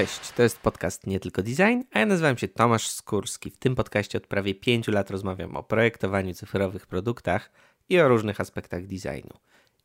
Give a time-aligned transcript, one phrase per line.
[0.00, 3.50] Cześć, to jest podcast Nie Tylko Design, a ja nazywam się Tomasz Skórski.
[3.50, 7.50] W tym podcaście od prawie 5 lat rozmawiam o projektowaniu cyfrowych produktach
[7.88, 9.30] i o różnych aspektach designu.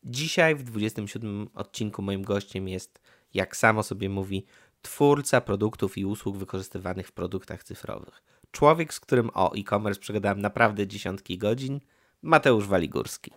[0.04, 3.00] Dzisiaj w 27 odcinku moim gościem jest,
[3.34, 4.46] jak samo sobie mówi,
[4.82, 8.22] twórca produktów i usług wykorzystywanych w produktach cyfrowych.
[8.50, 11.80] Człowiek, z którym o e-commerce przegadałem naprawdę dziesiątki godzin,
[12.22, 13.32] Mateusz Waligórski.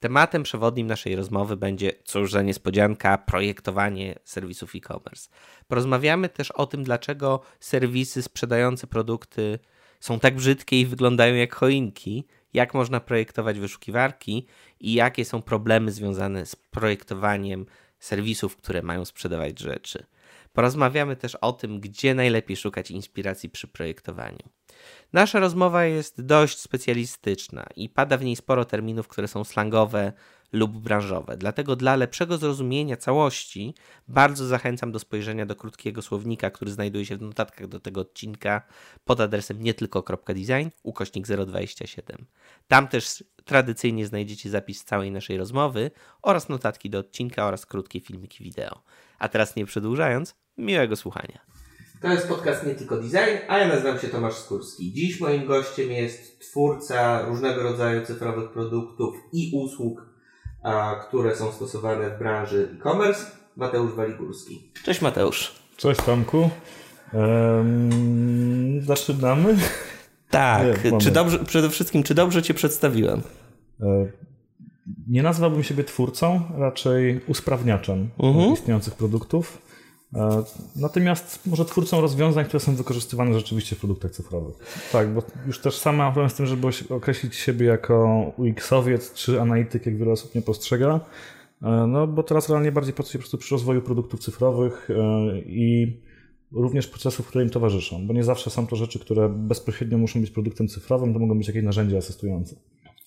[0.00, 5.30] Tematem przewodnim naszej rozmowy będzie, cóż za niespodzianka, projektowanie serwisów e-commerce.
[5.68, 9.58] Porozmawiamy też o tym, dlaczego serwisy sprzedające produkty
[10.00, 14.46] są tak brzydkie i wyglądają jak choinki, jak można projektować wyszukiwarki
[14.80, 17.66] i jakie są problemy związane z projektowaniem
[17.98, 20.06] serwisów, które mają sprzedawać rzeczy.
[20.56, 24.38] Porozmawiamy też o tym, gdzie najlepiej szukać inspiracji przy projektowaniu.
[25.12, 30.12] Nasza rozmowa jest dość specjalistyczna i pada w niej sporo terminów, które są slangowe
[30.52, 31.36] lub branżowe.
[31.36, 33.74] Dlatego dla lepszego zrozumienia całości
[34.08, 38.62] bardzo zachęcam do spojrzenia do krótkiego słownika, który znajduje się w notatkach do tego odcinka
[39.04, 42.26] pod adresem nietylko.design ukośnik 027.
[42.68, 45.90] Tam też tradycyjnie znajdziecie zapis całej naszej rozmowy
[46.22, 48.82] oraz notatki do odcinka oraz krótkie filmiki wideo.
[49.18, 51.38] A teraz nie przedłużając, miłego słuchania.
[52.00, 54.92] To jest podcast nie tylko design, a ja nazywam się Tomasz Skórski.
[54.92, 60.06] Dziś moim gościem jest twórca różnego rodzaju cyfrowych produktów i usług,
[60.62, 64.72] a, które są stosowane w branży e-commerce, Mateusz Waligórski.
[64.84, 65.54] Cześć Mateusz.
[65.76, 66.50] Cześć Tomku.
[67.12, 69.56] Um, zaczynamy?
[70.30, 70.84] Tak.
[70.84, 73.22] Nie, czy dobrze, przede wszystkim, czy dobrze Cię przedstawiłem?
[73.80, 74.06] E,
[75.08, 78.48] nie nazwałbym siebie twórcą, raczej usprawniaczem uh mhm.
[78.48, 78.52] -huh.
[78.52, 79.65] istniejących produktów.
[80.14, 80.42] E,
[80.76, 84.56] natomiast może twórcą rozwiązań, które są wykorzystywane rzeczywiście w produktach cyfrowych.
[84.92, 89.40] Tak, bo już też sama mam problem z tym, żeby określić siebie jako UX-owiec czy
[89.40, 91.00] analityk, jak wiele osób nie postrzega.
[91.62, 94.94] E, no bo teraz realnie bardziej pracuję po prostu przy rozwoju produktów cyfrowych e,
[95.38, 95.96] i
[96.52, 100.30] również procesów, które im towarzyszą, bo nie zawsze są to rzeczy, które bezpośrednio muszą być
[100.30, 102.56] produktem cyfrowym, to mogą być jakieś narzędzia asystujące.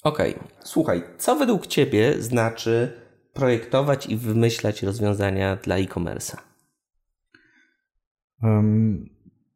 [0.03, 0.47] Okej, okay.
[0.63, 2.93] słuchaj, co według Ciebie znaczy
[3.33, 6.48] projektować i wymyślać rozwiązania dla e-commerce'a?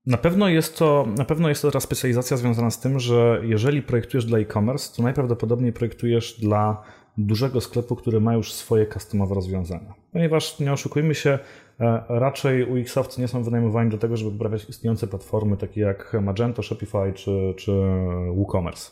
[0.06, 3.82] Na pewno, jest to, na pewno jest to teraz specjalizacja związana z tym, że jeżeli
[3.82, 6.84] projektujesz dla e-commerce, to najprawdopodobniej projektujesz dla
[7.18, 9.94] dużego sklepu, który ma już swoje customowe rozwiązania.
[10.12, 11.40] Ponieważ nie oszukujmy się,
[11.80, 16.64] e, raczej UX-owcy nie są wynajmowani do tego, żeby poprawiać istniejące platformy takie jak Magento,
[16.64, 17.72] Shopify czy, czy
[18.36, 18.92] WooCommerce.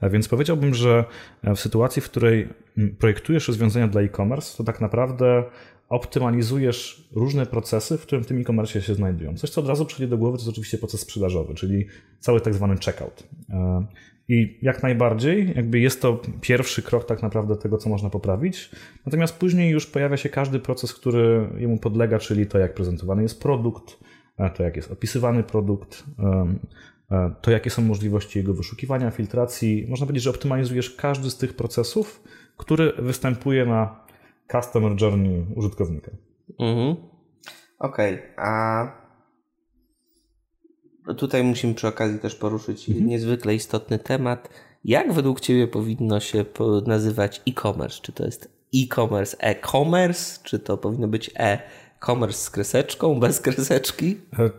[0.00, 1.04] E, więc powiedziałbym, że
[1.44, 2.48] w sytuacji, w której
[2.98, 5.44] projektujesz rozwiązania dla e-commerce, to tak naprawdę
[5.92, 9.36] optymalizujesz różne procesy, w którym w tym e-commerce się znajdują.
[9.36, 11.86] Coś, co od razu przychodzi do głowy, to jest oczywiście proces sprzedażowy, czyli
[12.20, 13.28] cały tak zwany checkout.
[13.50, 13.86] E,
[14.28, 18.70] I jak najbardziej, jakby jest to pierwszy krok tak naprawdę tego, co można poprawić.
[19.06, 23.42] Natomiast później już pojawia się każdy proces, który jemu podlega, czyli to, jak prezentowany jest
[23.42, 23.98] produkt,
[24.38, 26.04] e, to, jak jest opisywany produkt,
[27.10, 29.86] e, to, jakie są możliwości jego wyszukiwania, filtracji.
[29.88, 32.22] Można powiedzieć, że optymalizujesz każdy z tych procesów,
[32.56, 34.02] który występuje na
[34.52, 36.10] customer journey użytkownika.
[36.60, 36.96] Mhm.
[37.78, 38.32] Okej, okay.
[38.36, 39.02] a
[41.16, 43.06] tutaj musimy przy okazji też poruszyć mhm.
[43.06, 44.48] niezwykle istotny temat.
[44.84, 46.44] Jak według Ciebie powinno się
[46.86, 48.00] nazywać e-commerce?
[48.02, 54.16] Czy to jest e-commerce, e-commerce, czy to powinno być e-commerce z kreseczką, bez kreseczki?
[54.38, 54.50] E,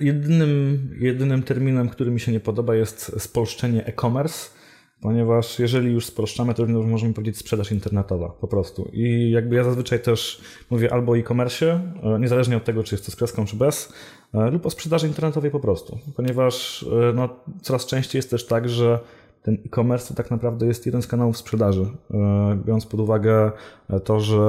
[0.00, 4.55] jedynym, jedynym terminem, który mi się nie podoba jest spolszczenie e-commerce
[5.00, 8.90] ponieważ jeżeli już sproszczamy, to możemy powiedzieć sprzedaż internetowa po prostu.
[8.92, 10.40] I jakby ja zazwyczaj też
[10.70, 13.92] mówię albo o e-commerce, e, niezależnie od tego, czy jest to z kreską, czy bez,
[14.34, 17.28] e, lub o sprzedaży internetowej po prostu, ponieważ e, no,
[17.62, 18.98] coraz częściej jest też tak, że
[19.42, 21.86] ten e-commerce to tak naprawdę jest jeden z kanałów sprzedaży.
[22.64, 23.52] Biorąc pod uwagę
[24.04, 24.40] to, że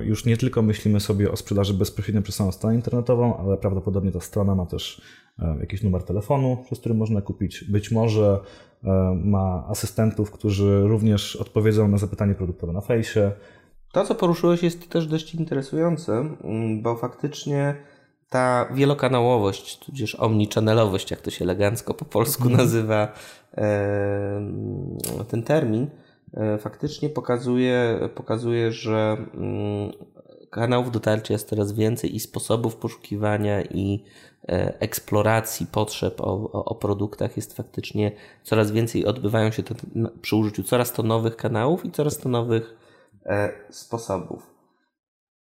[0.00, 4.20] już nie tylko myślimy sobie o sprzedaży bezpośrednio przez samą stronę internetową, ale prawdopodobnie ta
[4.20, 5.02] strona ma też
[5.60, 7.64] jakiś numer telefonu, przez który można kupić.
[7.64, 8.40] Być może
[9.24, 13.32] ma asystentów, którzy również odpowiedzą na zapytanie produktowe na fejsie.
[13.92, 17.74] To, co poruszyłeś, jest też dość interesujące, mm, bo faktycznie
[18.30, 22.56] ta wielokanałowość, tudzież omnichannelowość, jak to się elegancko po polsku mm.
[22.56, 23.12] nazywa
[25.28, 25.90] ten termin,
[26.34, 29.92] e, faktycznie pokazuje, pokazuje że mm,
[30.50, 34.33] kanałów dotarcia jest coraz więcej i sposobów poszukiwania i e,
[34.80, 38.12] eksploracji potrzeb o, o, produktach jest faktycznie
[38.42, 39.06] coraz więcej.
[39.06, 39.74] Odbywają się to
[40.22, 42.76] przy użyciu coraz to nowych kanałów i coraz to nowych
[43.26, 44.54] e, sposobów.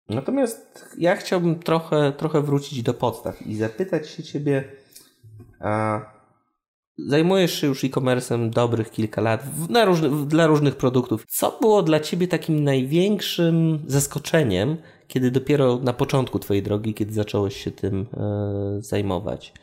[0.10, 4.64] Natomiast ja chciałbym trochę, trochę wrócić do podstaw i zapytać się Ciebie,
[6.98, 9.44] Zajmujesz się już e-commerce'em dobrych kilka lat
[10.28, 11.26] dla różnych produktów.
[11.28, 14.78] Co było dla Ciebie takim największym zaskoczeniem,
[15.08, 19.54] kiedy dopiero na początku Twojej drogi, kiedy zacząłeś się tym e, zajmować?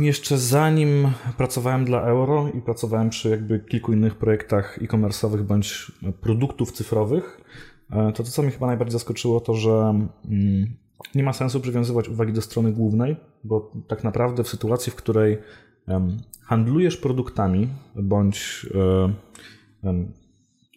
[0.00, 6.72] Jeszcze zanim pracowałem dla Euro i pracowałem przy jakby kilku innych projektach e-commerce'owych bądź produktów
[6.72, 7.40] cyfrowych,
[7.90, 9.70] e, to to, co mnie chyba najbardziej zaskoczyło, to że
[10.30, 10.76] mm,
[11.14, 15.38] nie ma sensu przywiązywać uwagi do strony głównej, bo tak naprawdę w sytuacji, w której
[16.42, 18.66] handlujesz produktami bądź
[19.84, 20.06] e,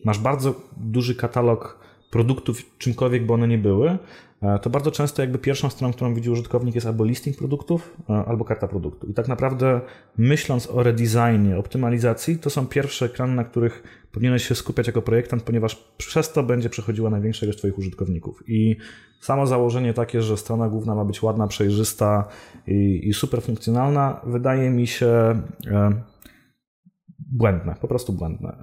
[0.06, 3.98] masz bardzo duży katalog produktów, czymkolwiek by one nie były,
[4.42, 8.14] e, to bardzo często jakby pierwszą stroną, którą widzi użytkownik jest albo listing produktów, e,
[8.14, 9.08] albo karta produktu.
[9.08, 9.82] I tak naprawdę
[10.18, 15.44] myśląc o redesignie, optymalizacji, to są pierwsze ekrany, na których powinieneś się skupiać jako projektant,
[15.44, 18.44] ponieważ przez to będzie przechodziła największa ilość Twoich użytkowników.
[18.48, 18.76] I
[19.22, 22.28] samo założenie takie, że strona główna ma być ładna, przejrzysta
[22.68, 25.92] i, i super funkcjonalna, wydaje mi się e,
[27.20, 28.56] błędne, po prostu błędne.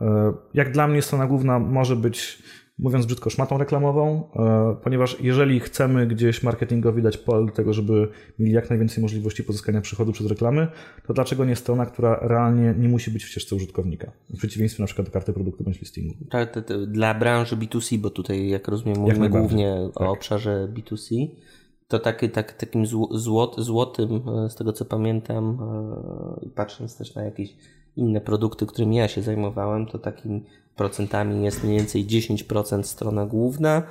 [0.54, 2.42] Jak dla mnie strona główna może być
[2.78, 8.08] mówiąc brzydko, szmatą reklamową, e, ponieważ jeżeli chcemy gdzieś marketingowi dać pole do tego, żeby
[8.38, 10.68] mieli jak najwięcej możliwości pozyskania przychodu przez reklamy,
[11.06, 14.12] to dlaczego nie strona, która realnie nie musi być w ścieżce użytkownika?
[14.30, 16.14] W przeciwieństwie na przykład do karty produktu bądź listingu.
[16.30, 20.02] Tak, dla branży B2C, bo tutaj, jak rozumiem, mówimy głównie tak.
[20.02, 21.28] o obszarze B2C,
[21.88, 25.58] to taki, tak, takim złot, złotym, e, z tego co pamiętam,
[26.44, 27.56] e, patrząc też na jakieś
[27.96, 30.44] inne produkty, którymi ja się zajmowałem, to takim
[30.76, 33.82] procentami jest mniej więcej 10% strona główna,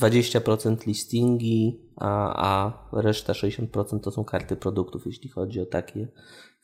[0.00, 6.08] 20% listingi, a, a reszta 60% to są karty produktów, jeśli chodzi o takie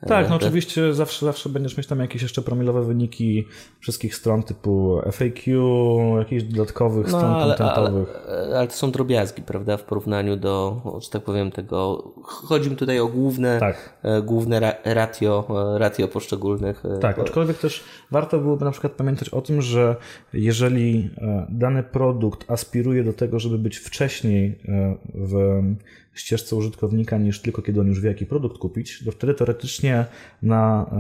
[0.01, 3.47] tak, no oczywiście zawsze, zawsze będziesz mieć tam jakieś jeszcze promilowe wyniki
[3.81, 5.61] wszystkich stron typu FAQ,
[6.19, 8.09] jakichś dodatkowych no, stron ale, kontentowych.
[8.29, 12.13] Ale, ale, to są drobiazgi, prawda, w porównaniu do, że tak powiem, tego.
[12.23, 13.99] Chodzi mi tutaj o główne, tak.
[14.03, 16.83] E, główne ratio, e, ratio poszczególnych.
[16.87, 19.97] E, tak, aczkolwiek też warto byłoby na przykład pamiętać o tym, że
[20.33, 21.11] jeżeli
[21.49, 24.59] dany produkt aspiruje do tego, żeby być wcześniej
[25.15, 25.63] w
[26.17, 30.07] ścieżce użytkownika niż tylko kiedy on już wie, jaki produkt kupić, to wtedy teoretycznie
[30.43, 30.91] na,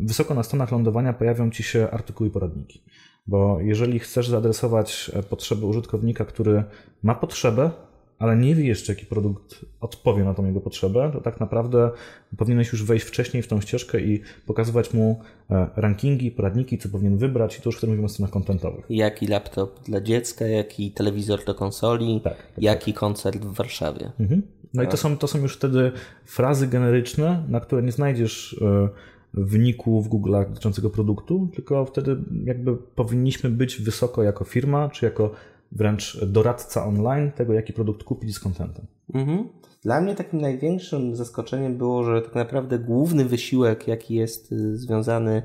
[0.00, 2.82] wysoko na stronach lądowania pojawią Ci się artykuły i poradniki.
[3.26, 6.64] Bo jeżeli chcesz zaadresować e, potrzeby użytkownika, który
[7.02, 7.70] ma potrzebę,
[8.18, 11.90] ale nie wie jeszcze, jaki produkt odpowie na tą jego potrzebę, to tak naprawdę
[12.36, 15.20] powinieneś już wejść wcześniej w tą ścieżkę i pokazywać mu
[15.50, 18.84] e, rankingi, poradniki, co powinien wybrać i to już wtedy mówimy o stronach kontentowych.
[18.90, 23.00] Jaki laptop dla dziecka, jaki telewizor do konsoli, tak, tak, jaki tak.
[23.00, 24.12] koncert w Warszawie.
[24.20, 24.42] Mhm.
[24.74, 25.92] No i to są, to są już wtedy
[26.24, 28.88] frazy generyczne, na które nie znajdziesz e,
[29.34, 35.30] wyniku w Google dotyczącego produktu, tylko wtedy jakby powinniśmy być wysoko jako firma, czy jako
[35.72, 38.86] wręcz doradca online tego, jaki produkt kupić z kontentem.
[39.14, 39.48] Mhm.
[39.82, 45.42] Dla mnie takim największym zaskoczeniem było, że tak naprawdę główny wysiłek, jaki jest y, związany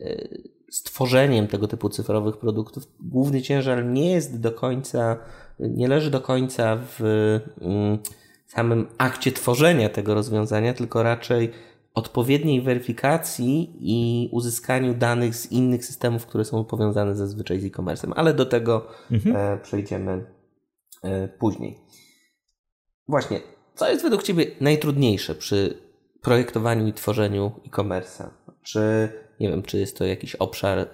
[0.00, 5.16] y, z tworzeniem tego typu cyfrowych produktów, główny ciężar nie jest do końca,
[5.60, 7.00] nie leży do końca w
[7.60, 7.98] mm,
[8.52, 11.52] samym akcie tworzenia tego rozwiązania, tylko raczej
[11.94, 18.34] odpowiedniej weryfikacji i uzyskaniu danych z innych systemów, które są powiązane zazwyczaj z e-commerce'em, ale
[18.34, 19.36] do tego mhm.
[19.36, 20.24] E, przejdziemy
[21.02, 21.78] e, później.
[23.08, 23.40] Właśnie,
[23.74, 25.78] co jest według Ciebie najtrudniejsze przy
[26.22, 28.28] projektowaniu i tworzeniu e-commerce'a?
[28.62, 29.08] Czy,
[29.40, 30.88] nie wiem, czy jest to jakiś obszar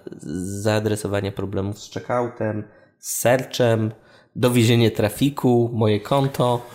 [0.62, 2.65] zaadresowania problemów z checkoutem,
[2.99, 3.93] z searchem,
[4.37, 6.67] dowiezienie trafiku, moje konto?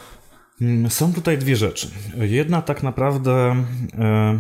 [0.62, 1.88] Mm, są tutaj dwie rzeczy.
[2.18, 3.56] Jedna tak naprawdę,
[3.98, 4.40] e,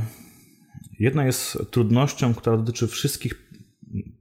[0.99, 3.33] jedna jest trudnością, która dotyczy wszystkich,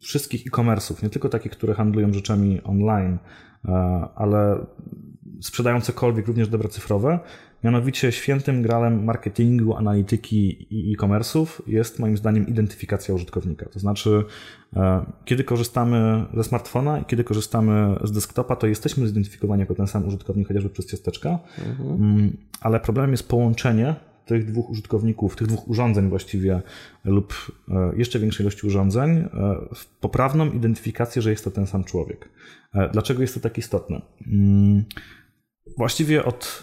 [0.01, 3.19] wszystkich e-commerce'ów, nie tylko takich, które handlują rzeczami online,
[3.65, 3.73] e,
[4.15, 4.67] ale
[5.41, 7.19] sprzedają cokolwiek, również dobra cyfrowe.
[7.65, 13.69] Mianowicie świętym gralem marketingu, analityki i e-commerce'ów jest moim zdaniem identyfikacja użytkownika.
[13.69, 14.25] To znaczy,
[14.77, 19.87] e, kiedy korzystamy ze smartfona i kiedy korzystamy z desktopa, to jesteśmy zidentyfikowani jako ten
[19.87, 21.39] sam użytkownik, chociażby przez ciasteczka,
[21.69, 21.91] mhm.
[21.91, 23.95] Mm, ale problemem jest połączenie
[24.27, 26.63] tych dwóch użytkowników, tych dwóch urządzeń właściwie
[27.05, 29.29] lub e, jeszcze większej ilości urządzeń e,
[29.75, 32.29] w poprawną identyfikację, że jest to ten sam człowiek.
[32.93, 34.01] Dlaczego jest to tak istotne?
[34.27, 34.85] Mm,
[35.77, 36.63] właściwie od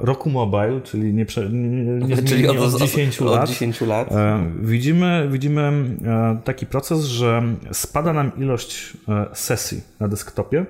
[0.00, 4.12] Roku Mobile, czyli nie, nie, nie, czyli od, od, 10 od, lat, od 10 lat.
[4.12, 5.60] E, widzimy, widzimy
[6.04, 7.42] e, taki proces, że
[7.72, 8.96] spada nam ilość
[9.32, 10.66] sesji na desktopie,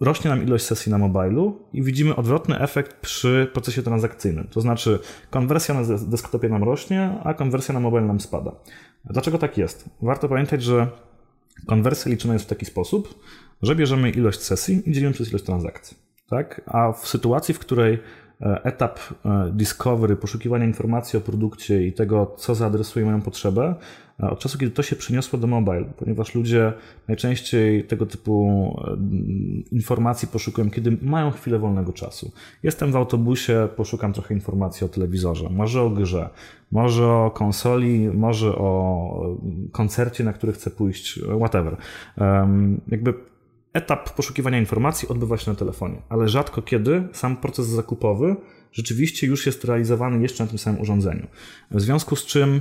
[0.00, 4.46] rośnie nam ilość sesji na mobilu i widzimy odwrotny efekt przy procesie transakcyjnym.
[4.50, 4.98] To znaczy
[5.30, 8.52] konwersja na desktopie nam rośnie, a konwersja na mobile nam spada.
[9.04, 9.88] Dlaczego tak jest?
[10.02, 10.88] Warto pamiętać, że
[11.66, 13.14] konwersja liczona jest w taki sposób,
[13.62, 15.96] że bierzemy ilość sesji i dzielimy przez ilość transakcji
[16.32, 16.60] tak?
[16.66, 17.98] A w sytuacji, w której
[18.40, 18.98] etap
[19.52, 23.74] discovery, poszukiwania informacji o produkcie i tego, co zaadresuje moją potrzebę,
[24.18, 26.72] od czasu, kiedy to się przyniosło do mobile, ponieważ ludzie
[27.08, 28.76] najczęściej tego typu
[29.72, 32.32] informacji poszukują, kiedy mają chwilę wolnego czasu.
[32.62, 36.30] Jestem w autobusie, poszukam trochę informacji o telewizorze, może o grze,
[36.72, 39.36] może o konsoli, może o
[39.72, 41.76] koncercie, na który chcę pójść, whatever.
[42.88, 43.14] Jakby
[43.72, 48.36] etap poszukiwania informacji odbywa się na telefonie, ale rzadko kiedy sam proces zakupowy
[48.72, 51.26] rzeczywiście już jest realizowany jeszcze na tym samym urządzeniu.
[51.70, 52.60] W związku z czym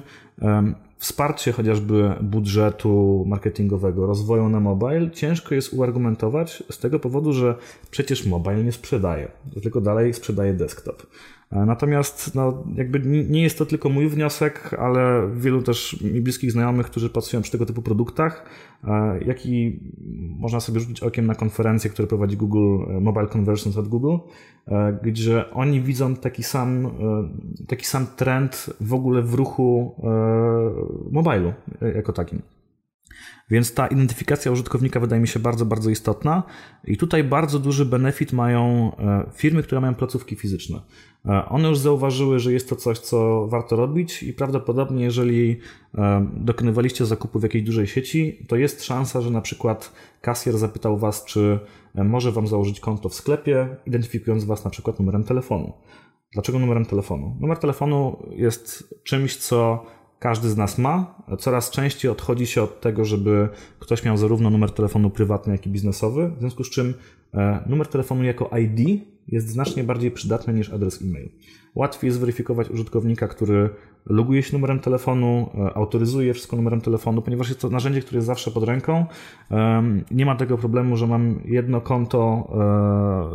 [0.98, 7.56] wsparcie chociażby budżetu marketingowego, rozwoju na mobile ciężko jest uargumentować z tego powodu, że
[7.92, 11.04] przecież mobile nie sprzedaje, tylko dalej sprzedaje desktop.
[11.52, 16.52] E, natomiast no, jakby nie jest to tylko mój wniosek, ale wielu też mi bliskich
[16.52, 18.46] znajomych, którzy pracują przy tego typu produktach,
[18.84, 19.80] e, jak i
[20.40, 24.18] można sobie rzucić okiem na konferencje, które prowadzi Google, e, Mobile Conversions od Google,
[25.04, 26.88] gdzie oni widzą taki sam,
[27.68, 29.96] taki sam trend w ogóle w ruchu
[31.12, 31.54] mobilu
[31.96, 32.42] jako takim.
[33.52, 36.44] Więc ta identyfikacja użytkownika wydaje mi się bardzo, bardzo istotna.
[36.88, 40.82] I tutaj bardzo duży benefit mają e, firmy, które mają placówki fizyczne.
[41.26, 45.60] E, one już zauważyły, że jest to coś, co warto robić, i prawdopodobnie, jeżeli
[45.98, 50.98] e, dokonywaliście zakupu w jakiejś dużej sieci, to jest szansa, że na przykład kasjer zapytał
[50.98, 51.60] Was, czy
[51.96, 55.74] może Wam założyć konto w sklepie, identyfikując Was na przykład numerem telefonu.
[56.34, 57.38] Dlaczego numerem telefonu?
[57.40, 59.86] Numer telefonu jest czymś, co
[60.22, 61.16] każdy z nas ma.
[61.40, 63.50] Coraz częściej odchodzi się od tego, żeby
[63.80, 66.94] ktoś miał zarówno numer telefonu prywatny, jak i biznesowy, w związku z czym
[67.34, 71.30] e, numer telefonu jako ID jest znacznie bardziej przydatny niż adres e-mail.
[71.76, 73.70] Łatwiej jest zweryfikować użytkownika, który
[74.06, 78.28] loguje się numerem telefonu, e, autoryzuje wszystko numerem telefonu, ponieważ jest to narzędzie, które jest
[78.28, 79.06] zawsze pod ręką.
[80.12, 82.48] Nie ma tego problemu, że mam jedno konto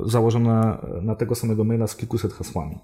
[0.04, 2.78] e, założone na tego samego maila z kilkuset hasłami.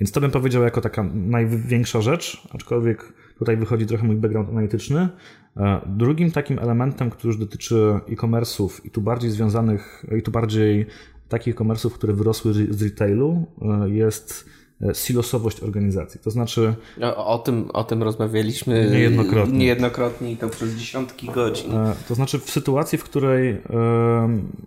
[0.00, 5.08] Więc to bym powiedział jako taka największa rzecz, aczkolwiek tutaj wychodzi trochę mój background analityczny.
[5.56, 10.86] E, drugim takim elementem, który już dotyczy e-commerce'ów i tu bardziej związanych, i tu bardziej
[11.28, 14.44] takich e-commerce'ów, które wyrosły z retailu, e, jest
[14.82, 16.20] e, silosowość organizacji.
[16.20, 16.74] To znaczy.
[17.02, 19.58] O, o, tym, o tym rozmawialiśmy niejednokrotnie.
[19.58, 21.72] niejednokrotnie i to przez dziesiątki godzin.
[22.08, 23.62] To znaczy, w sytuacji, w której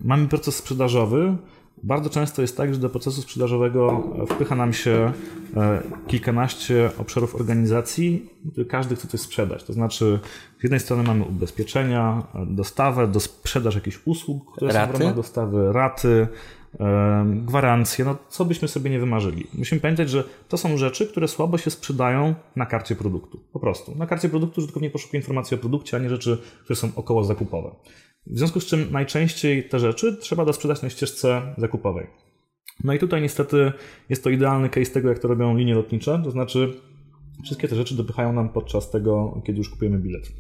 [0.02, 1.38] mamy proces sprzedażowy,
[1.84, 5.12] bardzo często jest tak, że do procesu sprzedażowego wpycha nam się
[5.58, 8.30] e, kilkanaście obszarów organizacji,
[8.70, 9.64] każdy chce coś sprzedać.
[9.64, 10.20] To znaczy,
[10.60, 14.92] z jednej strony mamy ubezpieczenia, dostawę, do sprzedaż jakichś usług, które raty?
[14.92, 16.28] są w ramach dostawy, raty,
[16.80, 19.48] e, gwarancje, no co byśmy sobie nie wymarzyli.
[19.54, 23.40] Musimy pamiętać, że to są rzeczy, które słabo się sprzedają na karcie produktu.
[23.54, 23.96] Po prostu.
[23.96, 27.72] Na karcie produktu użytkownik poszukuje informacji o produkcie, a nie rzeczy, które są około zakupowe.
[28.28, 32.08] W związku z czym najczęściej te rzeczy trzeba dosprzedać na ścieżce zakupowej.
[32.84, 33.72] No i tutaj niestety
[34.10, 36.74] jest to idealny case tego, jak to robią linie lotnicze, to znaczy
[37.44, 40.32] wszystkie te rzeczy dopychają nam podczas tego, kiedy już kupujemy bilet.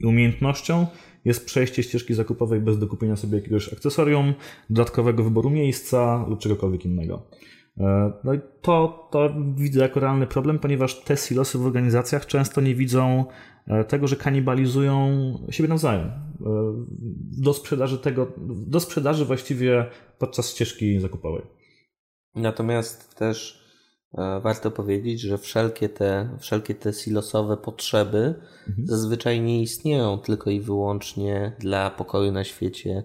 [0.00, 0.86] I umiejętnością
[1.24, 4.34] jest przejście ścieżki zakupowej bez dokupienia sobie jakiegoś akcesorium,
[4.70, 7.30] dodatkowego wyboru miejsca lub czegokolwiek innego.
[7.80, 12.60] E, no i to, to widzę jako realny problem, ponieważ te silosy w organizacjach często
[12.60, 13.24] nie widzą
[13.68, 15.08] E, tego, że kanibalizują
[15.50, 16.06] siebie nawzajem.
[16.06, 16.12] E,
[17.42, 18.32] do sprzedaży tego,
[18.66, 19.86] do sprzedaży właściwie
[20.18, 21.42] podczas ścieżki zakupowej.
[22.34, 23.68] Natomiast też
[24.42, 28.34] warto powiedzieć, że wszelkie te, wszelkie te silosowe potrzeby
[28.68, 28.86] mhm.
[28.86, 33.02] zazwyczaj nie istnieją tylko i wyłącznie dla pokoju na świecie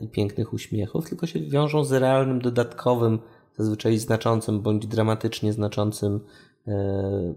[0.00, 3.18] i pięknych uśmiechów, tylko się wiążą z realnym, dodatkowym,
[3.58, 6.20] zazwyczaj znaczącym bądź dramatycznie znaczącym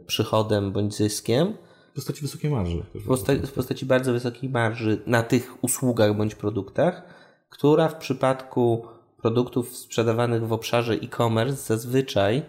[0.08, 1.54] przychodem bądź zyskiem
[1.92, 2.84] w postaci wysokiej marży.
[2.96, 7.04] W postaci, w postaci bardzo wysokiej marży na tych usługach bądź produktach,
[7.50, 8.86] która w przypadku
[9.22, 12.42] produktów sprzedawanych w obszarze e-commerce zazwyczaj,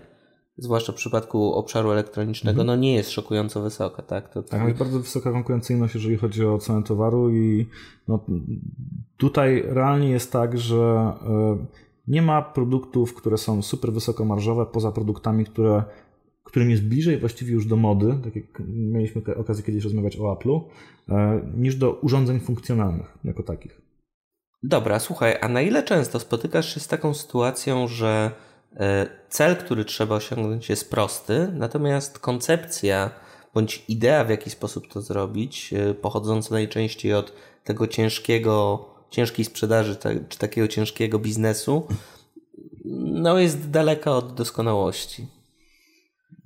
[0.59, 2.67] zwłaszcza w przypadku obszaru elektronicznego, mhm.
[2.67, 4.03] no nie jest szokująco wysoka.
[4.03, 4.49] Tak, to, to...
[4.49, 7.67] tak jest bardzo wysoka konkurencyjność, jeżeli chodzi o cenę towaru i
[8.09, 8.25] no,
[9.17, 11.67] tutaj realnie jest tak, że e,
[12.09, 15.85] nie ma produktów, które są super wysokomarżowe poza produktami, które
[16.47, 20.61] którym jest bliżej właściwie już do mody, tak jak mieliśmy okazję kiedyś rozmawiać o Apple'u,
[21.09, 23.81] e, niż do urządzeń funkcjonalnych jako takich.
[24.63, 28.31] Dobra, słuchaj, a na ile często spotykasz się z taką sytuacją, że
[28.77, 33.11] e, cel, który trzeba osiągnąć jest prosty, natomiast koncepcja
[33.55, 37.33] bądź idea, w jaki sposób to zrobić, e, pochodząca najczęściej od
[37.65, 39.97] tego ciężkiego, ciężkiej sprzedaży,
[40.29, 41.89] czy takiego ciężkiego biznesu,
[43.05, 45.27] no jest daleka od doskonałości.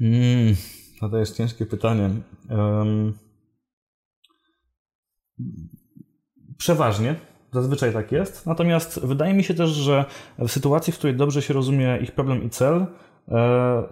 [0.00, 0.56] Mm,
[1.02, 2.10] no to jest ciężkie pytanie.
[2.50, 3.18] Um,
[6.58, 7.16] przeważnie,
[7.52, 8.46] Zazwyczaj tak jest.
[8.46, 10.04] Natomiast wydaje mi się też, że
[10.38, 12.86] w sytuacji, w której dobrze się rozumie ich problem i cel,
[13.28, 13.82] e,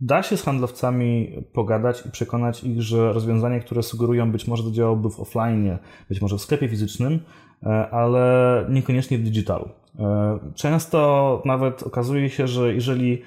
[0.00, 5.10] da się z handlowcami pogadać i przekonać ich, że rozwiązanie, które sugerują, być może działałoby
[5.10, 5.78] w offline,
[6.08, 7.20] być może w sklepie fizycznym,
[7.62, 9.68] e, ale niekoniecznie w digitalu.
[9.98, 13.22] E, często nawet okazuje się, że jeżeli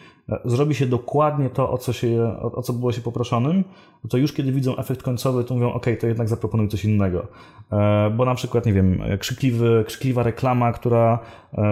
[0.45, 3.63] zrobi się dokładnie to, o co, się, o, co było się poproszonym,
[4.09, 7.27] to już kiedy widzą efekt końcowy, to mówią, ok, to jednak zaproponuj coś innego.
[7.71, 11.19] E, bo na przykład, nie wiem, krzykliwy, krzykliwa reklama, która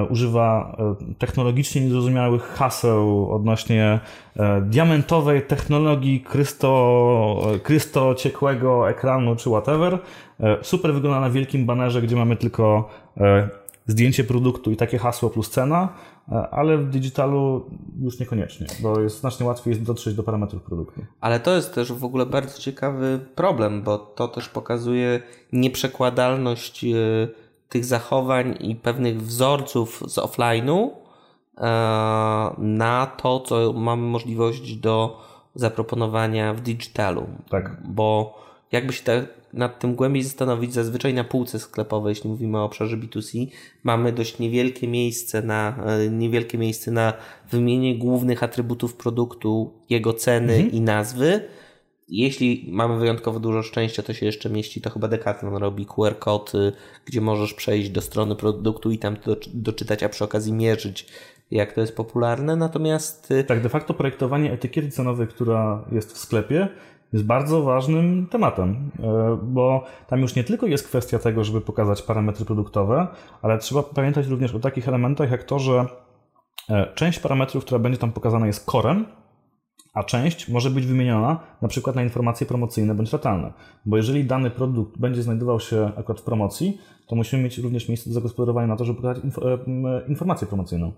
[0.10, 0.78] używa
[1.18, 4.00] technologicznie niezrozumiałych haseł odnośnie
[4.62, 10.00] diamentowej technologii krysto, krysto ciekłego ekranu czy whatever,
[10.62, 12.90] super wygląda na wielkim banerze, gdzie mamy tylko
[13.90, 15.94] zdjęcie produktu i takie hasło plus cena,
[16.32, 17.70] e, ale w digitalu
[18.02, 21.02] już niekoniecznie, bo jest znacznie łatwiej jest dotrzeć do parametrów produktu.
[21.22, 25.22] Ale to jest też w ogóle bardzo ciekawy problem, bo to też pokazuje
[25.54, 26.98] nieprzekładalność e,
[27.70, 30.90] tych zachowań i pewnych wzorców z offline'u
[31.58, 31.62] e,
[32.58, 35.22] na to, co mamy możliwość do
[35.56, 37.28] zaproponowania w digitalu.
[37.50, 37.78] Tak.
[37.88, 38.40] Bo
[38.72, 42.98] jakby się tak nad tym głębiej zastanowić, zazwyczaj na półce sklepowej, jeśli mówimy o obszarze
[42.98, 43.48] B2C,
[43.84, 47.14] mamy dość niewielkie miejsce na, e, niewielkie miejsce na
[47.52, 50.72] wymienienie głównych atrybutów produktu, jego ceny mhm.
[50.72, 51.42] i nazwy.
[52.10, 56.72] Jeśli mamy wyjątkowo dużo szczęścia, to się jeszcze mieści, to chyba Decathlon robi QR kody,
[57.06, 61.08] gdzie możesz przejść do strony produktu i tam do, doczytać, a przy okazji mierzyć,
[61.52, 62.56] jak to jest popularne.
[62.56, 63.32] Natomiast.
[63.32, 66.68] E, tak, de facto projektowanie etykiety cenowej, która jest w sklepie,
[67.14, 72.02] jest bardzo ważnym tematem, e, bo tam już nie tylko jest kwestia tego, żeby pokazać
[72.02, 73.08] parametry produktowe,
[73.42, 75.86] ale trzeba pamiętać również o takich elementach jak to, że
[76.70, 79.06] e, część parametrów, która będzie tam pokazana jest korem,
[79.94, 83.54] a część może być wymieniona na przykład na informacje promocyjne bądź ratalne.
[83.86, 88.10] Bo jeżeli dany produkt będzie znajdował się akurat w promocji, to musimy mieć również miejsce
[88.10, 89.28] do zagospodarowania na to, żeby pokazać e,
[90.08, 90.92] informację promocyjną.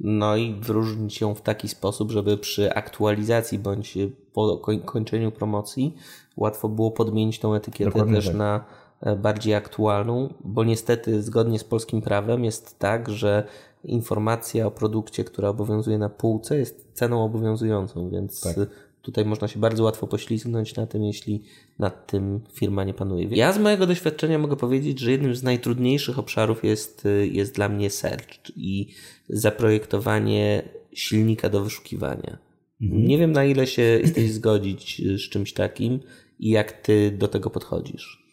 [0.00, 3.98] No i wyróżnić ją w taki sposób, żeby przy aktualizacji bądź
[4.32, 5.94] po kończeniu promocji
[6.36, 8.34] łatwo było podmienić tą etykietę Dokładnie też tak.
[8.34, 8.64] na
[9.00, 13.46] e, bardziej aktualną, bo niestety zgodnie z polskim prawem jest tak, że
[13.84, 18.56] informacja o produkcie, która obowiązuje na półce jest ceną obowiązującą, więc tak.
[19.04, 21.42] Tutaj można się bardzo łatwo poślizgnąć na tym, jeśli
[21.78, 23.28] nad tym firma nie panuje.
[23.30, 27.90] Ja z mojego doświadczenia mogę powiedzieć, że jednym z najtrudniejszych obszarów jest, jest dla mnie
[27.90, 28.94] search i
[29.28, 30.62] zaprojektowanie
[30.94, 32.38] silnika do wyszukiwania.
[32.82, 33.06] Mhm.
[33.06, 36.00] Nie wiem, na ile się jesteś zgodzić z czymś takim
[36.38, 38.24] i jak ty do tego podchodzisz.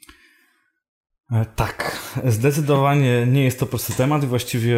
[1.31, 4.25] E, tak, zdecydowanie nie jest to prosty temat.
[4.25, 4.77] Właściwie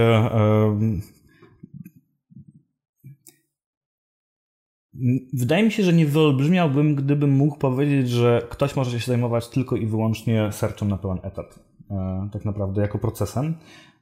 [5.33, 9.75] Wydaje mi się, że nie wyolbrzymiałbym, gdybym mógł powiedzieć, że ktoś może się zajmować tylko
[9.75, 11.59] i wyłącznie searchem na pełen etat.
[11.91, 13.53] E, tak naprawdę jako procesem.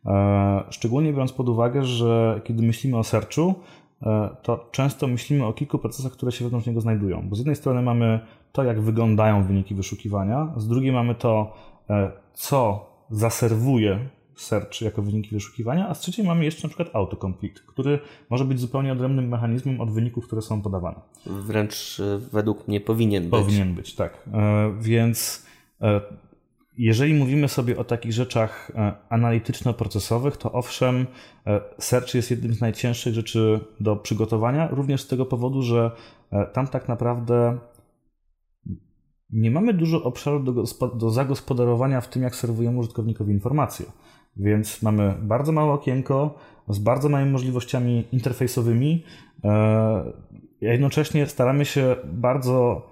[0.06, 3.54] E, szczególnie biorąc pod uwagę, że kiedy myślimy o searchu,
[4.02, 7.30] e, to często myślimy o kilku procesach, które się wewnątrz niego znajdują.
[7.30, 8.20] Bo z jednej strony mamy
[8.52, 11.54] to, jak wyglądają wyniki wyszukiwania, z drugiej mamy to,
[12.34, 14.00] co zaserwuje
[14.42, 18.00] search jako wyniki wyszukiwania, a z trzeciej mamy jeszcze na przykład autocomplete, który
[18.30, 21.00] może być zupełnie odrębnym mechanizmem od wyników, które są podawane.
[21.26, 23.32] Wręcz e, według mnie powinien być.
[23.32, 24.30] Powinien być, tak.
[24.34, 25.46] E, więc
[25.82, 26.02] e,
[26.78, 28.72] jeżeli mówimy sobie o takich rzeczach
[29.10, 31.08] analityczno-procesowych, to owszem,
[31.80, 35.92] search jest jednym z najcięższych rzeczy do przygotowania, również z tego powodu, że
[36.54, 37.58] tam tak naprawdę
[39.34, 40.64] nie mamy dużo obszaru do,
[40.96, 43.86] do zagospodarowania w tym, jak serwujemy użytkownikowi informacje.
[44.38, 46.40] Więc mamy bardzo małe okienko
[46.70, 49.04] z bardzo małymi możliwościami interfejsowymi.
[49.44, 50.04] E,
[50.62, 52.88] jednocześnie staramy się bardzo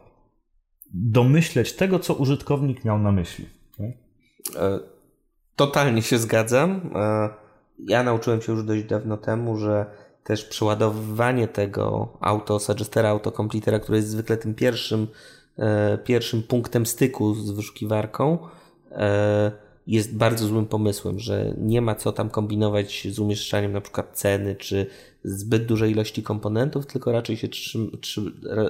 [0.93, 3.45] domyśleć tego, co użytkownik miał na myśli.
[4.55, 4.79] E,
[5.55, 6.81] totalnie się zgadzam.
[6.95, 7.29] E,
[7.79, 9.85] ja nauczyłem się już dość dawno temu, że
[10.23, 15.07] też przeładowywanie tego auto, suggestera, autocompletera, który jest zwykle tym pierwszym,
[16.03, 18.37] pierwszym punktem styku z wyszukiwarką,
[19.87, 24.55] jest bardzo złym pomysłem, że nie ma co tam kombinować z umieszczaniem na przykład ceny
[24.55, 24.85] czy
[25.23, 27.91] zbyt dużej ilości komponentów, tylko raczej się trzym,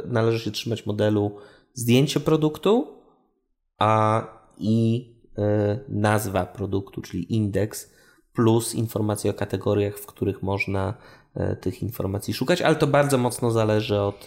[0.06, 1.32] należy się trzymać modelu
[1.74, 2.88] zdjęcie produktu
[3.78, 5.42] a i y,
[5.90, 7.92] nazwa produktu, czyli indeks
[8.34, 10.94] plus informacje o kategoriach, w których można e,
[11.62, 14.26] tych informacji szukać, ale to bardzo mocno zależy od.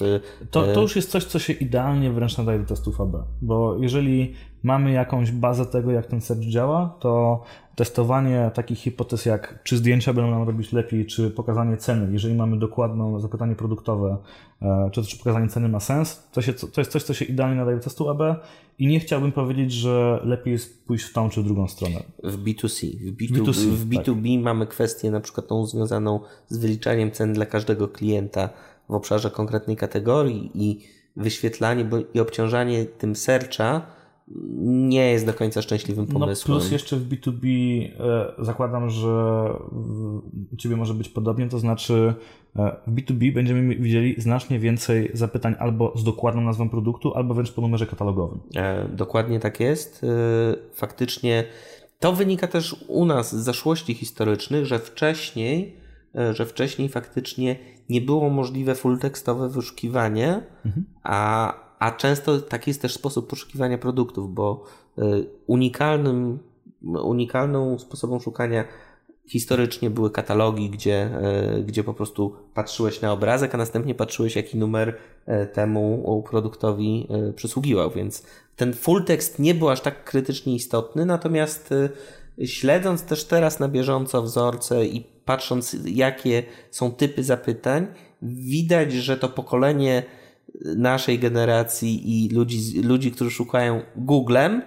[0.51, 4.35] To, to już jest coś, co się idealnie wręcz nadaje do testów AB, bo jeżeli
[4.63, 7.43] mamy jakąś bazę tego, jak ten search działa, to
[7.75, 12.59] testowanie takich hipotez jak czy zdjęcia będą nam robić lepiej, czy pokazanie ceny, jeżeli mamy
[12.59, 14.17] dokładne zapytanie produktowe,
[14.63, 17.57] e, czy, czy pokazanie ceny ma sens, to, się, to jest coś, co się idealnie
[17.57, 18.21] nadaje do testu AB
[18.79, 22.03] i nie chciałbym powiedzieć, że lepiej jest pójść w tą czy w drugą stronę.
[22.25, 22.97] W B2C.
[22.99, 24.45] W, B2, B2C, w B2B tak.
[24.45, 28.49] mamy kwestię na przykład tą związaną z wyliczaniem cen dla każdego klienta
[28.89, 30.81] w obszarze konkretnej kategorii i
[31.17, 33.87] wyświetlanie i obciążanie tym searcha
[34.65, 36.55] nie jest do końca szczęśliwym pomysłem.
[36.55, 37.47] No plus jeszcze w B2B
[38.39, 39.45] e, zakładam, że
[40.53, 42.15] u Ciebie może być podobnie, to znaczy
[42.57, 47.53] e, w B2B będziemy widzieli znacznie więcej zapytań albo z dokładną nazwą produktu, albo wręcz
[47.53, 48.41] po numerze katalogowym.
[48.57, 50.07] E, dokładnie tak jest.
[50.75, 51.45] Faktycznie
[51.99, 55.77] to wynika też u nas z zaszłości historycznych, że wcześniej,
[56.33, 57.57] że wcześniej faktycznie
[57.89, 60.85] nie było możliwe full tekstowe wyszukiwanie, mhm.
[61.03, 64.65] a a często taki jest też sposób poszukiwania produktów, bo
[64.99, 65.03] e,
[65.47, 66.39] unikalnym,
[66.83, 68.65] unikalną sposobem szukania
[69.27, 74.59] historycznie były katalogi, gdzie, e, gdzie po prostu patrzyłeś na obrazek, a następnie patrzyłeś, jaki
[74.59, 81.07] numer e, temu produktowi przysługiwał, więc ten full tekst nie był aż tak krytycznie istotny,
[81.07, 81.75] natomiast
[82.45, 87.87] śledząc też teraz na bieżąco wzorce i patrząc, jakie są typy zapytań,
[88.23, 90.03] widać, że to pokolenie
[90.65, 94.63] naszej generacji i ludzi, ludzi, którzy szukają Googlem,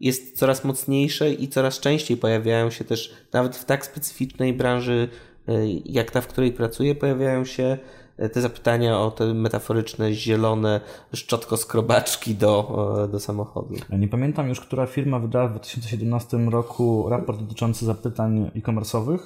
[0.00, 5.08] jest coraz mocniejsze i coraz częściej pojawiają się też, nawet w tak specyficznej branży,
[5.48, 5.52] e,
[5.84, 7.78] jak ta, w której pracuję, pojawiają się
[8.16, 10.80] e, te zapytania o te metaforyczne, zielone
[11.12, 13.74] szczotko-skrobaczki do, e, do samochodu.
[13.98, 19.18] Nie pamiętam już, która firma wydała w 2017 roku raport dotyczący zapytań e-commerce'owych,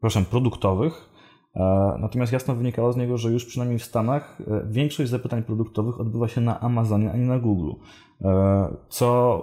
[0.00, 1.13] proszę, produktowych
[1.98, 6.28] natomiast jasno wynikało z niego, że już przynajmniej w Stanach e, większość zapytań produktowych odbywa
[6.28, 7.72] się na Amazonie, a nie na Google.
[8.24, 9.40] E, co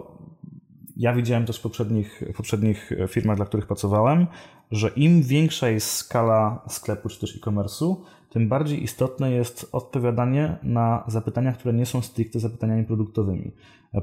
[0.97, 4.27] ja widziałem też w poprzednich, poprzednich firmach, dla których pracowałem,
[4.71, 7.95] że im większa jest skala sklepu czy też e-commerce'u,
[8.31, 13.51] tym bardziej istotne jest odpowiadanie na zapytania, które nie są stricte zapytaniami produktowymi,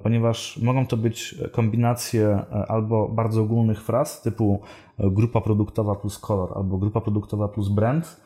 [0.02, 2.38] ponieważ mogą to być kombinacje
[2.68, 4.62] albo bardzo ogólnych fraz typu
[4.98, 8.20] grupa produktowa plus kolor albo grupa produktowa plus brand,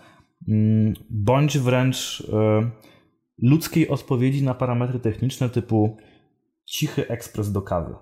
[0.49, 2.71] mm, bądź wręcz e,
[3.43, 5.97] ludzkiej odpowiedzi na parametry techniczne typu
[6.65, 7.95] cichy ekspres do kawy.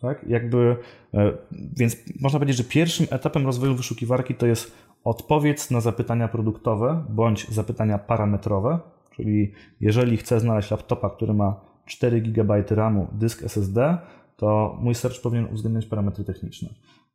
[0.00, 0.24] Tak?
[0.28, 0.76] Jakby,
[1.14, 1.32] e,
[1.76, 7.48] więc można powiedzieć, że pierwszym etapem rozwoju wyszukiwarki to jest odpowiedź na zapytania produktowe bądź
[7.48, 8.78] zapytania parametrowe,
[9.10, 13.98] czyli jeżeli chcę znaleźć laptopa, który ma 4 GB RAMu, dysk SSD,
[14.36, 16.68] to mój search powinien uwzględniać parametry techniczne.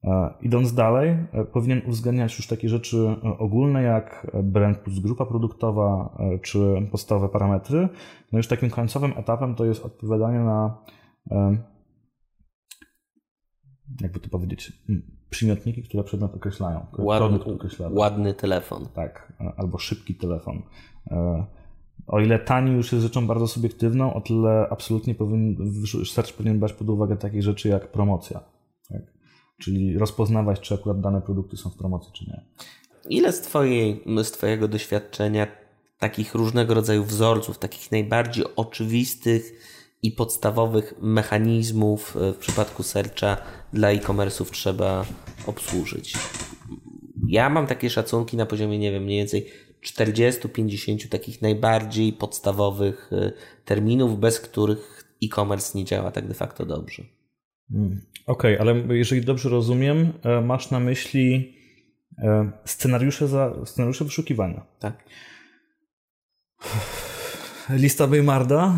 [0.03, 5.25] E, idąc dalej, e, powinien uwzględniać już takie rzeczy e, ogólne jak brand plus grupa
[5.25, 7.89] produktowa czy podstawowe parametry.
[8.31, 10.77] No już takim końcowym etapem to jest odpowiadanie na
[14.01, 14.73] jakby to powiedzieć,
[15.29, 17.39] przymiotniki, które przedmiot określają, ładny,
[17.89, 18.87] Ładny telefon.
[18.93, 20.61] Tak, albo szybki telefon.
[22.07, 25.57] O ile tani już jest rzeczą bardzo subiektywną, o tyle absolutnie powinien,
[26.05, 28.43] search powinien brać pod uwagę takie rzeczy jak promocja.
[28.89, 29.01] Tak?
[29.57, 32.45] Czyli rozpoznawać, czy akurat dane produkty są w promocji, czy nie.
[33.09, 35.47] Ile z, twojej, z Twojego doświadczenia
[35.99, 39.53] takich różnego rodzaju wzorców, takich najbardziej oczywistych
[40.03, 43.37] i podstawowych mechanizmów e, w przypadku searcha
[43.73, 45.05] dla e-commerce'ów trzeba
[45.45, 46.13] obsłużyć?
[47.27, 49.47] Ja mam takie szacunki na poziomie, nie wiem, mniej więcej
[49.85, 53.31] 40-50 takich najbardziej podstawowych e,
[53.65, 57.03] terminów, bez których e-commerce nie działa tak de facto dobrze.
[57.71, 58.01] Hmm.
[58.27, 61.57] Okej, okay, ale jeżeli dobrze rozumiem, e, masz na myśli
[62.65, 64.65] scenariusze, za, scenariusze wyszukiwania.
[64.79, 65.03] Tak.
[67.75, 68.73] Lista Bejmarda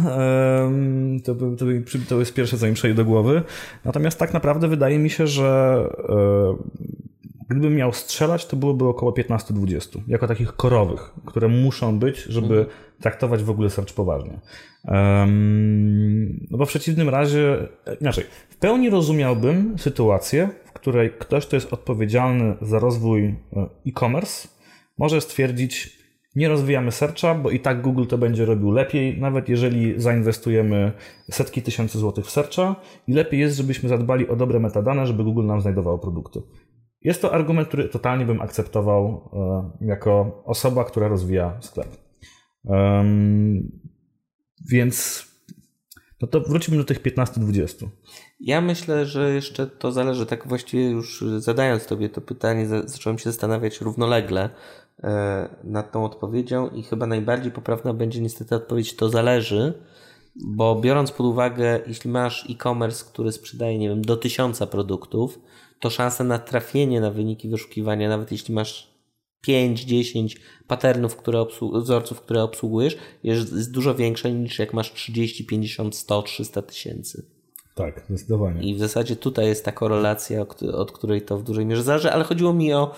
[1.24, 1.66] to, to,
[2.10, 3.44] to jest pierwsze, co mi przejdzie do głowy.
[3.86, 5.80] Natomiast tak naprawdę wydaje mi się, że
[7.50, 12.68] Gdybym miał strzelać, to byłoby około 15-20, jako takich korowych, które muszą być, żeby mhm.
[13.02, 14.40] traktować w ogóle search poważnie.
[14.86, 17.68] Um, no bo w przeciwnym razie,
[18.02, 23.36] inaczej, w pełni rozumiałbym sytuację, w której ktoś, kto jest odpowiedzialny za rozwój e,
[23.88, 24.48] e-commerce,
[24.98, 26.03] może stwierdzić,
[26.36, 30.92] nie rozwijamy searcha, bo i tak Google to będzie robił lepiej, nawet jeżeli zainwestujemy
[31.32, 32.76] setki tysięcy złotych w searcha
[33.08, 36.42] i lepiej jest, żebyśmy zadbali o dobre metadane, żeby Google nam znajdowało produkty.
[37.02, 39.30] Jest to argument, który totalnie bym akceptował
[39.82, 41.98] e, jako osoba, która rozwija sklep.
[44.70, 45.26] Więc
[46.22, 47.88] no to wrócimy do tych 15-20.
[48.40, 53.24] Ja myślę, że jeszcze to zależy, tak właściwie już zadając Tobie to pytanie, zacząłem się
[53.24, 54.50] zastanawiać równolegle
[55.64, 59.74] nad tą odpowiedzią i chyba najbardziej poprawna będzie niestety odpowiedź to zależy,
[60.36, 65.40] Bo biorąc pod uwagę, jeśli masz e-commerce, który sprzedaje, nie wiem, do tysiąca produktów,
[65.80, 68.94] to szansa na trafienie na wyniki wyszukiwania, nawet jeśli masz
[69.48, 76.22] 5-10 patternów, które wzorców, które obsługujesz, jest dużo większa niż jak masz 30, 50, 100,
[76.22, 77.26] 300 tysięcy.
[77.76, 78.62] Tak, zdecydowanie.
[78.62, 82.24] I w zasadzie tutaj jest ta korelacja, od której to w dużej mierze zależy, ale
[82.24, 82.92] chodziło mi o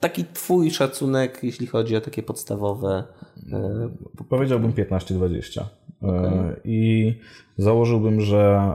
[0.00, 3.04] taki twój szacunek, jeśli chodzi o takie podstawowe.
[3.52, 3.88] E,
[4.28, 5.60] Powiedziałbym 15-20.
[5.60, 5.66] E,
[6.06, 6.60] okay.
[6.64, 7.14] I
[7.56, 8.72] założyłbym, że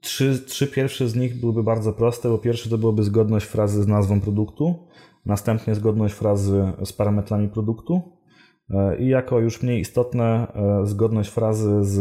[0.00, 3.86] trzy, trzy pierwsze z nich byłyby bardzo proste, bo pierwszy to byłoby zgodność frazy z
[3.86, 4.74] nazwą produktu,
[5.26, 8.02] następnie zgodność frazy z parametrami produktu
[8.70, 10.52] e, i jako już mniej istotne
[10.84, 12.00] zgodność frazy z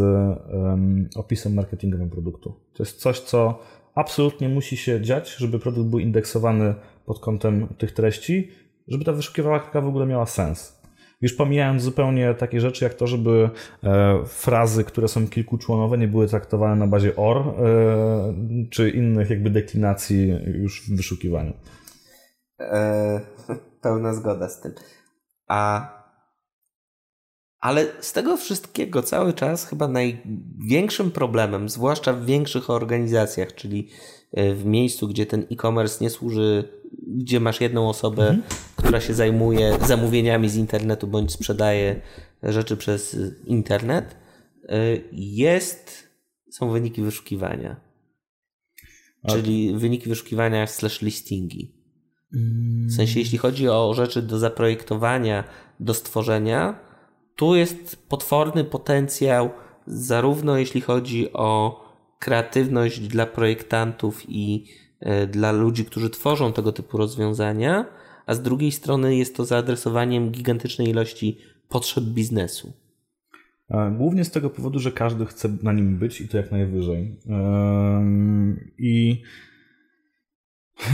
[1.16, 2.54] opisem marketingowym produktu.
[2.74, 3.60] To jest coś, co
[3.96, 6.76] absolutnie musi się dziać, żeby produkt był indeksowany
[7.10, 8.52] pod kątem tych treści,
[8.88, 10.82] żeby ta wyszukiwarka w ogóle miała sens.
[11.22, 13.50] Już pomijając zupełnie takie rzeczy jak to, żeby
[13.84, 17.54] e, frazy, które są kilkuczłonowe, nie były traktowane na bazie OR e,
[18.70, 21.54] czy innych jakby deklinacji już w wyszukiwaniu.
[22.60, 23.22] E,
[23.84, 24.72] pełna zgoda z tym.
[25.48, 25.90] A
[27.60, 33.90] ale z tego wszystkiego cały czas chyba największym problemem, zwłaszcza w większych organizacjach, czyli
[34.34, 38.44] e, w miejscu, gdzie ten e-commerce nie służy, gdzie masz jedną osobę, mhm.
[38.76, 42.02] która się zajmuje zamówieniami z internetu bądź sprzedaje
[42.44, 44.16] rzeczy przez internet,
[44.70, 44.78] e,
[45.12, 46.10] jest,
[46.52, 47.90] są wyniki wyszukiwania.
[49.28, 51.80] Czyli wyniki wyszukiwania slash listingi.
[52.86, 55.44] W sensie, jeśli chodzi o rzeczy do zaprojektowania,
[55.80, 56.80] do stworzenia,
[57.36, 59.50] tu jest potworny potencjał,
[59.88, 61.80] zarówno jeśli chodzi o
[62.20, 64.66] kreatywność dla projektantów i
[65.28, 67.86] dla ludzi, którzy tworzą tego typu rozwiązania,
[68.26, 71.38] a z drugiej strony jest to zaadresowaniem gigantycznej ilości
[71.70, 72.74] potrzeb biznesu.
[73.98, 77.16] Głównie z tego powodu, że każdy chce na nim być i to jak najwyżej.
[78.78, 79.22] I.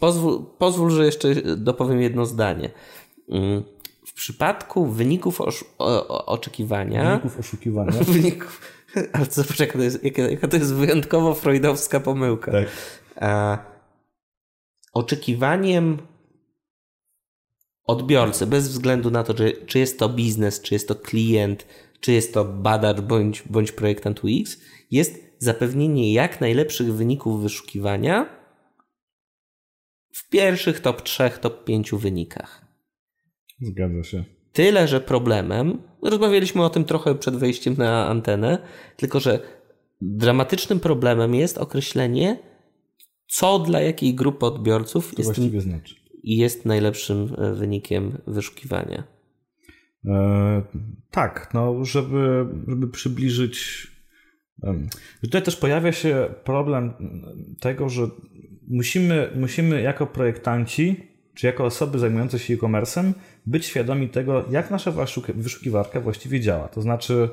[0.00, 2.70] Pozwól, pozwól, że jeszcze dopowiem jedno zdanie.
[3.28, 3.62] Mm,
[4.18, 5.40] przypadku wyników
[6.08, 7.10] oczekiwania.
[7.10, 7.92] Wyników oszukiwania.
[8.18, 8.60] Wyników,
[9.12, 12.52] ale co, poczekaj, to jest, jaka, jaka to jest wyjątkowo freudowska pomyłka.
[12.52, 12.68] Tak.
[13.16, 13.58] A,
[14.92, 15.98] oczekiwaniem
[17.84, 21.66] odbiorcy, bez względu na to, czy, czy jest to biznes, czy jest to klient,
[22.00, 24.56] czy jest to badacz bądź, bądź projektant UX,
[24.90, 28.38] jest zapewnienie jak najlepszych wyników wyszukiwania
[30.14, 32.66] w pierwszych top 3, top 5 wynikach.
[33.60, 34.37] Zgadza się.
[34.58, 38.58] Tyle, że problemem, rozmawialiśmy o tym trochę przed wejściem na antenę,
[38.96, 39.40] tylko że
[40.00, 42.38] dramatycznym problemem jest określenie,
[43.26, 45.94] co dla jakiej grupy odbiorców to jest, właściwie znaczy.
[46.24, 49.04] jest najlepszym e, wynikiem wyszukiwania.
[50.06, 50.62] E,
[51.10, 53.86] tak, no, żeby, żeby przybliżyć.
[55.22, 56.92] Tutaj też pojawia się problem
[57.60, 58.02] tego, że
[58.68, 61.07] musimy, musimy jako projektanci,
[61.38, 63.12] czy jako osoby zajmujące się e-commerce'em,
[63.46, 64.92] być świadomi tego, jak nasza
[65.34, 66.68] wyszukiwarka właściwie działa.
[66.68, 67.28] To znaczy,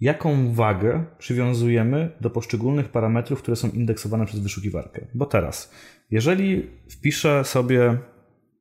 [0.00, 5.06] jaką wagę przywiązujemy do poszczególnych parametrów, które są indeksowane przez wyszukiwarkę.
[5.14, 5.72] Bo teraz,
[6.10, 7.98] jeżeli wpiszę sobie,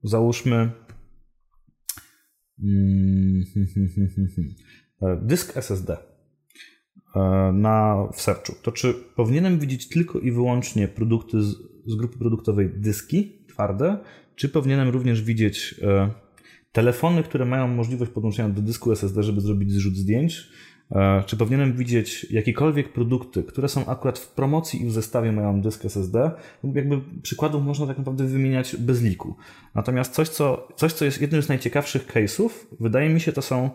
[0.04, 0.72] załóżmy,
[2.64, 3.44] mm,
[5.22, 6.09] dysk SSD e,
[7.54, 12.70] na, w searchu, to czy powinienem widzieć tylko i wyłącznie produkty z, z grupy produktowej
[12.76, 13.98] dyski twarde,
[14.36, 16.12] czy powinienem również widzieć e,
[16.72, 20.50] telefony, które mają możliwość podłączenia do dysku SSD, żeby zrobić zrzut zdjęć?
[20.92, 25.62] E, czy powinienem widzieć jakiekolwiek produkty, które są akurat w promocji i w zestawie mają
[25.62, 26.32] dysk SSD?
[26.64, 29.36] Jakby przykładów można tak naprawdę wymieniać bez liku.
[29.76, 32.50] Natomiast coś, co, coś, co jest jednym z najciekawszych case'ów,
[32.80, 33.70] wydaje mi się, to są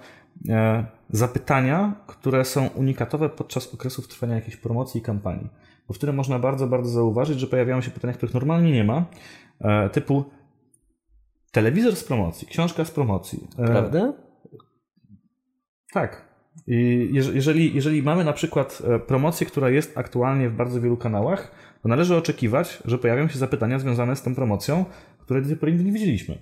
[0.48, 5.48] e, zapytania, które są unikatowe podczas okresów trwania jakiejś promocji i kampanii.
[5.88, 9.04] Bo wtedy można bardzo, bardzo zauważyć, że pojawiają się pytania, których normalnie nie ma,
[9.92, 10.24] typu
[11.54, 13.48] Telewizor z promocji, książka z promocji.
[13.58, 14.12] E, Prawda?
[15.92, 16.23] Tak.
[16.66, 21.54] I jeżeli, jeżeli mamy na przykład e, promocję, która jest aktualnie w bardzo wielu kanałach,
[21.82, 24.84] to należy oczekiwać, że pojawią się zapytania związane z tą promocją,
[25.18, 26.38] które do tej pory nie widzieliśmy.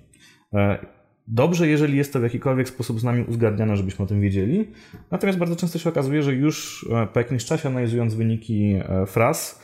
[0.53, 0.85] E,
[1.27, 4.71] dobrze, jeżeli jest to w jakikolwiek sposób z nami uzgadniane, żebyśmy o tym wiedzieli.
[5.11, 9.63] Natomiast bardzo często się okazuje, że już po jakimś czasie analizując wyniki fraz,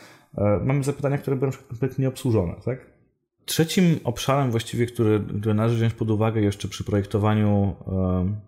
[0.63, 2.53] mamy zapytania, które będą kompletnie obsłużone.
[2.65, 2.98] Tak?
[3.45, 7.75] Trzecim obszarem właściwie, który, który należy wziąć pod uwagę jeszcze przy projektowaniu,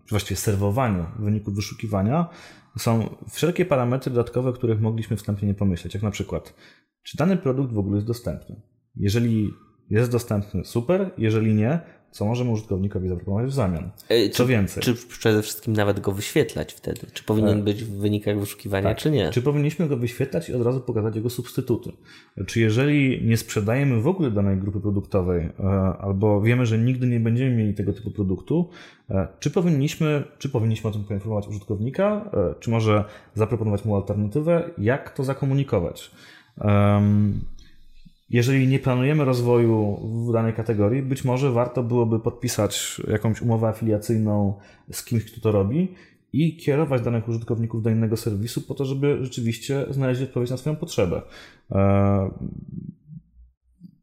[0.05, 2.29] czy właściwie serwowaniu wyników wyszukiwania,
[2.77, 5.93] są wszelkie parametry dodatkowe, których mogliśmy wstępnie nie pomyśleć.
[5.93, 6.53] Jak na przykład,
[7.03, 8.61] czy dany produkt w ogóle jest dostępny?
[8.95, 9.53] Jeżeli
[9.89, 11.11] jest dostępny, super.
[11.17, 11.79] Jeżeli nie,
[12.11, 13.89] co możemy użytkownikowi zaproponować w zamian.
[14.09, 14.83] E, co czy, więcej.
[14.83, 16.99] Czy przede wszystkim nawet go wyświetlać wtedy?
[17.13, 18.97] Czy powinien e, być w wynikach wyszukiwania, tak.
[18.97, 19.29] czy nie?
[19.29, 21.91] Czy powinniśmy go wyświetlać i od razu pokazać jego substytuty?
[22.45, 25.63] Czy jeżeli nie sprzedajemy w ogóle danej grupy produktowej, e,
[25.99, 28.69] albo wiemy, że nigdy nie będziemy mieli tego typu produktu,
[29.39, 35.23] czy powinniśmy, czy powinniśmy o tym poinformować użytkownika, czy może zaproponować mu alternatywę, jak to
[35.23, 36.11] zakomunikować?
[38.31, 44.53] Jeżeli nie planujemy rozwoju w danej kategorii, być może warto byłoby podpisać jakąś umowę afiliacyjną
[44.91, 45.95] z kimś, kto to robi
[46.33, 50.75] i kierować danych użytkowników do innego serwisu po to, żeby rzeczywiście znaleźli odpowiedź na swoją
[50.75, 51.21] potrzebę.
[51.71, 52.31] E,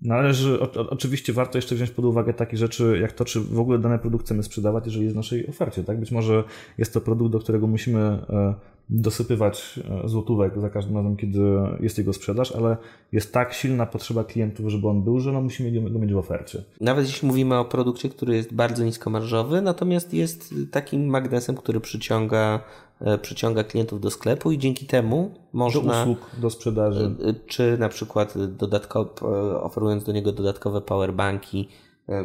[0.03, 3.79] należy, o, oczywiście warto jeszcze wziąć pod uwagę takie rzeczy, jak to, czy w ogóle
[3.79, 5.85] dane produkt chcemy sprzedawać, jeżeli jest w naszej ofercie.
[5.85, 6.01] Tak?
[6.01, 6.45] Być może
[6.79, 8.55] jest to produkt, do którego musimy e,
[8.91, 11.41] dosypywać e, złotówek za każdym razem, kiedy
[11.81, 12.77] jest jego sprzedaż, ale
[13.13, 16.63] jest tak silna potrzeba klientów, żeby on był, że no musimy go mieć w ofercie.
[16.81, 22.61] Nawet jeśli mówimy o produkcie, który jest bardzo niskomarżowy, natomiast jest takim magnesem, który przyciąga,
[23.01, 26.05] e, przyciąga klientów do sklepu i dzięki temu można...
[26.05, 27.17] Do usług, do sprzedaży.
[27.25, 29.15] E, czy na przykład dodatkowo,
[29.63, 31.69] oferując do niego dodatkowe powerbanki,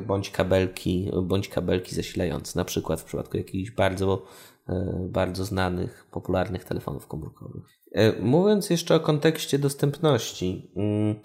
[0.06, 4.26] bądź kabelki, bądź kabelki zasilające, na przykład w przypadku jakichś bardzo
[4.70, 7.64] E, bardzo znanych, popularnych telefonów komórkowych.
[7.92, 11.16] E, mówiąc jeszcze o kontekście dostępności, mm,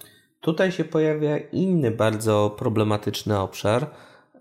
[0.41, 3.87] tutaj się pojawia inny bardzo problematyczny obszar.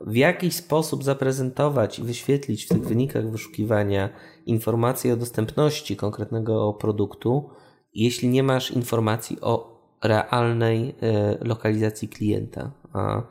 [0.00, 4.08] W jaki sposób zaprezentować i wyświetlić w tych wynikach wyszukiwania
[4.46, 7.50] informacje o dostępności konkretnego produktu,
[7.94, 12.70] jeśli nie masz informacji o realnej e, lokalizacji klienta.
[12.92, 13.22] A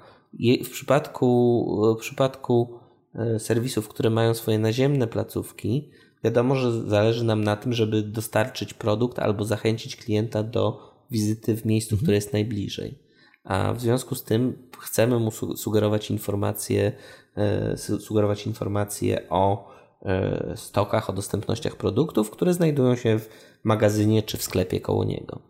[0.64, 2.80] w przypadku, w przypadku
[3.18, 5.90] E, serwisów, które mają swoje naziemne placówki,
[6.24, 11.66] wiadomo, że zależy nam na tym, żeby dostarczyć produkt albo zachęcić klienta do wizyty w
[11.66, 12.04] miejscu, mhm.
[12.04, 13.00] które jest najbliżej.
[13.44, 16.92] A w związku z tym chcemy mu sugerować informacje,
[17.38, 19.72] e, sugerować informacje o
[20.02, 23.30] e, stokach, o dostępnościach produktów, które znajdują się w
[23.64, 25.42] magazynie czy w sklepie koło niego.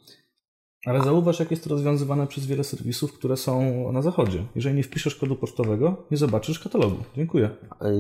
[0.86, 4.44] Ale zauważ, jak jest to rozwiązywane przez wiele serwisów, które są na zachodzie.
[4.56, 6.98] Jeżeli nie wpiszesz kodu pocztowego, nie zobaczysz katalogu.
[7.16, 7.50] Dziękuję.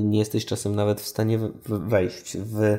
[0.03, 2.37] Nie jesteś czasem nawet w stanie wejść.
[2.37, 2.77] W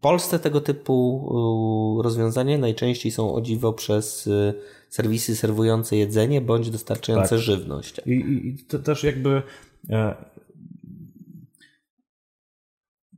[0.00, 4.54] Polsce tego typu rozwiązania najczęściej są o dziwo przez y,
[4.88, 7.38] serwisy serwujące jedzenie bądź dostarczające tak.
[7.38, 8.00] żywność.
[8.06, 9.42] I, i, i to też jakby
[9.90, 10.14] e,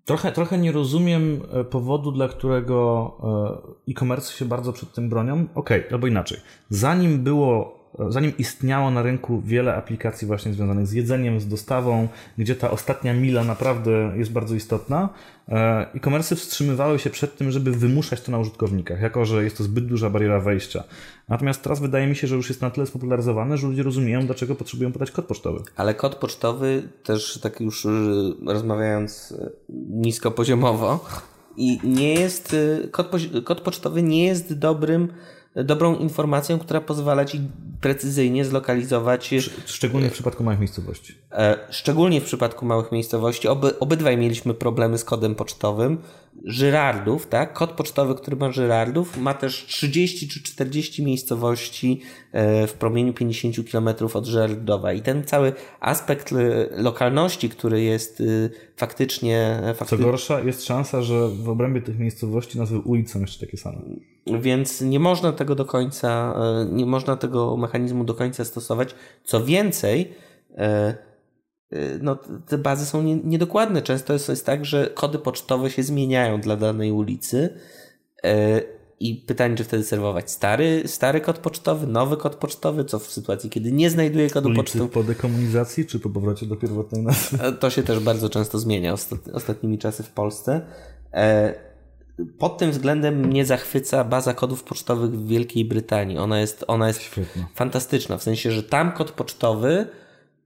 [0.09, 3.12] Trochę, trochę nie rozumiem e, powodu, dla którego
[3.87, 5.47] e, e-commerce się bardzo przed tym bronią.
[5.55, 6.38] Okej, okay, albo inaczej.
[6.68, 7.78] Zanim było
[8.09, 12.09] zanim istniało na rynku wiele aplikacji właśnie związanych z jedzeniem, z dostawą,
[12.39, 15.09] gdzie ta ostatnia mila naprawdę jest bardzo istotna,
[15.49, 19.65] e, e-commerce wstrzymywały się przed tym, żeby wymuszać to na użytkownikach, jako że jest to
[19.65, 20.85] zbyt duża bariera wejścia.
[21.29, 24.55] Natomiast teraz wydaje mi się, że już jest na tyle spopularyzowane, że ludzie rozumieją, dlaczego
[24.55, 25.63] potrzebują podać kod pocztowy.
[25.77, 27.89] Ale kod pocztowy też tak już y,
[28.47, 29.53] rozmawiając y,
[29.89, 31.05] niskopoziomowo
[31.57, 32.57] i nie jest,
[32.91, 33.11] kod,
[33.45, 35.09] kod pocztowy nie jest dobrym
[35.64, 37.40] dobrą informacją, która pozwala ci
[37.81, 39.35] precyzyjnie zlokalizować.
[39.66, 41.14] Szczególnie w przypadku małych miejscowości.
[41.33, 43.49] E, szczególnie w przypadku małych miejscowości.
[43.49, 45.99] Oby, obydwaj mieliśmy problemy z kodem pocztowym.
[46.44, 47.53] Żyrardów, tak?
[47.53, 52.01] Kod pocztowy, który ma Żyrardów, ma też 30 czy 40 miejscowości
[52.33, 54.92] e, w promieniu 50 km od Żyrardowa.
[54.92, 56.37] I ten cały aspekt e,
[56.83, 58.22] lokalności, który jest
[58.77, 59.96] faktycznie, fakty...
[59.96, 63.79] Co gorsza, jest szansa, że w obrębie tych miejscowości nazwy ulic są jeszcze takie same.
[64.40, 66.35] Więc nie można tego do końca,
[66.70, 68.94] nie można tego mechanizmu do końca stosować.
[69.24, 70.12] Co więcej,
[72.01, 73.83] no, te bazy są niedokładne.
[73.83, 77.55] Często jest, jest tak, że kody pocztowe się zmieniają dla danej ulicy.
[78.25, 78.29] Y,
[79.01, 83.51] I pytanie, czy wtedy serwować stary, stary kod pocztowy, nowy kod pocztowy, co w sytuacji,
[83.51, 84.91] kiedy nie znajduje kodu pocztowego.
[84.91, 87.39] po dekomunizacji, czy po powrocie do pierwotnej nazwy?
[87.43, 88.95] E, to się też bardzo często zmienia
[89.33, 90.61] ostatnimi czasy w Polsce.
[91.13, 91.55] E,
[92.39, 96.19] pod tym względem mnie zachwyca baza kodów pocztowych w Wielkiej Brytanii.
[96.19, 97.01] Ona jest, ona jest
[97.55, 99.87] fantastyczna, w sensie, że tam kod pocztowy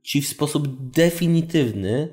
[0.03, 2.09] ci w sposób definitywny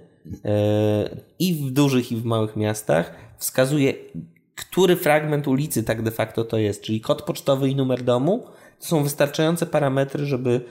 [0.45, 3.93] e, i w dużych, i w małych miastach wskazuje,
[4.56, 8.45] który fragment ulicy tak de facto to jest, czyli kod pocztowy i numer domu.
[8.80, 10.62] To są wystarczające parametry, żeby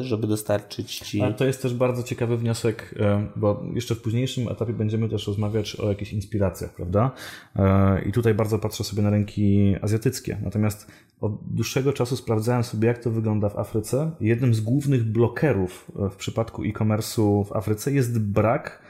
[0.00, 1.22] żeby dostarczyć ci.
[1.22, 5.26] Ale to jest też bardzo ciekawy wniosek, e, bo jeszcze w późniejszym etapie będziemy też
[5.26, 7.10] rozmawiać o jakichś inspiracjach, prawda?
[7.56, 10.38] E, I tutaj bardzo patrzę sobie na rynki azjatyckie.
[10.42, 14.10] Natomiast od dłuższego czasu sprawdzałem sobie, jak to wygląda w Afryce.
[14.20, 18.82] Jednym z głównych blokerów w przypadku e-commerce'u w Afryce jest brak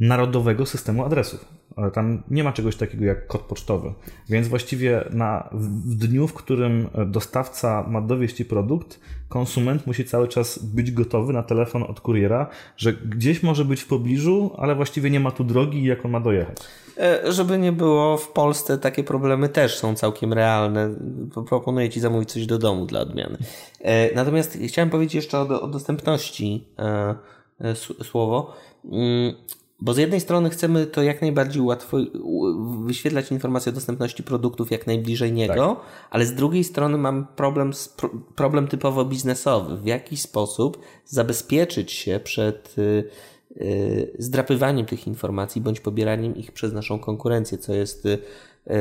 [0.00, 1.44] narodowego systemu adresów.
[1.76, 3.92] Ale tam nie ma czegoś takiego jak kod pocztowy.
[4.28, 10.28] Więc właściwie na, w dniu, w którym dostawca ma dowieść ci produkt, konsument musi cały
[10.28, 12.46] czas być gotowy na telefon od kuriera,
[12.76, 16.20] że gdzieś może być w pobliżu, ale właściwie nie ma tu drogi, jak on ma
[16.20, 16.56] dojechać.
[16.98, 20.94] E, żeby nie było, w Polsce takie problemy też są całkiem realne.
[21.48, 23.38] Proponuję Ci zamówić coś do domu dla odmiany.
[23.80, 27.74] E, natomiast chciałem powiedzieć jeszcze o, o dostępności e,
[28.04, 28.54] słowo.
[29.80, 31.98] Bo z jednej strony chcemy to jak najbardziej łatwo
[32.84, 36.08] wyświetlać informacje o dostępności produktów jak najbliżej niego, tak.
[36.10, 37.72] ale z drugiej strony mam problem,
[38.34, 39.76] problem typowo biznesowy.
[39.76, 43.04] W jaki sposób zabezpieczyć się przed y,
[43.56, 48.18] y, zdrapywaniem tych informacji bądź pobieraniem ich przez naszą konkurencję, co jest y,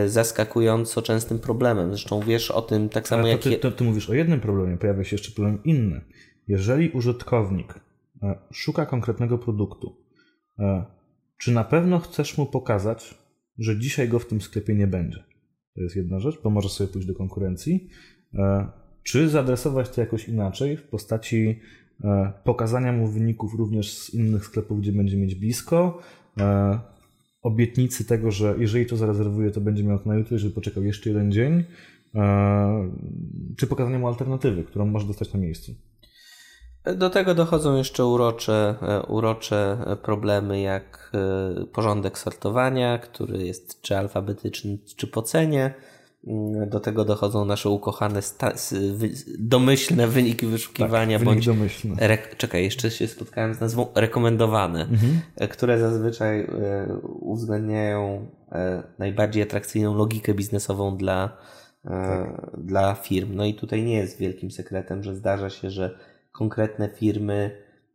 [0.10, 1.90] zaskakująco częstym problemem.
[1.90, 3.42] Zresztą wiesz o tym tak samo Ale jak.
[3.42, 6.02] Ty, to, ty mówisz o jednym problemie, pojawia się jeszcze problem inny.
[6.48, 7.74] Jeżeli użytkownik
[8.24, 9.96] e, szuka konkretnego produktu,
[11.38, 13.18] czy na pewno chcesz mu pokazać,
[13.58, 15.24] że dzisiaj go w tym sklepie nie będzie?
[15.76, 17.90] To jest jedna rzecz, bo może sobie pójść do konkurencji.
[19.04, 21.60] Czy zaadresować to jakoś inaczej w postaci
[22.44, 26.02] pokazania mu wyników również z innych sklepów, gdzie będzie mieć blisko,
[27.42, 31.10] obietnicy tego, że jeżeli to zarezerwuje, to będzie miał to na jutro, jeżeli poczekał jeszcze
[31.10, 31.64] jeden dzień,
[33.58, 35.76] czy pokazania mu alternatywy, którą może dostać na miejscu.
[36.96, 43.98] Do tego dochodzą jeszcze urocze, e, urocze problemy jak e, porządek sortowania, który jest czy
[43.98, 45.74] alfabetyczny, czy po cenie.
[46.28, 48.22] Mm, do tego dochodzą nasze ukochane
[49.40, 51.46] domyślne wyniki wyszukiwania tak, bądź.
[51.46, 51.96] Domyślny.
[52.38, 55.20] czekaj, jeszcze się spotkałem z nazwą rekomendowane, mhm.
[55.36, 56.48] E, które zazwyczaj
[57.20, 58.28] uwzględniają
[59.00, 61.38] najbardziej atrakcyjną logikę biznesową dla,
[61.84, 62.52] tak.
[62.58, 63.36] dla firm.
[63.36, 65.96] No i tutaj nie jest wielkim sekretem, że zdarza się, że
[66.40, 67.52] konkretne firmy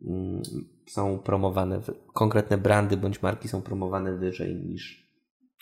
[0.06, 0.42] mm,
[0.86, 1.80] są promowane,
[2.12, 5.08] konkretne brandy bądź marki są promowane wyżej niż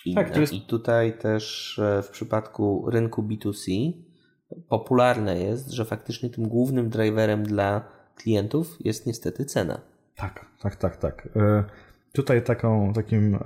[0.06, 0.24] inne.
[0.24, 0.52] Tak, jest...
[0.52, 3.92] I tutaj też e, w przypadku rynku B2C
[4.68, 7.84] popularne jest, że faktycznie tym głównym driverem dla
[8.16, 9.80] klientów jest niestety cena.
[10.16, 11.28] Tak, tak, tak, tak.
[11.36, 11.64] E,
[12.12, 13.40] tutaj taką, takim e,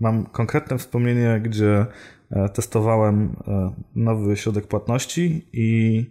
[0.00, 1.86] mam konkretne wspomnienie, gdzie
[2.54, 3.36] testowałem
[3.94, 6.06] nowy środek płatności i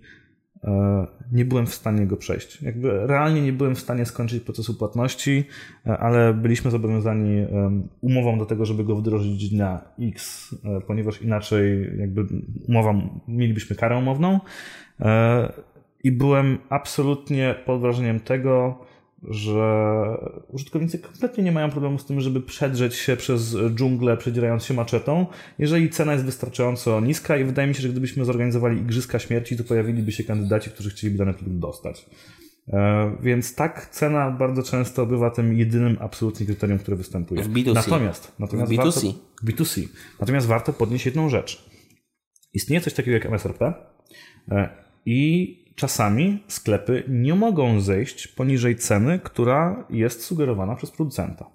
[1.32, 2.62] nie byłem w stanie go przejść.
[2.62, 5.44] Jakby realnie nie byłem w stanie skończyć procesu płatności,
[5.86, 7.46] e, ale byliśmy zobowiązani
[8.02, 12.26] umową do tego, żeby go wdrożyć dnia X, e, ponieważ inaczej jakby
[12.68, 12.94] umowa,
[13.28, 14.40] mielibyśmy karę umowną.
[16.04, 18.86] I byłem absolutnie pod wrażeniem tego,
[19.24, 20.18] że
[20.48, 25.26] użytkownicy kompletnie nie mają problemu z tym, żeby przedrzeć się przez dżunglę, przedzierając się maczetą,
[25.60, 29.64] jeżeli cena jest wystarczająco niska i wydaje mi się, że gdybyśmy zorganizowali Igrzyska Śmierci, to
[29.64, 32.06] pojawiliby się kandydaci, którzy chcieliby dany produkt dostać.
[32.68, 37.44] E, więc tak, cena bardzo często bywa tym jedynym absolutnym kryterium, które występuje.
[37.44, 37.74] W B2C.
[37.74, 38.84] Natomiast, natomiast w B2C.
[38.84, 39.88] Warto, B2C.
[40.20, 41.70] Natomiast warto podnieść jedną rzecz.
[42.54, 43.74] Istnieje coś takiego jak MSRP
[44.52, 44.70] e,
[45.06, 51.46] i czasami sklepy nie mogą zejść poniżej ceny, która jest sugerowana przez producenta.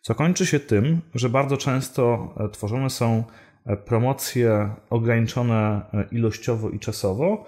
[0.00, 3.24] Co kończy się tym, że bardzo często e, tworzone są
[3.66, 7.44] e, promocje ograniczone e, ilościowo i czasowo,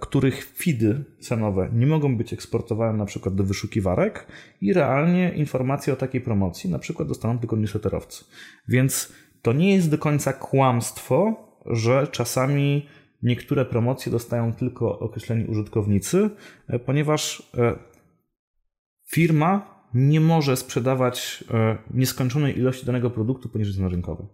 [0.00, 4.26] których feedy cenowe nie mogą być eksportowane na przykład do wyszukiwarek
[4.60, 8.24] i realnie informacje o takiej promocji na przykład dostaną tylko newsletterowcy.
[8.68, 9.12] Więc
[9.42, 12.86] to nie jest do końca kłamstwo, że czasami
[13.22, 16.30] niektóre promocje dostają tylko określeni użytkownicy,
[16.68, 17.78] e, ponieważ e,
[19.06, 24.26] firma nie może sprzedawać e, nieskończonej ilości danego produktu poniżej ceny rynkowej.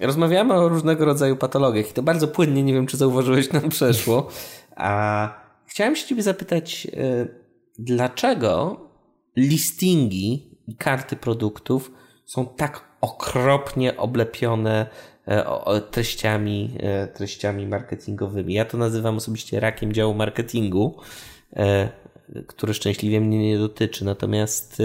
[0.00, 4.28] Rozmawiamy o różnego rodzaju patologiach i to bardzo płynnie, nie wiem czy zauważyłeś, nam przeszło.
[4.76, 5.28] A
[5.66, 6.88] chciałem się ciebie zapytać,
[7.78, 8.80] dlaczego
[9.36, 11.90] listingi i karty produktów
[12.24, 14.86] są tak okropnie oblepione
[15.90, 18.54] treściami, e, treściami marketingowymi.
[18.54, 20.96] Ja to nazywam osobiście rakiem działu marketingu,
[21.56, 21.88] e,
[22.46, 24.04] który szczęśliwie mnie nie dotyczy.
[24.04, 24.82] Natomiast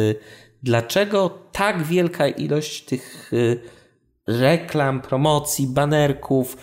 [0.63, 3.31] dlaczego tak wielka ilość tych
[4.27, 6.57] reklam, promocji, banerków,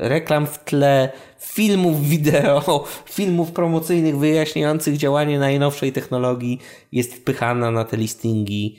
[0.00, 2.84] reklam w tle, filmów wideo,
[3.16, 6.60] filmów promocyjnych wyjaśniających działanie najnowszej technologii
[6.92, 8.78] jest wpychana na te listingi?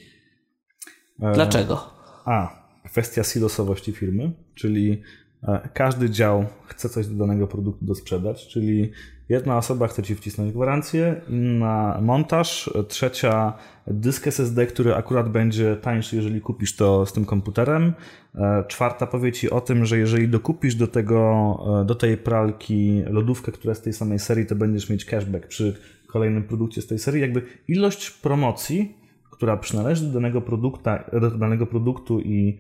[1.19, 1.89] Dlaczego?
[2.25, 2.64] A,
[2.95, 5.01] kwestia silosowości firmy, czyli
[5.43, 8.91] e, każdy dział chce coś do danego produktu dosprzedać, czyli
[9.29, 13.53] jedna osoba chce ci wcisnąć gwarancję, inna montaż, trzecia
[13.87, 17.93] dysk SSD, który akurat będzie tańszy, jeżeli kupisz to z tym komputerem,
[18.35, 23.03] e, czwarta powie ci o tym, że jeżeli dokupisz do tego, e, do tej pralki
[23.07, 25.75] lodówkę, która jest z tej samej serii, to będziesz mieć cashback przy
[26.07, 27.21] kolejnym produkcie z tej serii.
[27.21, 29.04] Jakby ilość promocji
[29.35, 32.59] która przynależy do danego, produkta, do danego produktu i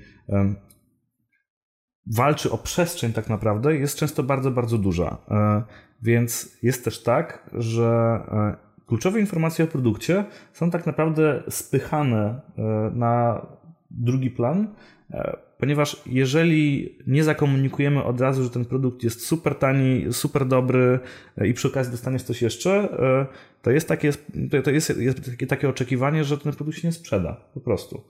[2.05, 5.17] walczy o przestrzeń tak naprawdę, jest często bardzo, bardzo duża.
[5.31, 5.63] E,
[6.01, 7.85] więc jest też tak, że
[8.31, 8.55] e,
[8.85, 12.61] kluczowe informacje o produkcie są tak naprawdę spychane e,
[12.95, 13.45] na
[13.91, 14.75] drugi plan,
[15.57, 20.99] ponieważ jeżeli nie zakomunikujemy od razu, że ten produkt jest super tani, super dobry
[21.45, 22.97] i przy okazji dostaniesz coś jeszcze,
[23.61, 24.11] to jest takie,
[24.63, 28.03] to jest, jest takie, takie oczekiwanie, że ten produkt się nie sprzeda po prostu.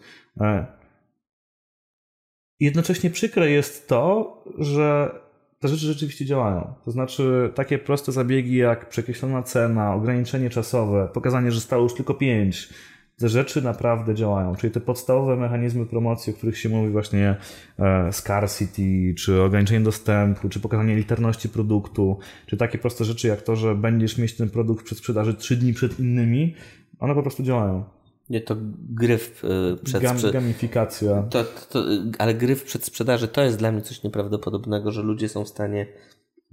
[2.60, 5.16] Jednocześnie przykre jest to, że
[5.60, 6.74] te rzeczy rzeczywiście działają.
[6.86, 12.14] To znaczy takie proste zabiegi jak przekreślona cena, ograniczenie czasowe, pokazanie, że stało już tylko
[12.14, 12.70] pięć.
[13.18, 17.36] Te rzeczy naprawdę działają, czyli te podstawowe mechanizmy promocji, o których się mówi właśnie
[17.80, 23.56] e, scarcity, czy ograniczenie dostępu, czy pokazanie literności produktu, czy takie proste rzeczy jak to,
[23.56, 26.56] że będziesz mieć ten produkt w przedsprzedaży trzy dni przed innymi,
[27.00, 27.84] one po prostu działają.
[28.30, 28.56] Nie, to
[28.90, 30.32] gry w y, przedsprzedaży.
[30.32, 31.24] Gamifikacja.
[31.24, 31.86] To, to, to,
[32.20, 35.88] ale gry w przedsprzedaży to jest dla mnie coś nieprawdopodobnego, że ludzie są w stanie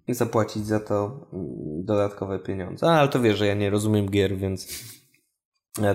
[0.08, 2.86] zapłacić za to mm, dodatkowe pieniądze.
[2.86, 5.01] ale to wiesz, że ja nie rozumiem gier, więc e,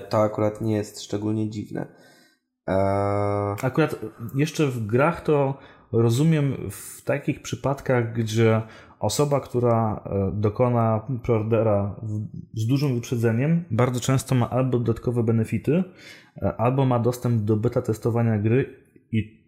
[0.09, 1.87] to akurat nie jest szczególnie dziwne.
[2.67, 3.55] Eee...
[3.61, 3.95] Akurat
[4.35, 5.57] jeszcze w grach to
[5.91, 8.61] rozumiem w takich przypadkach, gdzie
[8.99, 11.95] osoba, która e, dokona preordera
[12.53, 15.83] z dużym wyprzedzeniem, bardzo często ma albo dodatkowe benefity,
[16.37, 18.75] e, albo ma dostęp do beta testowania gry
[19.11, 19.46] i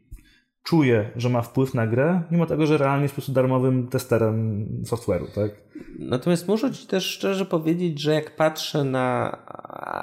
[0.64, 4.68] czuje, że ma wpływ na grę, mimo tego, że realnie jest po prostu darmowym testerem
[4.84, 5.52] software'u, tak?
[6.00, 9.38] Natomiast muszę Ci też szczerze powiedzieć, że jak patrzę na,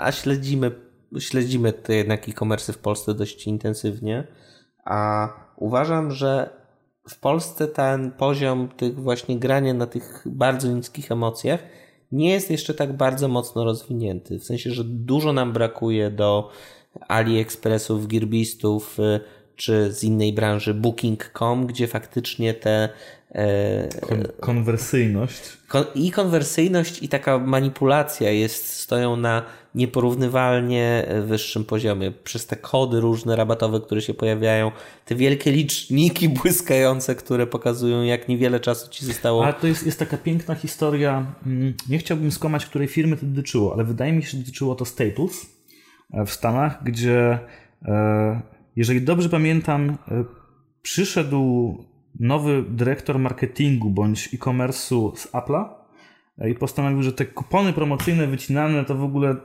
[0.04, 0.70] a śledzimy,
[1.18, 4.26] śledzimy te jednak e-commerce w Polsce dość intensywnie,
[4.84, 6.50] a uważam, że
[7.08, 11.60] w Polsce ten poziom tych właśnie grania na tych bardzo niskich emocjach
[12.12, 14.38] nie jest jeszcze tak bardzo mocno rozwinięty.
[14.38, 16.50] W sensie, że dużo nam brakuje do
[17.08, 19.20] AliExpressów, Gearbistów y,
[19.56, 22.88] czy z innej branży Booking.com, gdzie faktycznie te
[23.30, 25.42] e, Kon konwersyjność
[25.94, 29.42] i konwersyjność i taka manipulacja jest, stoją na
[29.76, 32.12] nieporównywalnie wyższym poziomie.
[32.24, 34.72] Przez te kody różne rabatowe, które się pojawiają,
[35.04, 39.46] te wielkie liczniki błyskające, które pokazują, jak niewiele czasu ci zostało.
[39.46, 41.26] A to jest, jest taka piękna historia.
[41.46, 44.84] Mm, nie chciałbym skłamać, której firmy to dotyczyło, ale wydaje mi się, że dotyczyło to
[44.84, 45.46] Staples
[46.12, 47.38] e, w Stanach, gdzie
[47.84, 48.40] e,
[48.76, 50.24] jeżeli dobrze pamiętam, e,
[50.82, 51.74] przyszedł
[52.20, 55.68] nowy dyrektor marketingu bądź e-commerce'u z Apple'a
[56.50, 59.36] i postanowił, że te kupony promocyjne wycinane to w ogóle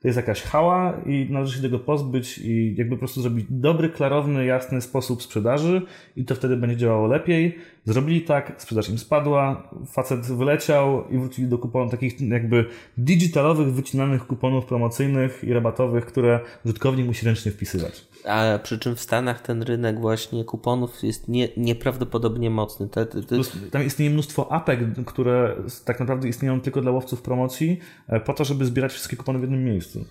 [0.00, 3.88] to jest jakaś hała i należy się tego pozbyć i jakby po prostu zrobić dobry,
[3.88, 5.82] klarowny, jasny sposób sprzedaży
[6.16, 7.58] i to wtedy będzie działało lepiej.
[7.84, 12.64] Zrobili tak, sprzedaż im spadła, facet wyleciał i wrócili do kuponów takich jakby
[12.98, 18.09] digitalowych, wycinanych kuponów promocyjnych i rabatowych, które użytkownik musi ręcznie wpisywać.
[18.24, 22.88] A przy czym w Stanach ten rynek właśnie kuponów jest nie, nieprawdopodobnie mocny.
[22.88, 23.36] Te, te, te...
[23.70, 28.44] Tam istnieje mnóstwo apek, które tak naprawdę istnieją tylko dla łowców promocji, e, po to,
[28.44, 30.04] żeby zbierać wszystkie kupony w jednym miejscu.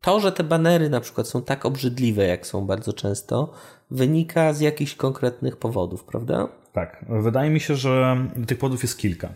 [0.00, 3.52] To, że te banery na przykład są tak obrzydliwe, jak są bardzo często,
[3.90, 6.48] wynika z jakichś konkretnych powodów, prawda?
[6.72, 7.04] Tak.
[7.08, 9.28] Wydaje mi się, że tych powodów jest kilka.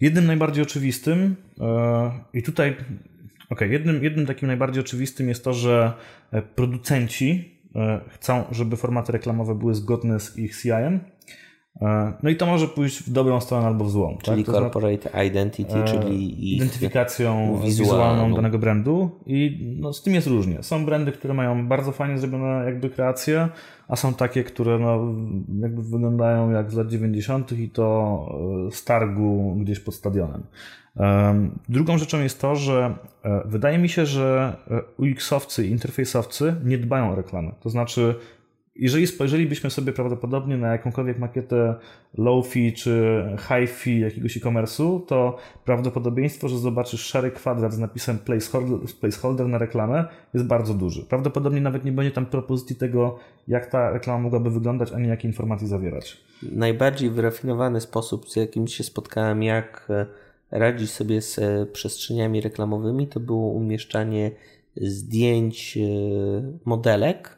[0.00, 2.76] Jednym najbardziej oczywistym, e, i tutaj
[3.50, 5.92] okay, jednym, jednym takim najbardziej oczywistym jest to, że
[6.32, 11.00] e, producenci e, chcą, żeby formaty reklamowe były zgodne z ich CIM.
[11.82, 14.18] E, no i to może pójść w dobrą stronę albo w złą.
[14.22, 14.54] Czyli tak?
[14.54, 20.62] corporate identity, czyli identyfikacją wizualną danego brandu i no, z tym jest różnie.
[20.62, 23.48] Są brandy, które mają bardzo fajnie zrobione jakby kreacje,
[23.88, 25.14] a są takie, które no,
[25.60, 27.52] jakby wyglądają jak z lat 90.
[27.52, 28.26] i to
[28.72, 30.42] z targu gdzieś pod stadionem.
[31.68, 36.78] Drugą rzeczą jest to, że e, wydaje mi się, że e, UX-owcy i interfejsowcy nie
[36.78, 37.52] dbają o reklamę.
[37.60, 38.14] To znaczy,
[38.78, 41.74] jeżeli spojrzelibyśmy sobie prawdopodobnie na jakąkolwiek makietę
[42.18, 49.48] low-fee czy high-fee jakiegoś e-commerce'u, to prawdopodobieństwo, że zobaczysz szary kwadrat z napisem placeholder, placeholder
[49.48, 50.04] na reklamę
[50.34, 51.02] jest bardzo duży.
[51.02, 53.18] Prawdopodobnie nawet nie będzie tam propozycji tego,
[53.48, 56.16] jak ta reklama mogłaby wyglądać, ani jakie informacje zawierać.
[56.42, 60.06] Najbardziej wyrafinowany sposób, z jakim się spotkałem, jak e,
[60.50, 64.30] radzić sobie z e, przestrzeniami reklamowymi, to było umieszczanie
[64.76, 65.80] zdjęć e,
[66.64, 67.36] modelek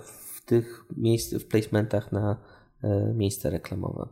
[0.00, 2.36] w tych miejsc, w placementach na
[3.14, 4.08] miejsce reklamowe.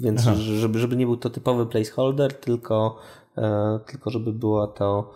[0.00, 2.98] Więc żeby, żeby nie był to typowy placeholder, tylko,
[3.86, 5.10] tylko żeby była to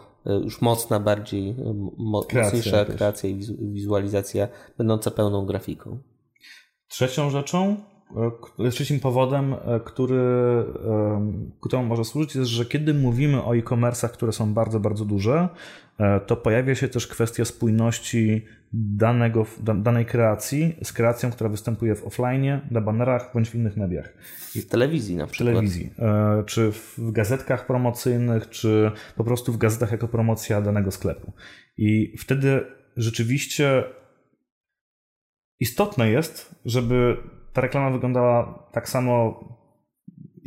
[0.45, 1.57] już mocna, bardziej
[1.97, 4.49] mocniejsza kreacja i wizualizacja
[4.79, 5.99] będąca pełną grafiką.
[6.89, 7.77] Trzecią rzeczą
[8.71, 9.55] trzecim powodem,
[9.85, 10.25] który,
[11.61, 15.49] któremu może służyć, jest, że kiedy mówimy o e-commerce'ach, które są bardzo, bardzo duże,
[16.27, 19.47] to pojawia się też kwestia spójności danego,
[19.77, 24.15] danej kreacji z kreacją, która występuje w offline, na banerach bądź w innych mediach.
[24.55, 25.49] I w telewizji na przykład.
[25.49, 30.91] W telewizji, e, czy w gazetkach promocyjnych, czy po prostu w gazetach jako promocja danego
[30.91, 31.33] sklepu.
[31.77, 32.61] I wtedy
[32.97, 33.85] rzeczywiście
[35.61, 37.17] istotne jest, żeby
[37.53, 39.45] ta reklama wyglądała tak samo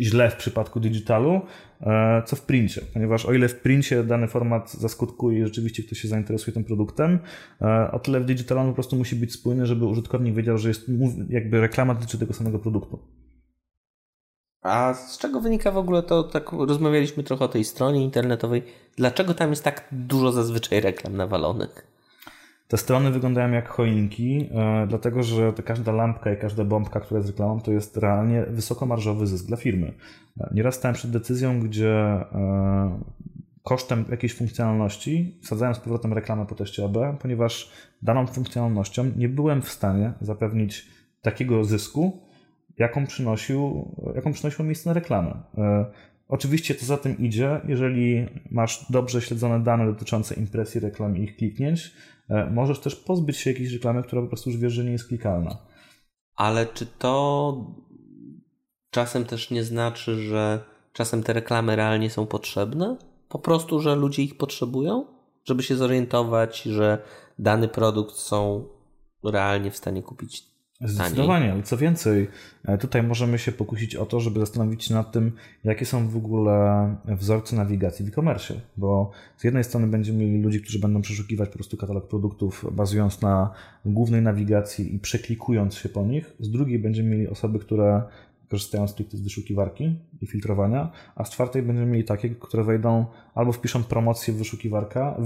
[0.02, 1.42] źle w przypadku digitalu,
[1.82, 5.98] e, co w princie, ponieważ o ile w princie dany format zaskutkuje i rzeczywiście ktoś
[5.98, 7.20] się zainteresuje tym produktem,
[7.62, 10.92] e, o tyle w digitalu po prostu musi być spójny, żeby użytkownik wiedział, że jest
[11.30, 13.00] jakby reklama dotyczy tego samego produktu.
[14.62, 18.64] A z czego wynika w ogóle to, tak rozmawialiśmy trochę o tej stronie internetowej,
[18.96, 21.91] dlaczego tam jest tak dużo zazwyczaj reklam nawalonych?
[22.72, 27.30] Te strony wyglądają jak choinki, e, dlatego że każda lampka i każda bombka, która jest
[27.30, 29.94] reklamą, to jest realnie wysokomarżowy zysk dla firmy.
[30.40, 33.00] E, nieraz stałem przed decyzją, gdzie e,
[33.64, 39.62] kosztem jakiejś funkcjonalności wsadzałem z powrotem reklamę po teście AB, ponieważ daną funkcjonalnością nie byłem
[39.62, 40.88] w stanie zapewnić
[41.22, 42.28] takiego zysku,
[42.78, 45.44] jaką przynosił, jaką przynosiło miejsce na reklamę.
[46.28, 51.36] Oczywiście to za tym idzie, jeżeli masz dobrze śledzone dane dotyczące impresji reklam i ich
[51.36, 51.94] kliknięć,
[52.52, 55.58] możesz też pozbyć się jakiejś reklamy, która po prostu już wiesz, że nie jest klikalna.
[56.36, 57.56] Ale czy to
[58.90, 60.64] czasem też nie znaczy, że
[60.94, 62.98] czasem te reklamy realnie są potrzebne?
[63.30, 65.06] Po prostu, że ludzie ich potrzebują?
[65.44, 67.04] Żeby się zorientować, że
[67.40, 68.68] dany produkt są
[69.24, 70.51] realnie w stanie kupić
[70.84, 72.28] Zdecydowanie, ale co więcej,
[72.66, 75.32] e, tutaj możemy się pokusić o to, żeby zastanowić się nad tym,
[75.64, 80.62] jakie są w ogóle wzorce nawigacji w e-commerce, bo z jednej strony będziemy mieli ludzi,
[80.62, 83.50] którzy będą przeszukiwać po prostu katalog produktów bazując na
[83.86, 88.02] głównej nawigacji i przeklikując się po nich, z drugiej będziemy mieli osoby, które
[88.52, 93.52] korzystają stricte z wyszukiwarki i filtrowania, a z czwartej będziemy mieli takie, które wejdą albo
[93.52, 95.18] wpiszą promocję wyszukiwarka,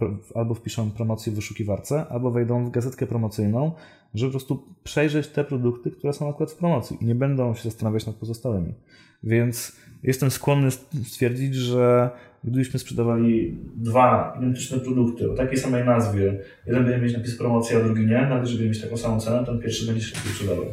[0.00, 3.72] w, albo wpiszą promocję w wyszukiwarce, albo wejdą w gazetkę promocyjną,
[4.14, 7.62] żeby po prostu przejrzeć te produkty, które są akurat w promocji i nie będą się
[7.62, 8.74] zastanawiać nad pozostałymi.
[9.22, 10.70] Więc jestem skłonny
[11.04, 12.10] stwierdzić, że
[12.44, 17.82] gdybyśmy sprzedawali dwa identyczne produkty o takiej samej nazwie, jeden będzie mieć napis promocja, a
[17.82, 20.64] drugi nie, nawet będzie mieć taką samą cenę, ten pierwszy będzie się sprzedawał.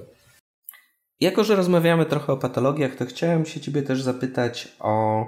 [1.22, 5.26] Jako, że rozmawiamy trochę o patologiach, to chciałem się Ciebie też zapytać o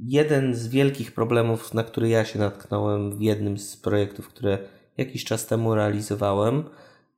[0.00, 4.58] jeden z wielkich problemów, na który ja się natknąłem w jednym z projektów, które
[4.96, 6.64] jakiś czas temu realizowałem,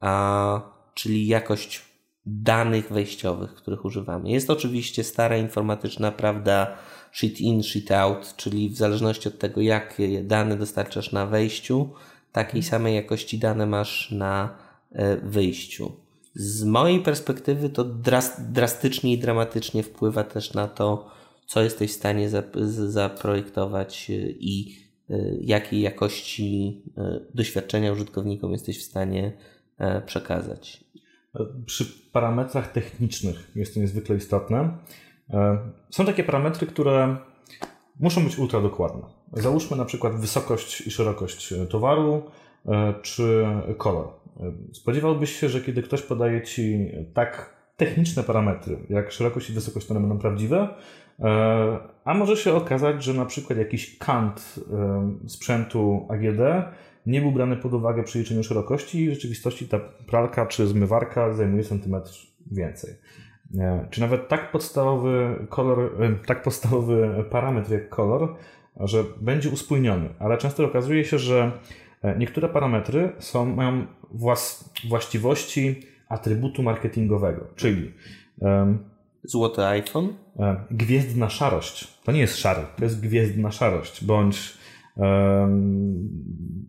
[0.00, 0.60] a,
[0.94, 1.82] czyli jakość
[2.26, 4.30] danych wejściowych, których używamy.
[4.30, 6.76] Jest oczywiście stara informatyczna prawda
[7.12, 11.88] sheet in, sheet out, czyli w zależności od tego, jakie dane dostarczasz na wejściu,
[12.32, 14.58] takiej samej jakości dane masz na
[14.92, 16.03] e, wyjściu.
[16.34, 17.84] Z mojej perspektywy to
[18.38, 21.10] drastycznie i dramatycznie wpływa też na to,
[21.46, 22.28] co jesteś w stanie
[22.86, 24.76] zaprojektować y, i
[25.10, 29.32] y, jakiej jakości y, doświadczenia użytkownikom jesteś w stanie
[29.78, 30.84] e, przekazać.
[31.66, 34.78] Przy parametrach technicznych jest to niezwykle istotne.
[35.30, 35.58] E,
[35.90, 37.16] są takie parametry, które
[38.00, 39.02] muszą być ultra dokładne.
[39.32, 42.22] Załóżmy na przykład wysokość i szerokość e, towaru
[43.02, 43.46] czy
[43.78, 44.08] kolor.
[44.72, 50.00] Spodziewałbyś się, że kiedy ktoś podaje ci tak techniczne parametry, jak szerokość i wysokość, one
[50.00, 50.68] będą prawdziwe,
[51.20, 56.40] e, a może się okazać, że na przykład jakiś kant e, sprzętu AGD
[57.06, 61.32] nie był brany pod uwagę przy liczeniu szerokości i w rzeczywistości ta pralka czy zmywarka
[61.32, 62.10] zajmuje centymetr
[62.50, 62.94] więcej.
[63.58, 65.90] E, czy nawet tak podstawowy kolor,
[66.26, 68.36] tak podstawowy parametr jak kolor,
[68.80, 71.52] że będzie uspójniony, ale często okazuje się, że
[72.18, 77.92] niektóre parametry są, mają włas, właściwości atrybutu marketingowego, czyli
[78.38, 78.78] um,
[79.24, 80.08] Złoty iPhone?
[80.70, 81.98] Gwiezdna szarość.
[82.04, 84.58] To nie jest szary, to jest gwiezdna szarość, bądź
[84.96, 86.08] um,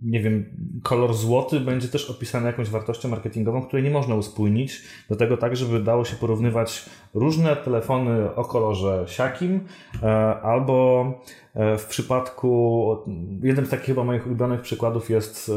[0.01, 0.45] nie wiem,
[0.83, 5.55] kolor złoty będzie też opisany jakąś wartością marketingową, której nie można uspójnić do tego tak,
[5.55, 9.59] żeby dało się porównywać różne telefony o kolorze siakim,
[10.03, 10.07] e,
[10.41, 11.05] albo
[11.53, 12.97] e, w przypadku,
[13.43, 15.51] jednym z takich chyba moich ulubionych przykładów jest,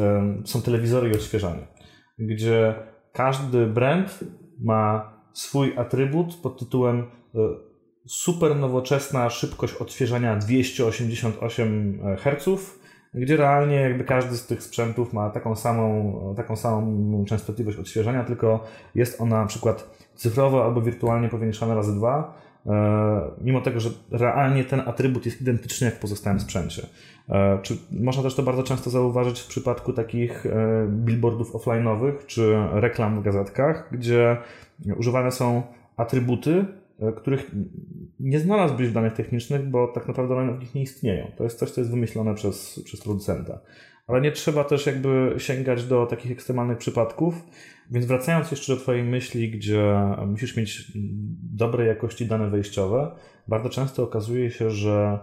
[0.44, 1.77] są telewizory i odświeżanie
[2.18, 2.74] gdzie
[3.12, 4.24] każdy brand
[4.60, 6.98] ma swój atrybut pod tytułem
[7.34, 7.38] e,
[8.06, 12.78] super nowoczesna szybkość odświeżania 288 Hz,
[13.14, 18.64] gdzie realnie jakby każdy z tych sprzętów ma taką samą, taką samą częstotliwość odświeżania, tylko
[18.94, 22.34] jest ona na przykład cyfrowo albo wirtualnie powiększana razy dwa,
[23.40, 26.86] mimo tego, że realnie ten atrybut jest identyczny jak w pozostałym sprzęcie.
[27.62, 30.44] Czy można też to bardzo często zauważyć w przypadku takich
[30.88, 34.36] billboardów offline'owych czy reklam w gazetkach, gdzie
[34.96, 35.62] używane są
[35.96, 37.50] atrybuty, E, których
[38.20, 41.32] nie znalazłbyś w danych technicznych, bo tak naprawdę one w nich nie istnieją.
[41.36, 43.60] To jest coś, co jest wymyślone przez, przez producenta.
[44.06, 47.34] Ale nie trzeba też jakby sięgać do takich ekstremalnych przypadków.
[47.90, 49.94] Więc wracając jeszcze do Twojej myśli, gdzie
[50.26, 50.92] musisz mieć
[51.52, 53.10] dobrej jakości dane wejściowe,
[53.48, 55.18] bardzo często okazuje się, że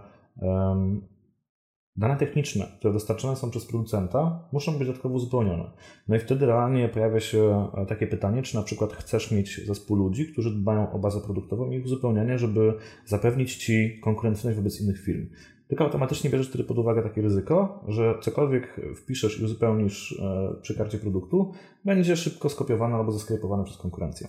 [1.96, 5.70] Dane techniczne, które dostarczone są przez producenta, muszą być dodatkowo uzupełnione.
[6.08, 9.96] No i wtedy realnie pojawia się e, takie pytanie, czy na przykład chcesz mieć zespół
[9.96, 12.74] ludzi, którzy dbają o bazę produktową i ich uzupełnianie, żeby
[13.04, 15.26] zapewnić Ci konkurencyjność wobec innych firm.
[15.68, 20.76] Tylko automatycznie bierzesz wtedy pod uwagę takie ryzyko, że cokolwiek wpiszesz i uzupełnisz e, przy
[20.76, 21.52] karcie produktu,
[21.84, 24.28] będzie szybko skopiowane albo zesklepowane przez konkurencję.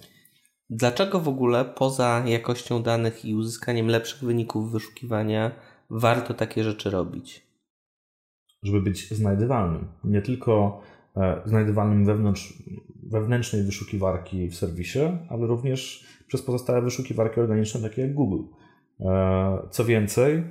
[0.70, 5.52] Dlaczego w ogóle poza jakością danych i uzyskaniem lepszych wyników wyszukiwania
[5.90, 7.47] warto takie rzeczy robić?
[8.68, 9.88] Żeby być znajdywalnym.
[10.04, 10.82] Nie tylko
[11.18, 12.64] e, znajdywalnym wewnątrz,
[13.04, 15.00] wewnętrznej wyszukiwarki w serwisie,
[15.30, 18.44] ale również przez pozostałe wyszukiwarki organiczne, takie jak Google.
[19.00, 20.44] E, co więcej, e,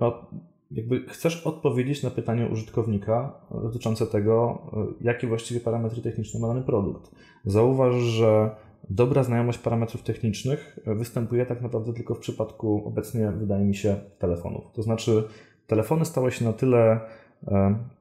[0.00, 0.26] no,
[0.70, 4.62] jakby chcesz odpowiedzieć na pytanie użytkownika dotyczące tego,
[5.00, 7.10] jakie właściwie parametry techniczne ma dany produkt.
[7.44, 8.50] Zauważ, że
[8.90, 14.72] dobra znajomość parametrów technicznych występuje tak naprawdę tylko w przypadku obecnie, wydaje mi się, telefonów.
[14.72, 15.24] To znaczy,
[15.66, 17.00] telefony stały się na tyle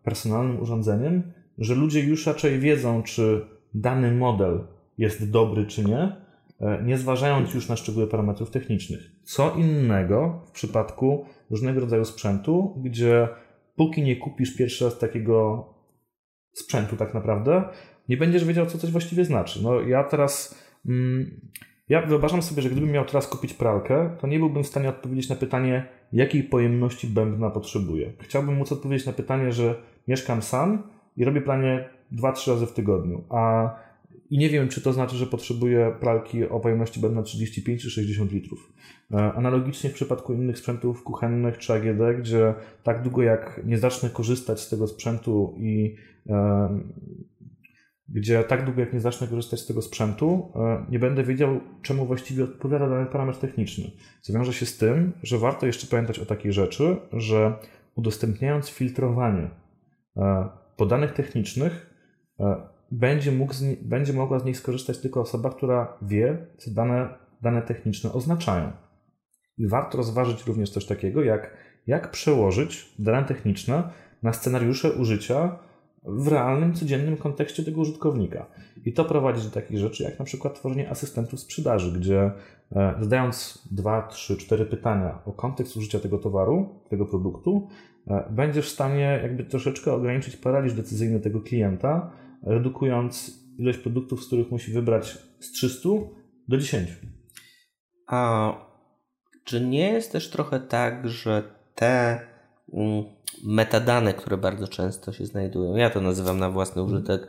[0.03, 1.23] personalnym urządzeniem,
[1.57, 4.67] że ludzie już raczej wiedzą, czy dany model
[4.97, 6.15] jest dobry, czy nie,
[6.61, 9.11] e, nie zważając już na szczegóły parametrów technicznych.
[9.23, 13.27] Co innego w przypadku różnego rodzaju sprzętu, gdzie
[13.75, 15.65] póki nie kupisz pierwszy raz takiego
[16.53, 17.63] sprzętu, tak naprawdę,
[18.09, 19.63] nie będziesz wiedział, co coś właściwie znaczy.
[19.63, 20.63] No, ja teraz.
[20.85, 21.41] Mm,
[21.89, 25.29] ja wyobrażam sobie, że gdybym miał teraz kupić pralkę, to nie byłbym w stanie odpowiedzieć
[25.29, 28.13] na pytanie, jakiej pojemności bębna potrzebuję.
[28.19, 29.75] Chciałbym móc odpowiedzieć na pytanie, że
[30.07, 30.83] mieszkam sam
[31.17, 33.69] i robię pranie 2-3 razy w tygodniu, a
[34.29, 38.31] i nie wiem, czy to znaczy, że potrzebuję pralki o pojemności bębna 35 czy 60
[38.31, 38.73] litrów.
[39.11, 44.09] E, analogicznie w przypadku innych sprzętów kuchennych czy AGD, gdzie tak długo jak nie zacznę
[44.09, 45.95] korzystać z tego sprzętu i
[48.09, 52.05] gdzie tak długo jak nie zacznę korzystać z tego sprzętu, e, nie będę wiedział, czemu
[52.05, 53.91] właściwie odpowiada dany parametr techniczny.
[54.21, 57.53] Co wiąże się z tym, że warto jeszcze pamiętać o takiej rzeczy, że
[57.95, 59.49] udostępniając filtrowanie
[60.17, 61.93] e, podanych technicznych,
[62.39, 62.55] e,
[62.91, 67.09] będzie, mógł będzie mogła z nich skorzystać tylko osoba, która wie, co dane,
[67.41, 68.71] dane techniczne oznaczają.
[69.57, 73.83] I warto rozważyć również coś takiego, jak, jak przełożyć dane techniczne
[74.23, 75.59] na scenariusze użycia
[76.03, 78.45] w realnym, codziennym kontekście tego użytkownika.
[78.85, 82.31] I to prowadzi do takich rzeczy, jak na przykład tworzenie asystentów sprzedaży, gdzie
[82.71, 87.67] e, zadając dwa, trzy, cztery pytania o kontekst użycia tego towaru, tego produktu,
[88.07, 92.11] e, będziesz w stanie jakby troszeczkę ograniczyć paraliż decyzyjny tego klienta,
[92.43, 95.89] redukując ilość produktów, z których musi wybrać z 300
[96.47, 96.89] do 10.
[98.07, 98.53] A
[99.43, 101.43] czy nie jest też trochę tak, że
[101.75, 102.19] te
[102.73, 103.03] mm,
[103.43, 105.75] metadane, które bardzo często się znajdują.
[105.75, 106.97] Ja to nazywam na własny mhm.
[106.97, 107.27] użytek.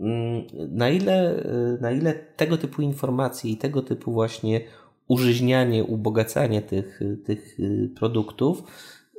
[0.00, 1.44] Mm, na ile,
[1.80, 4.60] na ile tego typu informacje i tego typu właśnie
[5.08, 8.62] użyźnianie, ubogacanie tych, tych y, produktów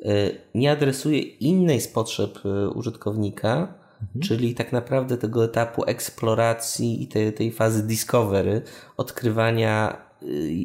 [0.06, 4.22] y, nie adresuje innej z potrzeb y, użytkownika, mhm.
[4.22, 8.62] czyli tak naprawdę tego etapu eksploracji i tej, tej fazy discovery,
[8.98, 10.06] odkrywania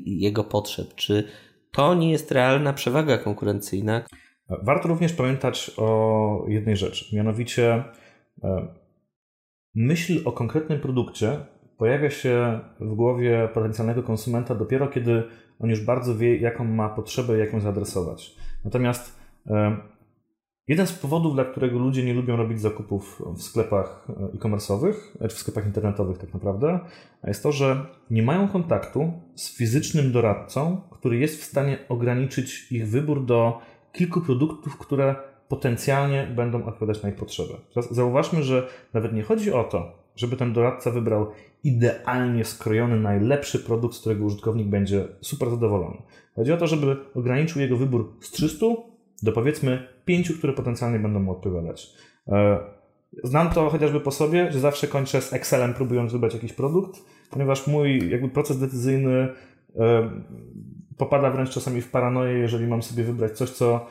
[0.06, 0.94] jego potrzeb.
[0.94, 1.24] Czy
[1.72, 4.02] to nie jest realna przewaga konkurencyjna?
[4.62, 7.84] Warto również pamiętać o jednej rzeczy, mianowicie
[8.44, 8.66] e,
[9.74, 11.38] myśl o konkretnym produkcie
[11.78, 15.22] pojawia się w głowie potencjalnego konsumenta dopiero kiedy
[15.58, 18.36] on już bardzo wie, jaką ma potrzebę i jak ją zaadresować.
[18.64, 19.76] Natomiast e,
[20.68, 25.28] jeden z powodów, dla którego ludzie nie lubią robić zakupów w sklepach e, e-commerce'owych, czy
[25.28, 26.80] w sklepach internetowych tak naprawdę,
[27.24, 32.88] jest to, że nie mają kontaktu z fizycznym doradcą, który jest w stanie ograniczyć ich
[32.88, 33.60] wybór do
[33.92, 35.14] kilku produktów, które
[35.48, 37.52] potencjalnie będą odpowiadać na ich potrzeby.
[37.74, 41.26] Teraz zauważmy, że nawet nie chodzi o to, żeby ten doradca wybrał
[41.64, 45.96] idealnie skrojony, najlepszy produkt, z którego użytkownik będzie super zadowolony.
[46.36, 48.66] Chodzi o to, żeby ograniczył jego wybór z 300
[49.22, 51.92] do powiedzmy 5, które potencjalnie będą mu odpowiadać.
[52.28, 52.58] E,
[53.24, 57.66] znam to chociażby po sobie, że zawsze kończę z Excelem próbując wybrać jakiś produkt, ponieważ
[57.66, 59.28] mój jakby proces decyzyjny
[59.78, 60.10] e,
[61.00, 63.86] popada wręcz czasami w paranoję, jeżeli mam sobie wybrać coś, co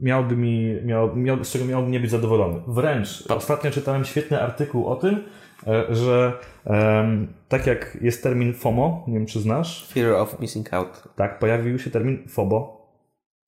[0.00, 2.60] miałby mi, miał, miał, z czego miałbym nie być zadowolony.
[2.66, 5.24] Wręcz ostatnio czytałem świetny artykuł o tym,
[5.66, 6.32] e, że
[6.64, 9.88] um, tak jak jest termin FOMO, nie wiem czy znasz.
[9.92, 11.08] Fear of missing out.
[11.16, 12.80] Tak, pojawił się termin FOBO.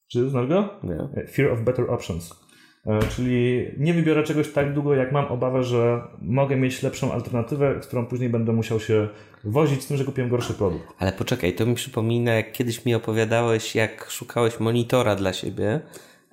[0.09, 0.69] Czy znasz go?
[0.83, 1.27] Nie.
[1.27, 2.45] Fear of better options.
[2.87, 7.83] E, czyli nie wybiorę czegoś tak długo, jak mam obawę, że mogę mieć lepszą alternatywę,
[7.83, 9.09] z którą później będę musiał się
[9.45, 10.85] wozić z tym, że kupiłem gorszy produkt.
[10.99, 15.81] Ale poczekaj, to mi przypomina, jak kiedyś mi opowiadałeś, jak szukałeś monitora dla siebie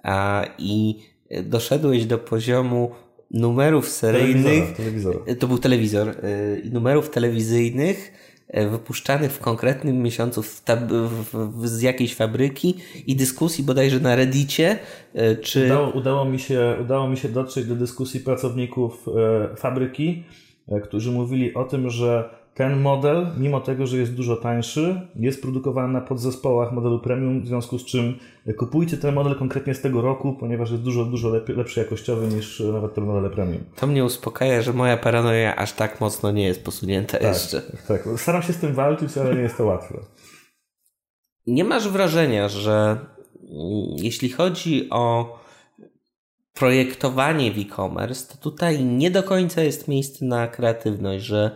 [0.03, 0.99] a, i
[1.43, 2.91] doszedłeś do poziomu
[3.31, 4.73] numerów seryjnych.
[4.77, 5.23] Telewizor.
[5.39, 6.07] To był telewizor.
[6.09, 8.11] Y, numerów telewizyjnych
[8.53, 12.75] wypuszczanych w konkretnym miesiącu w w, z jakiejś fabryki
[13.07, 14.79] i dyskusji bodajże na Reddicie,
[15.13, 15.65] e, czy...
[15.65, 20.23] Udało, udało, mi, się, udało mi się dotrzeć do dyskusji pracowników e, fabryki,
[20.83, 25.93] którzy mówili o tym, że ten model, mimo tego, że jest dużo tańszy, jest produkowany
[25.93, 28.19] na podzespołach modelu premium, w związku z czym
[28.57, 32.93] kupujcie ten model konkretnie z tego roku, ponieważ jest dużo, dużo lepszy jakościowy niż nawet
[32.93, 33.63] te modele premium.
[33.75, 37.61] To mnie uspokaja, że moja paranoja aż tak mocno nie jest posunięta tak, jeszcze.
[37.87, 39.99] Tak, staram się z tym walczyć, ale nie jest to łatwe.
[41.47, 42.97] Nie masz wrażenia, że
[43.97, 45.35] jeśli chodzi o
[46.53, 51.51] projektowanie w e-commerce, to tutaj nie do końca jest miejsce na kreatywność, że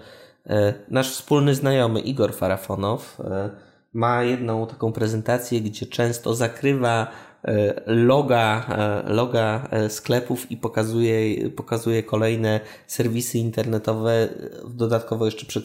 [0.89, 3.49] nasz wspólny znajomy Igor Farafonow e,
[3.93, 7.07] ma jedną taką prezentację, gdzie często zakrywa
[7.43, 8.65] e, loga,
[9.07, 14.29] loga sklepów i pokazuje, pokazuje kolejne serwisy internetowe,
[14.69, 15.61] dodatkowo jeszcze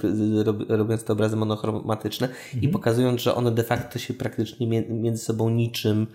[0.68, 2.62] robiąc te obrazy monochromatyczne mhm.
[2.62, 6.06] i pokazując, że one de facto się praktycznie między sobą niczym,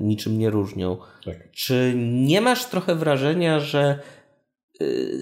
[0.00, 0.96] niczym nie różnią.
[1.24, 1.50] Tak.
[1.52, 3.98] Czy nie masz trochę wrażenia, że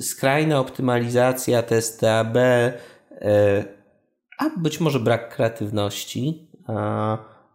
[0.01, 2.79] skrajna optymalizacja, testy AB, y,
[4.39, 6.49] a być może brak kreatywności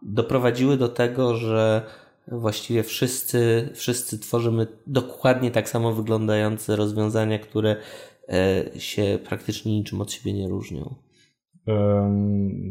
[0.02, 1.82] doprowadziły do tego, że
[2.28, 7.76] właściwie wszyscy, wszyscy tworzymy dokładnie tak samo wyglądające rozwiązania, które
[8.76, 10.94] y, się praktycznie niczym od siebie nie różnią.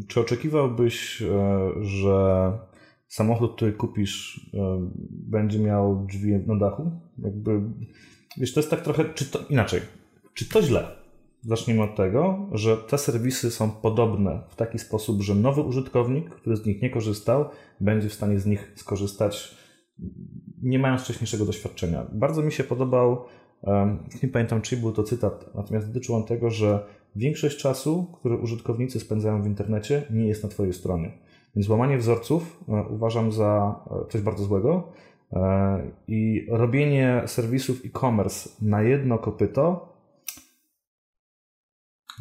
[0.08, 2.52] Czy oczekiwałbyś, e, że
[3.08, 6.92] samochód, który kupisz, e, będzie miał drzwi na dachu?
[7.18, 7.62] Jakby
[8.38, 9.82] Wiesz, to jest tak trochę, czy to inaczej,
[10.34, 10.88] czy to źle?
[11.42, 16.56] Zacznijmy od tego, że te serwisy są podobne w taki sposób, że nowy użytkownik, który
[16.56, 17.46] z nich nie korzystał,
[17.80, 19.58] będzie w stanie z nich skorzystać,
[20.64, 22.06] nie mając wcześniejszego doświadczenia.
[22.12, 23.26] Bardzo mi się podobał,
[24.24, 29.00] nie pamiętam czy był to cytat, natomiast dotyczył on tego, że większość czasu, który użytkownicy
[29.00, 31.12] spędzają w internecie, nie jest na Twojej stronie.
[31.56, 33.76] Więc łamanie wzorców e, uważam za
[34.06, 34.92] e, coś bardzo złego.
[35.36, 39.94] E, I robienie serwisów e-commerce na jedno kopyto,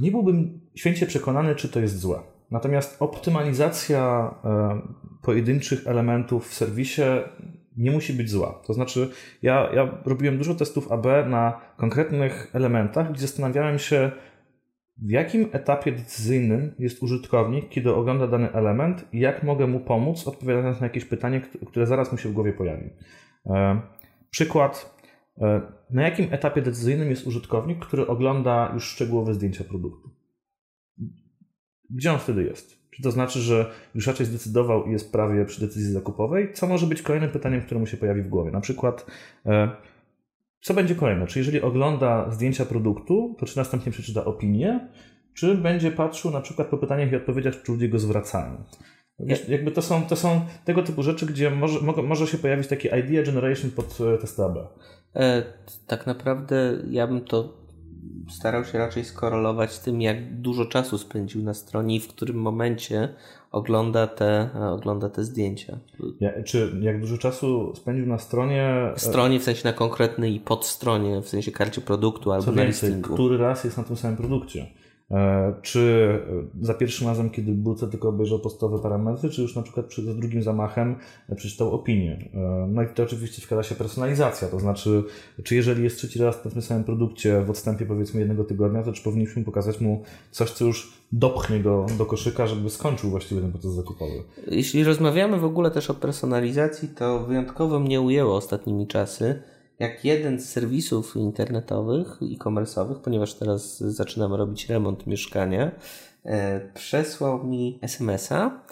[0.01, 2.19] nie byłbym święcie przekonany, czy to jest złe.
[2.51, 4.81] Natomiast optymalizacja e,
[5.23, 7.03] pojedynczych elementów w serwisie
[7.77, 8.63] nie musi być zła.
[8.67, 9.11] To znaczy,
[9.43, 14.11] ja, ja robiłem dużo testów AB na konkretnych elementach, gdzie zastanawiałem się,
[14.99, 20.29] w jakim etapie decyzyjnym jest użytkownik, kiedy ogląda dany element i jak mogę mu pomóc,
[20.29, 22.91] odpowiadając na jakieś pytanie, które zaraz mu się w głowie pojawi.
[23.47, 23.81] E,
[24.31, 24.97] przykład,
[25.41, 30.11] e, na jakim etapie decyzyjnym jest użytkownik, który ogląda już szczegółowe zdjęcia produktu?
[31.91, 32.83] Gdzie on wtedy jest?
[32.91, 36.53] Czy to znaczy, że już raczej zdecydował i jest prawie przy decyzji zakupowej?
[36.53, 38.51] Co może być kolejnym pytaniem, które mu się pojawi w głowie?
[38.51, 39.07] Na przykład,
[39.47, 39.77] e,
[40.63, 41.27] co będzie kolejne?
[41.27, 44.89] Czy jeżeli ogląda zdjęcia produktu, to czy następnie przeczyta opinię,
[45.35, 48.65] czy będzie patrzył na przykład po pytaniach i odpowiedziach, czy ludzie go zwracają?
[49.19, 52.89] Wiesz, jakby to są, to są tego typu rzeczy, gdzie może, może się pojawić taki
[52.89, 54.57] idea generation pod e, testy AB.
[55.17, 55.43] E,
[55.87, 57.63] tak naprawdę ja bym to
[58.31, 62.37] starał się raczej skorelować z tym, jak dużo czasu spędził na stronie i w którym
[62.37, 63.09] momencie
[63.53, 65.79] ogląda te, ogląda te zdjęcia.
[66.21, 68.93] Ja, czy jak dużo czasu spędził na stronie?
[68.95, 72.89] E, stronie w sensie na konkretnej podstronie, w sensie karcie produktu albo Co na więcej,
[72.89, 73.15] listingu.
[73.15, 74.67] Który raz jest na tym samym produkcie?
[75.13, 76.19] E, czy
[76.61, 80.43] za pierwszym razem, kiedy Buce tylko obejrzał podstawowe parametry, czy już na przykład za drugim
[80.43, 80.97] zamachem
[81.37, 82.31] przeczytał opinię.
[82.35, 85.05] E, no i to oczywiście wkłada się personalizacja, to znaczy,
[85.45, 88.93] czy jeżeli jest trzeci raz na tym samym produkcie w odstępie powiedzmy jednego tygodnia, to
[88.93, 93.53] czy powinniśmy pokazać mu coś, co już dopchnie go do koszyka, żeby skończył właściwie ten
[93.53, 94.23] proces zakupowy.
[94.47, 99.43] Jeśli rozmawiamy w ogóle też o personalizacji, to wyjątkowo mnie ujęło ostatnimi czasy,
[99.79, 105.73] jak jeden z serwisów internetowych, e-commerce'owych, ponieważ teraz zaczynam robić remont mieszkania,
[106.25, 108.63] e, przesłał mi SMS-a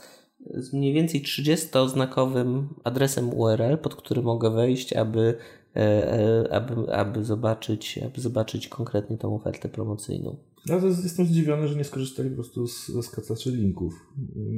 [0.55, 5.35] z mniej więcej 30-znakowym adresem URL, pod który mogę wejść, aby,
[5.77, 5.81] e,
[6.13, 10.37] e, aby, aby, zobaczyć, aby zobaczyć konkretnie tą ofertę promocyjną.
[10.67, 13.95] Ja jestem zdziwiony, że nie skorzystali po prostu z, z skacaczy linków.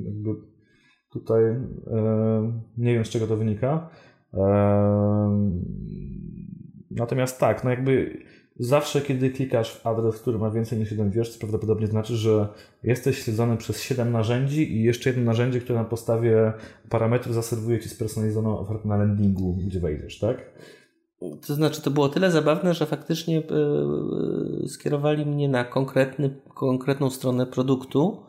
[0.05, 0.31] Jakby
[1.11, 1.43] tutaj
[2.79, 3.91] nie wiem, z czego to wynika.
[6.91, 8.23] Natomiast tak, no jakby
[8.59, 12.49] zawsze, kiedy klikasz w adres, który ma więcej niż jeden wiersz, to prawdopodobnie znaczy, że
[12.83, 16.53] jesteś śledzony przez 7 narzędzi i jeszcze jedno narzędzie, które na podstawie
[16.89, 20.53] parametrów zaserwuje ci spersonalizowaną ofertę na landingu, gdzie wejdziesz, tak?
[21.47, 23.43] To znaczy, to było tyle zabawne, że faktycznie
[24.63, 28.23] yy, skierowali mnie na konkretny, konkretną stronę produktu,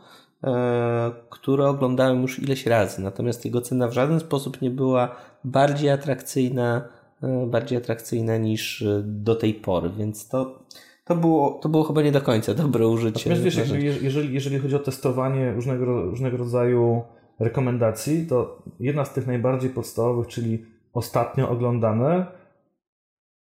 [1.29, 3.01] które oglądałem już ileś razy.
[3.01, 6.87] Natomiast jego cena w żaden sposób nie była bardziej atrakcyjna,
[7.21, 10.63] yy, bardziej atrakcyjna niż do tej pory, więc to.
[11.05, 13.29] To było, to było chyba nie do końca dobre użycie.
[13.29, 17.01] Natomiast wiesz, jeżeli, jeżeli chodzi o testowanie różnego, różnego rodzaju
[17.39, 22.25] rekomendacji, to jedna z tych najbardziej podstawowych, czyli ostatnio oglądane,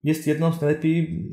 [0.04, 1.24] jest jedną z najlepiej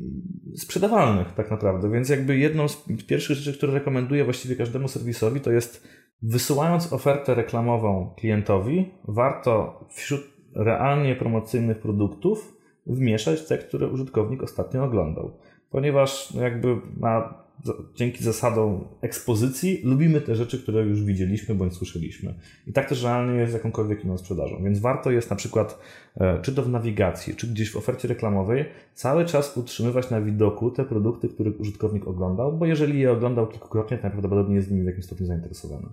[0.56, 1.90] sprzedawalnych tak naprawdę.
[1.90, 5.88] Więc jakby jedną z pierwszych rzeczy, które rekomenduję właściwie każdemu serwisowi, to jest
[6.22, 10.22] wysyłając ofertę reklamową klientowi, warto wśród
[10.54, 15.38] realnie promocyjnych produktów wmieszać te, które użytkownik ostatnio oglądał.
[15.70, 17.45] Ponieważ no jakby ma
[17.94, 22.34] dzięki zasadom ekspozycji lubimy te rzeczy, które już widzieliśmy bądź słyszeliśmy.
[22.66, 24.64] I tak też realnie jest z jakąkolwiek inną sprzedażą.
[24.64, 25.78] Więc warto jest na przykład,
[26.16, 28.64] e, czy to w nawigacji, czy gdzieś w ofercie reklamowej,
[28.94, 33.96] cały czas utrzymywać na widoku te produkty, które użytkownik oglądał, bo jeżeli je oglądał kilkukrotnie,
[33.96, 35.88] to najprawdopodobniej jest nimi w jakimś stopniu zainteresowany.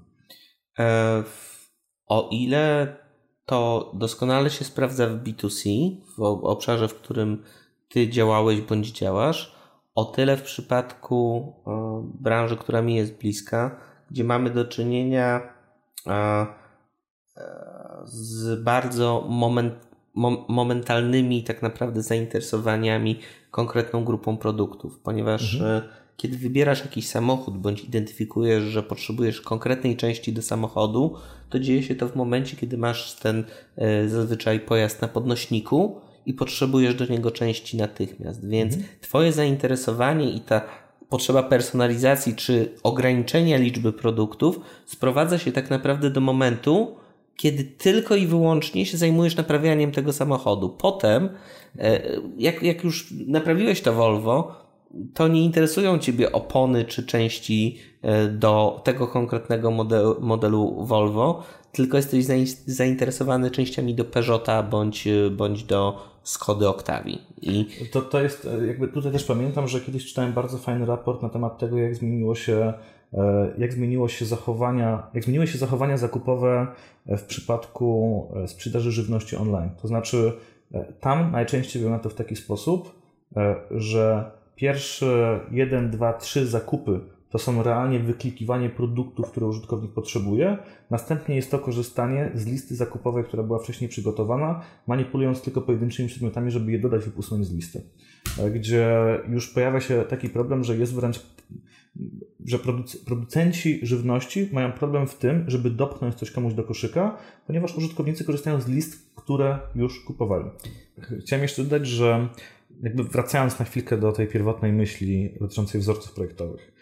[0.79, 1.23] E,
[2.07, 2.95] o ile
[3.45, 5.69] to doskonale się sprawdza w B2C,
[6.17, 7.43] w obszarze, w którym
[7.89, 9.55] ty działałeś bądź działasz,
[9.95, 13.75] o tyle w przypadku e, branży, która mi jest bliska,
[14.11, 15.41] gdzie mamy do czynienia
[16.07, 16.45] e, e,
[18.05, 19.73] z bardzo moment,
[20.47, 23.19] momentalnymi tak naprawdę zainteresowaniami
[23.51, 25.81] konkretną grupą produktów, ponieważ mhm.
[26.17, 31.15] kiedy wybierasz jakiś samochód bądź identyfikujesz, że potrzebujesz konkretnej części do samochodu,
[31.49, 33.43] to dzieje się to w momencie, kiedy masz ten
[34.07, 38.47] zazwyczaj pojazd na podnośniku i potrzebujesz do niego części natychmiast.
[38.47, 38.93] Więc mhm.
[39.01, 40.61] Twoje zainteresowanie i ta
[41.09, 46.95] potrzeba personalizacji czy ograniczenia liczby produktów sprowadza się tak naprawdę do momentu,
[47.37, 50.69] kiedy tylko i wyłącznie się zajmujesz naprawianiem tego samochodu.
[50.69, 51.29] Potem,
[51.79, 52.01] e,
[52.37, 54.63] jak, jak już naprawiłeś to Volvo,
[55.13, 61.43] to nie interesują Ciebie opony czy części e, do tego konkretnego modelu, modelu Volvo,
[61.73, 62.25] tylko jesteś
[62.65, 67.21] zainteresowany częściami do Peugeota bądź, bądź do Skody Octavii.
[67.41, 67.65] I...
[67.91, 71.57] To, to jest, jakby tutaj też pamiętam, że kiedyś czytałem bardzo fajny raport na temat
[71.57, 72.73] tego, jak zmieniło się
[73.13, 76.67] e, jak zmieniło się zachowania, jak zmieniły się zachowania zakupowe
[77.05, 79.69] w przypadku e, sprzedaży żywności online.
[79.81, 80.33] To znaczy,
[80.73, 83.03] e, tam najczęściej wygląda to w taki sposób,
[83.71, 86.99] że pierwsze 1, 2, 3 zakupy
[87.33, 90.57] to są realnie wyklikiwanie produktów, które użytkownik potrzebuje.
[90.89, 96.51] Następnie jest to korzystanie z listy zakupowej, która była wcześniej przygotowana, manipulując tylko pojedynczymi przedmiotami,
[96.51, 97.81] żeby je dodać lub usunąć z listy.
[98.39, 98.95] E, gdzie
[99.29, 101.19] już pojawia się taki problem, że jest wręcz
[102.45, 102.59] że
[103.05, 107.17] producenci żywności mają problem w tym, żeby dopchnąć coś komuś do koszyka,
[107.47, 110.45] ponieważ użytkownicy korzystają z list, które już kupowali.
[111.21, 112.27] Chciałem jeszcze dodać, że
[112.83, 116.72] jakby wracając na chwilkę do tej pierwotnej myśli dotyczącej wzorców projektowych.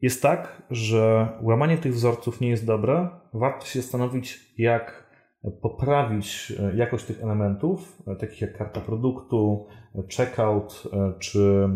[0.00, 3.08] Jest tak, że łamanie tych wzorców nie jest dobre.
[3.34, 5.08] Warto się zastanowić, jak
[5.62, 9.66] poprawić e, jakość tych elementów, e, takich jak karta produktu,
[10.16, 11.68] checkout e, czy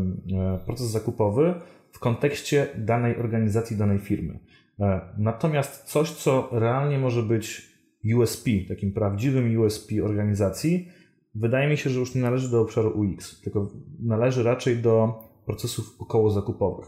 [0.66, 1.54] proces zakupowy
[1.92, 4.38] w kontekście danej organizacji, danej firmy.
[5.18, 7.72] Natomiast coś, co realnie może być
[8.16, 10.88] USP, takim prawdziwym USP organizacji,
[11.34, 15.96] wydaje mi się, że już nie należy do obszaru UX, tylko należy raczej do procesów
[15.98, 16.86] około zakupowych.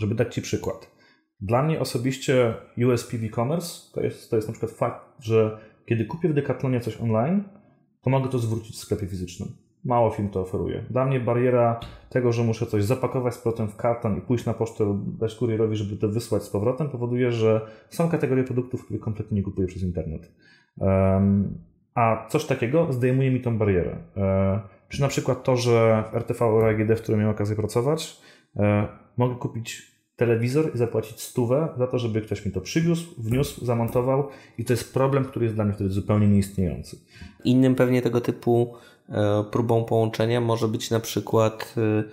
[0.00, 0.90] Żeby dać Ci przykład.
[1.40, 2.54] Dla mnie osobiście
[2.86, 6.80] USP w e-commerce to jest, to jest na przykład fakt, że kiedy kupię w Decathlonie
[6.80, 7.44] coś online,
[8.02, 9.48] to mogę to zwrócić w sklepie fizycznym.
[9.84, 10.84] Mało film to oferuje.
[10.90, 14.54] Dla mnie bariera tego, że muszę coś zapakować z powrotem w karton i pójść na
[14.54, 17.60] pocztę dać kurierowi, żeby to wysłać z powrotem, powoduje, że
[17.90, 20.32] są kategorie produktów, które kompletnie nie kupuję przez internet.
[21.94, 23.96] A coś takiego zdejmuje mi tą barierę.
[24.16, 24.60] Um,
[24.92, 28.20] czy na przykład to, że w RTV AGD, w którym miałem okazję pracować,
[28.56, 33.64] e, mogę kupić telewizor i zapłacić stówę za to, żeby ktoś mi to przywiózł, wniósł,
[33.64, 34.28] zamontował
[34.58, 36.98] i to jest problem, który jest dla mnie wtedy zupełnie nieistniejący.
[37.44, 38.74] Innym pewnie tego typu
[39.08, 42.04] e, próbą połączenia może być na przykład e,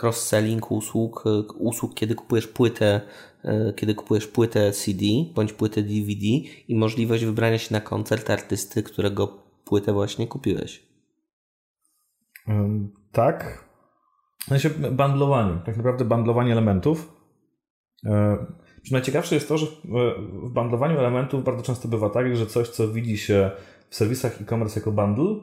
[0.00, 1.24] cross-selling usług,
[1.58, 3.00] usług, kiedy kupujesz płytę,
[3.76, 6.26] kiedy kupujesz płytę CD bądź płytę DVD
[6.68, 10.89] i możliwość wybrania się na koncert artysty, którego płytę właśnie kupiłeś.
[13.12, 13.64] Tak.
[14.38, 17.16] W sensie bandlowanie, tak naprawdę bandlowanie elementów.
[18.92, 19.66] Najciekawsze jest to, że
[20.42, 23.50] w bandlowaniu elementów bardzo często bywa tak, że coś, co widzi się
[23.88, 25.34] w serwisach e-commerce jako bundle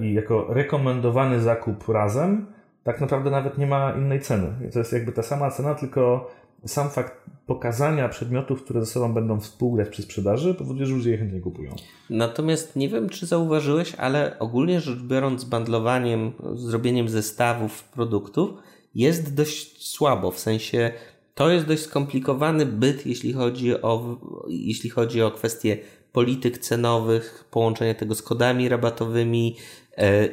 [0.00, 2.46] i jako rekomendowany zakup razem,
[2.82, 4.70] tak naprawdę nawet nie ma innej ceny.
[4.72, 6.30] To jest jakby ta sama cena, tylko
[6.66, 11.18] sam fakt pokazania przedmiotów, które ze sobą będą współgrać przy sprzedaży, powoduje, że ludzie je
[11.18, 11.74] chętnie kupują.
[12.10, 18.50] Natomiast nie wiem, czy zauważyłeś, ale ogólnie rzecz biorąc, bandlowaniem, zrobieniem zestawów produktów
[18.94, 20.30] jest dość słabo.
[20.30, 20.92] W sensie
[21.34, 25.78] to jest dość skomplikowany byt, jeśli chodzi o, jeśli chodzi o kwestie
[26.12, 29.56] polityk cenowych, połączenia tego z kodami rabatowymi,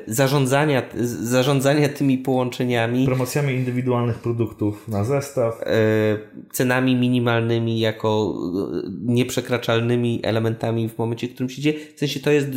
[0.07, 0.83] zarządzania,
[1.21, 3.05] zarządzania tymi połączeniami.
[3.05, 5.61] Promocjami indywidualnych produktów na zestaw.
[5.61, 5.65] E,
[6.51, 8.33] cenami minimalnymi jako
[8.83, 11.79] e, nieprzekraczalnymi elementami w momencie, w którym się dzieje.
[11.95, 12.47] W sensie to jest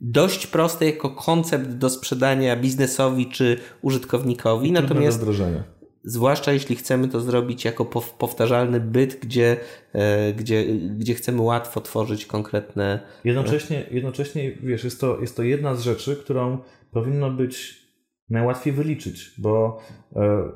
[0.00, 4.72] dość proste jako koncept do sprzedania biznesowi czy użytkownikowi.
[4.72, 7.84] Natomiast do wdrożenia zwłaszcza jeśli chcemy to zrobić jako
[8.18, 9.56] powtarzalny byt, gdzie,
[9.92, 13.00] e, gdzie, gdzie chcemy łatwo tworzyć konkretne.
[13.24, 16.58] Jednocześnie, jednocześnie wiesz, jest to, jest to jedna z rzeczy, którą
[16.90, 17.82] powinno być
[18.30, 19.80] najłatwiej wyliczyć, bo
[20.16, 20.52] e,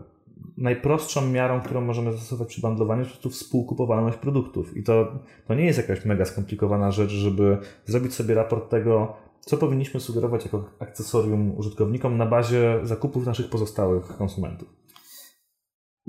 [0.57, 4.76] najprostszą miarą, którą możemy zastosować przy bandlowaniu jest po współkupowalność produktów.
[4.76, 9.57] I to, to nie jest jakaś mega skomplikowana rzecz, żeby zrobić sobie raport tego, co
[9.57, 14.86] powinniśmy sugerować jako akcesorium użytkownikom na bazie zakupów naszych pozostałych konsumentów.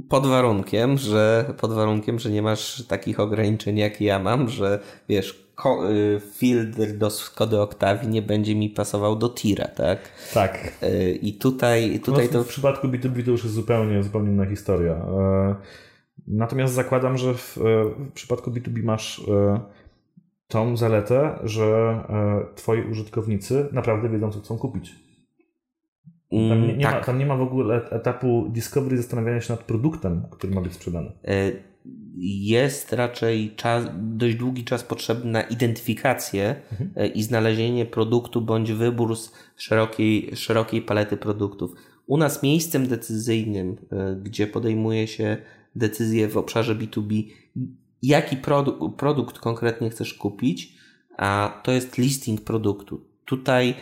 [0.10, 4.80] Pod warunkiem, że pod warunkiem, że nie masz takich ograniczeń jak ja mam, że
[5.10, 5.48] wiesz,
[5.90, 10.00] y, filtr do Skody Octavii nie będzie mi pasował do tira, tak?
[10.34, 10.74] Tak.
[10.84, 12.44] Y, I tutaj, tutaj no, to...
[12.44, 14.94] W przypadku B2B to już jest zupełnie, zupełnie inna historia.
[14.94, 15.56] E,
[16.28, 17.62] natomiast zakładam, że w, e,
[18.10, 19.60] w przypadku B2B masz e,
[20.48, 22.00] tą zaletę, że
[22.56, 25.07] twoi użytkownicy naprawdę wiedzą, co chcą kupić.
[26.30, 26.94] Tam nie, mm, nie tak.
[26.94, 30.74] ma, tam nie ma w ogóle etapu discovery zastanawiania się nad produktem, który ma być
[30.74, 31.12] sprzedany.
[31.28, 31.52] E,
[32.42, 36.90] jest raczej czas, dość długi czas potrzebny na identyfikację mhm.
[36.96, 41.74] E, i znalezienie produktu bądź wybór z szerokiej, szerokiej palety produktów.
[42.08, 45.38] U nas miejscem decyzyjnym, e, gdzie podejmuje się
[45.76, 47.24] decyzje w obszarze B2B,
[48.02, 50.78] jaki produ produkt konkretnie chcesz kupić,
[51.18, 53.02] a to jest listing produktu.
[53.26, 53.74] Tutaj,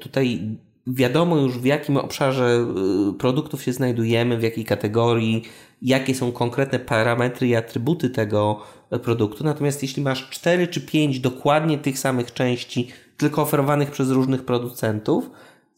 [0.00, 0.56] tutaj
[0.86, 2.66] wiadomo już w jakim obszarze
[3.10, 5.42] y, produktów się znajdujemy, w jakiej kategorii,
[5.82, 8.60] jakie są konkretne parametry i atrybuty tego
[8.90, 9.44] e, produktu.
[9.44, 15.30] Natomiast jeśli masz 4 czy 5 dokładnie tych samych części, tylko oferowanych przez różnych producentów,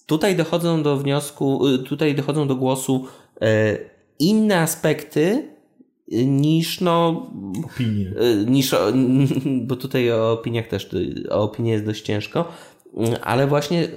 [0.06, 3.06] tutaj dochodzą do wniosku, y, tutaj dochodzą do głosu
[3.40, 3.78] e,
[4.18, 5.48] inne aspekty
[6.26, 7.26] niż no
[7.64, 8.12] opinie.
[8.46, 8.74] Niż,
[9.66, 10.90] bo tutaj o opiniach też
[11.30, 12.52] o opinie jest dość ciężko,
[13.22, 13.88] ale właśnie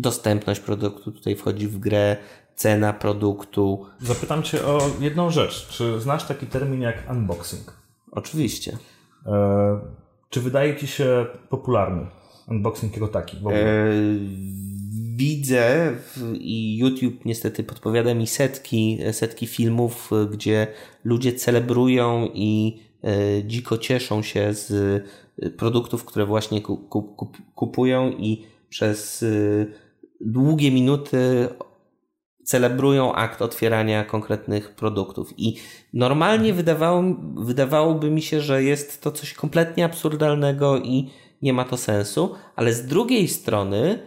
[0.00, 2.16] dostępność produktu tutaj wchodzi w grę,
[2.54, 3.86] cena produktu.
[4.00, 5.68] Zapytam Cię o jedną rzecz.
[5.68, 7.72] Czy znasz taki termin jak unboxing?
[8.10, 8.76] Oczywiście.
[9.26, 9.80] E,
[10.30, 12.06] czy wydaje Ci się popularny
[12.48, 13.84] unboxing jako taki w ogóle?
[13.84, 13.92] E,
[15.16, 15.92] widzę
[16.34, 20.66] i YouTube niestety podpowiada mi setki, setki filmów, gdzie
[21.04, 25.04] ludzie celebrują i e, dziko cieszą się z
[25.56, 26.62] produktów, które właśnie
[27.54, 29.72] kupują i przez y,
[30.20, 31.48] długie minuty
[32.44, 35.34] celebrują akt otwierania konkretnych produktów.
[35.36, 35.56] I
[35.94, 37.02] normalnie wydawało,
[37.36, 41.10] wydawałoby mi się, że jest to coś kompletnie absurdalnego i
[41.42, 43.98] nie ma to sensu, ale z drugiej strony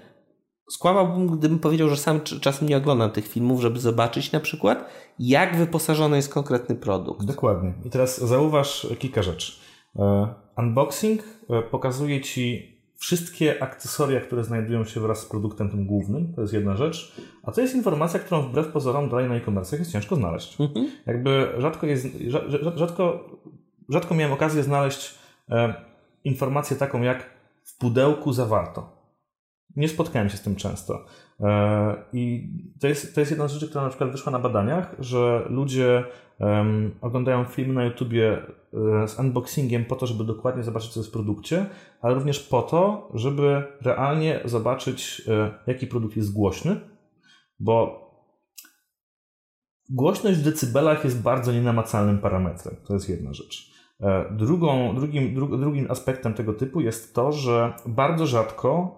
[0.69, 4.89] skłamałbym, gdybym powiedział, że sam czasem nie oglądam tych filmów, żeby zobaczyć na przykład,
[5.19, 7.25] jak wyposażony jest konkretny produkt.
[7.25, 7.73] Dokładnie.
[7.85, 9.51] I teraz zauważ kilka rzeczy.
[9.95, 12.70] E, unboxing e, pokazuje Ci
[13.01, 17.51] wszystkie akcesoria, które znajdują się wraz z produktem tym głównym, to jest jedna rzecz, a
[17.51, 20.61] to jest informacja, którą wbrew pozorom dalej na e-commerce jest ciężko znaleźć.
[20.61, 20.91] Mhm.
[21.05, 22.07] Jakby rzadko, jest,
[22.75, 23.29] rzadko,
[23.89, 25.15] rzadko miałem okazję znaleźć
[25.49, 25.73] e,
[26.23, 27.29] informację taką jak
[27.63, 29.00] w pudełku zawarto.
[29.75, 31.05] Nie spotkałem się z tym często.
[31.39, 32.49] E, I
[32.79, 36.03] to jest, to jest jedna z rzeczy, która na przykład wyszła na badaniach, że ludzie
[36.39, 38.37] um, oglądają film na YouTubie
[39.03, 41.65] e, z unboxingiem po to, żeby dokładnie zobaczyć, co jest w produkcie,
[42.01, 46.79] ale również po to, żeby realnie zobaczyć, e, jaki produkt jest głośny,
[47.59, 48.01] bo
[49.89, 52.75] głośność w decybelach jest bardzo nienamacalnym parametrem.
[52.87, 53.71] To jest jedna rzecz.
[54.31, 58.97] Drugą, drugim, dru, drugim aspektem tego typu jest to, że bardzo rzadko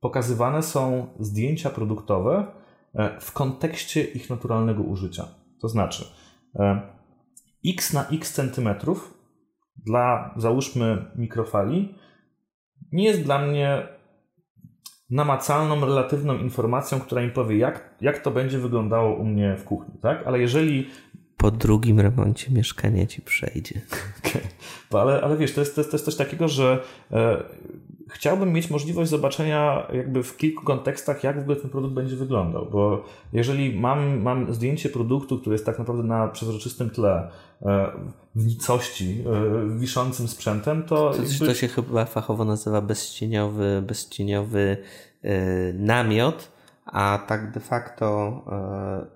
[0.00, 2.46] pokazywane są zdjęcia produktowe
[2.94, 5.28] e, w kontekście ich naturalnego użycia.
[5.60, 6.04] To znaczy,
[6.56, 6.80] e,
[7.66, 9.14] x na x centymetrów
[9.76, 11.94] dla załóżmy mikrofali
[12.92, 13.88] nie jest dla mnie
[15.10, 19.94] namacalną, relatywną informacją, która mi powie, jak, jak to będzie wyglądało u mnie w kuchni,
[20.02, 20.26] tak?
[20.26, 20.90] Ale jeżeli.
[21.36, 23.80] Po drugim remoncie mieszkania ci przejdzie.
[24.90, 25.02] Okay.
[25.02, 26.82] Ale, ale wiesz, to jest, to, jest, to jest coś takiego, że
[27.12, 27.42] e,
[28.10, 32.66] chciałbym mieć możliwość zobaczenia jakby w kilku kontekstach, jak w ogóle ten produkt będzie wyglądał,
[32.72, 37.30] bo jeżeli mam, mam zdjęcie produktu, który jest tak naprawdę na przezroczystym tle,
[37.62, 37.86] e,
[38.34, 41.10] w nicości, e, wiszącym sprzętem, to...
[41.10, 41.46] To, jakby...
[41.46, 44.76] to się chyba fachowo nazywa bezcieniowy, bezcieniowy
[45.22, 46.52] e, namiot,
[46.92, 48.42] a tak de facto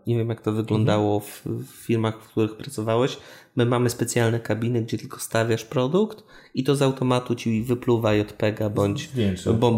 [0.06, 3.18] nie wiem jak to wyglądało w, w firmach, w których pracowałeś,
[3.56, 6.24] My mamy specjalne kabiny, gdzie tylko stawiasz produkt
[6.54, 9.10] i to z automatu ci wypluwa JPEGa bądź,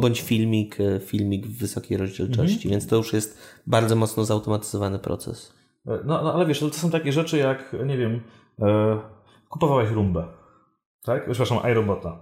[0.00, 2.70] bądź filmik, e, filmik w wysokiej rozdzielczości, mhm.
[2.70, 5.52] więc to już jest bardzo mocno zautomatyzowany proces.
[5.86, 8.20] E, no, no ale wiesz, to są takie rzeczy jak, nie wiem,
[8.62, 8.98] e,
[9.48, 10.26] kupowałeś rumbę,
[11.02, 11.24] tak?
[11.24, 12.18] Przepraszam, iRobota.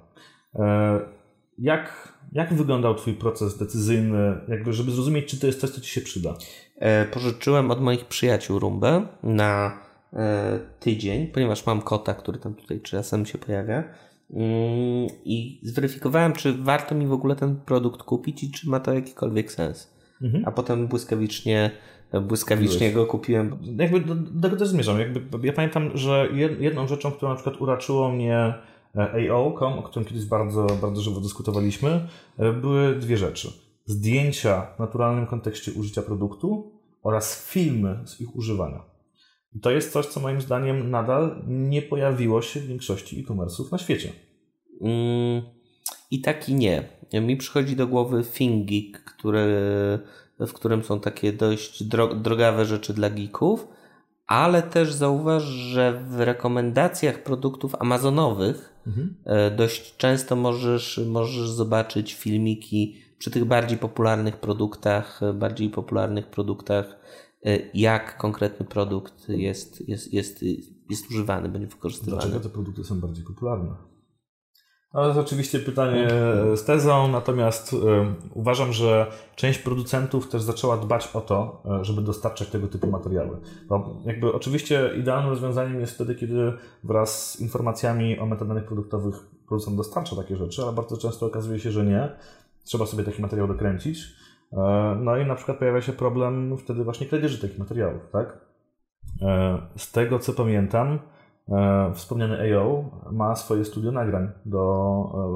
[0.54, 1.00] E,
[1.58, 5.90] jak, jak wyglądał Twój proces decyzyjny, jakby, żeby zrozumieć, czy to jest coś, co Ci
[5.90, 6.34] się przyda?
[6.76, 9.84] E, pożyczyłem od moich przyjaciół rumbę na
[10.14, 13.84] E, tydzień, ponieważ mam kota, który tam tutaj czasem się pojawia.
[14.30, 18.92] Mm, I zweryfikowałem, czy warto mi w ogóle ten produkt kupić i czy ma to
[18.92, 19.94] jakikolwiek sens.
[20.22, 20.44] Mhm.
[20.46, 21.70] A potem błyskawicznie,
[22.22, 23.58] błyskawicznie go kupiłem.
[23.78, 25.00] Jakby do, do tego też zmierzam.
[25.00, 26.28] Jakby, ja pamiętam, że
[26.60, 28.54] jedną rzeczą, która na przykład uraczyło mnie
[28.96, 32.08] AO.com, o którym kiedyś bardzo, bardzo żywo dyskutowaliśmy,
[32.38, 33.52] e, były dwie rzeczy.
[33.86, 36.72] Zdjęcia w naturalnym kontekście użycia produktu
[37.02, 38.82] oraz filmy z ich używania.
[39.54, 43.78] I to jest coś, co moim zdaniem nadal nie pojawiło się w większości e-commerce'ów na
[43.78, 44.12] świecie.
[44.80, 45.42] Mm,
[46.10, 46.88] I tak i nie.
[47.12, 49.46] Mi przychodzi do głowy ThinkGeek, który,
[50.40, 51.84] w którym są takie dość
[52.16, 53.68] drogawe rzeczy dla geeków,
[54.26, 59.14] ale też zauważ, że w rekomendacjach produktów amazonowych mhm.
[59.24, 66.96] E, dość często możesz, możesz zobaczyć filmiki przy tych bardziej popularnych produktach, bardziej popularnych produktach
[67.44, 70.44] E, jak konkretny produkt jest, jest, jest,
[70.90, 72.22] jest używany, będzie wykorzystywany.
[72.22, 73.74] Dlaczego te produkty są bardziej popularne?
[74.94, 76.08] No, to jest oczywiście pytanie
[76.54, 77.76] z tezą, natomiast y,
[78.34, 79.06] uważam, że
[79.36, 83.36] część producentów też zaczęła dbać o to, e, żeby dostarczać tego typu materiały.
[83.68, 86.52] Bo jakby oczywiście idealnym rozwiązaniem jest wtedy, kiedy
[86.84, 89.14] wraz z informacjami o metadanych produktowych
[89.48, 92.08] producent dostarcza takie rzeczy, ale bardzo często okazuje się, że nie.
[92.64, 93.98] Trzeba sobie taki materiał dokręcić.
[94.52, 98.38] E, no i na przykład pojawia się problem wtedy właśnie kradzieży takich materiałów, tak?
[99.22, 100.98] E, z tego co pamiętam, e,
[101.94, 104.62] wspomniany AO ma swoje studio nagrań do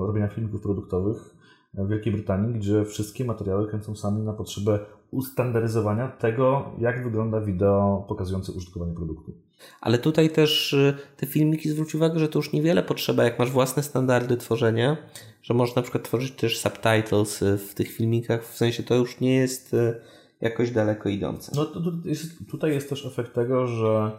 [0.07, 1.37] robienia filmików produktowych
[1.75, 4.79] w Wielkiej Brytanii, gdzie wszystkie materiały kręcą sami na potrzebę
[5.11, 9.33] ustandaryzowania tego, jak wygląda wideo pokazujące użytkowanie produktu.
[9.81, 13.51] Ale tutaj też y, te filmiki zwróć uwagę, że to już niewiele potrzeba, jak masz
[13.51, 14.97] własne standardy tworzenia,
[15.43, 19.21] że można na przykład tworzyć też subtitles y, w tych filmikach, w sensie to już
[19.21, 20.01] nie jest y,
[20.41, 21.53] jakoś daleko idące.
[21.55, 24.11] No to, to jest, tutaj jest też efekt tego, że e,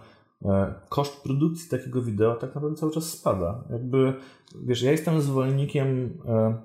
[0.89, 3.63] koszt produkcji takiego wideo tak naprawdę cały czas spada.
[3.69, 4.13] Jakby,
[4.65, 6.61] wiesz, ja jestem zwolennikiem e,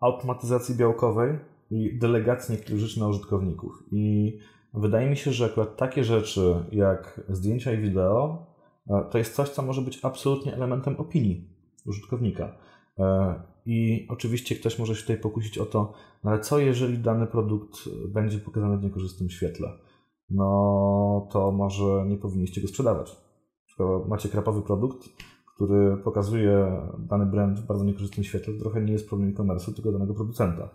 [0.00, 1.38] automatyzacji białkowej
[1.70, 3.82] i delegacji niektórych rzeczy na użytkowników.
[3.92, 4.38] I
[4.74, 8.46] wydaje mi się, że akurat takie rzeczy jak zdjęcia i wideo
[8.90, 11.48] e, to jest coś, co może być absolutnie elementem opinii
[11.86, 12.56] użytkownika.
[12.98, 13.34] E,
[13.66, 15.92] I oczywiście ktoś może się tutaj pokusić o to,
[16.24, 19.68] no ale co jeżeli dany produkt będzie pokazany w niekorzystnym świetle?
[20.30, 23.16] No to może nie powinniście go sprzedawać.
[23.66, 25.08] Skoro macie krapowy produkt,
[25.54, 29.92] który pokazuje dany brand w bardzo niekorzystnym świetle, to trochę nie jest problem e-commerce, tylko
[29.92, 30.68] danego producenta.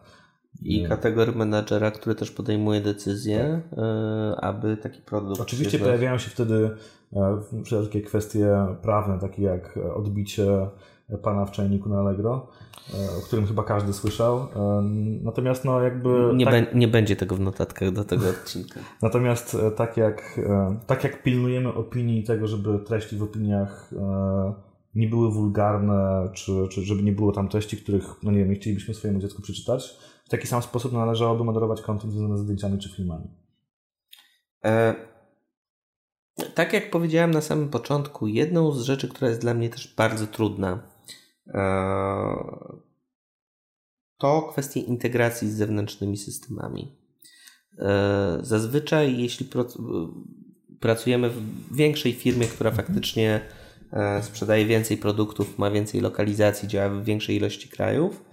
[0.62, 3.80] I kategorii menadżera, który też podejmuje decyzję, tak.
[3.80, 5.42] E, aby taki produkt.
[5.42, 6.70] Oczywiście pojawiają się wtedy
[7.14, 10.68] e, wszelkie kwestie prawne, takie jak odbicie
[11.18, 12.48] pana w czajniku na Allegro,
[12.94, 14.48] e, o którym chyba każdy słyszał.
[15.22, 16.32] Natomiast no jakby...
[16.36, 16.76] Nie, tak...
[16.76, 18.80] nie będzie tego w notatkach do tego odcinka.
[19.02, 20.40] Natomiast tak jak,
[20.88, 23.92] tak jak pilnujemy opinii tego, żeby treści w opiniach
[24.96, 28.56] nie były wulgarne, czy, czy żeby nie było tam treści, których, no nie wiem, nie
[28.56, 32.90] chcielibyśmy swojemu dziecku przeczytać, w taki sam sposób należałoby moderować kontent związany z zdjęciami czy
[32.90, 33.28] filmami.
[34.66, 34.96] E,
[36.56, 40.28] tak jak powiedziałem na samym początku, jedną z rzeczy, która jest dla mnie też bardzo
[40.28, 40.80] trudna, e,
[44.18, 46.96] to kwestia integracji z zewnętrznymi systemami.
[47.80, 49.50] E, zazwyczaj, jeśli
[50.80, 53.42] pracujemy w większej firmie, która faktycznie
[53.94, 58.30] e, sprzedaje więcej produktów, ma więcej lokalizacji, działa w większej ilości krajów,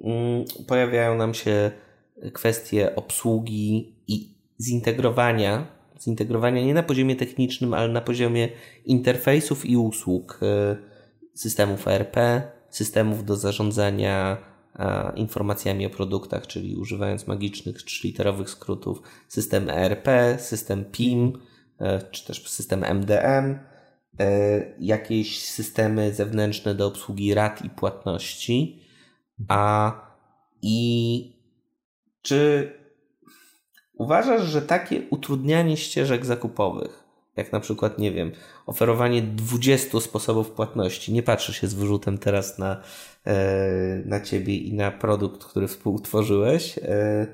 [0.00, 1.70] Mm, pojawiają nam się
[2.32, 5.66] kwestie obsługi i zintegrowania,
[6.00, 8.48] zintegrowania nie na poziomie technicznym, ale na poziomie
[8.84, 10.76] interfejsów i usług e,
[11.34, 12.16] systemów ERP,
[12.76, 14.36] systemów do zarządzania
[15.14, 20.08] informacjami o produktach, czyli używając magicznych trzyliterowych skrótów, system ERP,
[20.38, 21.32] system PIM,
[21.80, 23.58] e, czy też system MDM,
[24.20, 28.80] e, jakieś systemy zewnętrzne do obsługi rat i płatności,
[29.48, 29.92] a
[30.62, 31.32] I
[32.22, 32.72] czy
[33.94, 37.05] uważasz, że takie utrudnianie ścieżek zakupowych,
[37.36, 38.32] jak na przykład, nie wiem,
[38.66, 42.82] oferowanie 20 sposobów płatności, nie patrzę się z wyrzutem teraz na,
[43.26, 47.26] e, na ciebie i na produkt, który współtworzyłeś, e,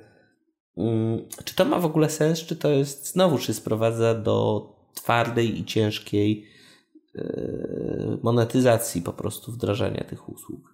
[0.76, 5.60] mm, czy to ma w ogóle sens, czy to jest znowu się sprowadza do twardej
[5.60, 6.46] i ciężkiej
[7.16, 10.72] e, monetyzacji po prostu wdrażania tych usług?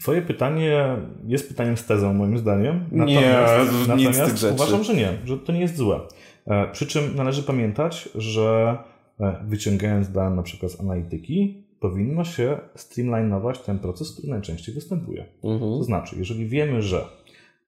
[0.00, 0.96] Twoje pytanie
[1.26, 2.84] jest pytaniem z tezą, moim zdaniem.
[2.92, 4.54] Natomiast, nie, nic z tych rzeczy.
[4.54, 6.00] uważam, że nie, że to nie jest złe.
[6.48, 8.78] E, przy czym należy pamiętać, że
[9.20, 15.26] e, wyciągając dane na przykład z analityki, powinno się streamlinować ten proces, który najczęściej występuje.
[15.44, 15.60] Mhm.
[15.60, 17.04] To znaczy, jeżeli wiemy, że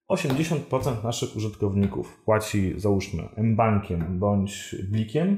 [0.09, 5.37] 80% naszych użytkowników płaci, załóżmy, M-Bankiem bądź Blikiem,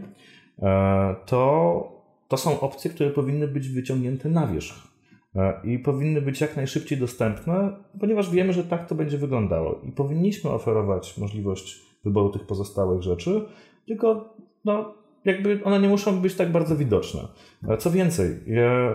[0.62, 1.94] e, to
[2.28, 4.88] to są opcje, które powinny być wyciągnięte na wierzch.
[5.64, 10.50] I powinny być jak najszybciej dostępne, ponieważ wiemy, że tak to będzie wyglądało i powinniśmy
[10.50, 13.46] oferować możliwość wyboru tych pozostałych rzeczy,
[13.88, 14.36] tylko
[14.66, 14.94] no,
[15.26, 17.22] jakby one nie muszą być tak bardzo widoczne.
[17.68, 18.40] E, co więcej,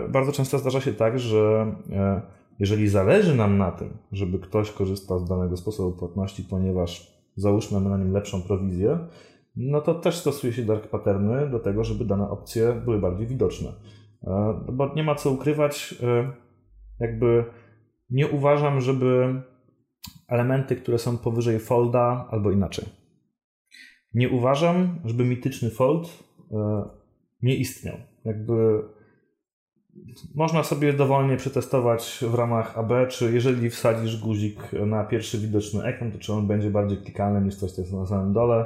[0.09, 2.21] bardzo często zdarza się tak, że e,
[2.59, 7.89] jeżeli zależy nam na tym, żeby ktoś korzystał z danego sposobu płatności, ponieważ załóżmy mamy
[7.89, 8.99] na nim lepszą prowizję,
[9.55, 13.69] no to też stosuje się dark patterny do tego, żeby dane opcje były bardziej widoczne.
[14.23, 16.31] E, bo nie ma co ukrywać, e,
[16.99, 17.45] jakby
[18.09, 19.41] nie uważam, żeby
[20.27, 22.98] elementy, które są powyżej folda, albo inaczej.
[24.13, 26.83] Nie uważam, żeby mityczny fold e,
[27.41, 27.95] nie istniał.
[28.25, 28.83] Jakby
[30.35, 36.11] można sobie dowolnie przetestować w ramach AB, czy jeżeli wsadzisz guzik na pierwszy widoczny ekran,
[36.11, 38.65] to czy on będzie bardziej klikalny niż coś, co jest na samym dole.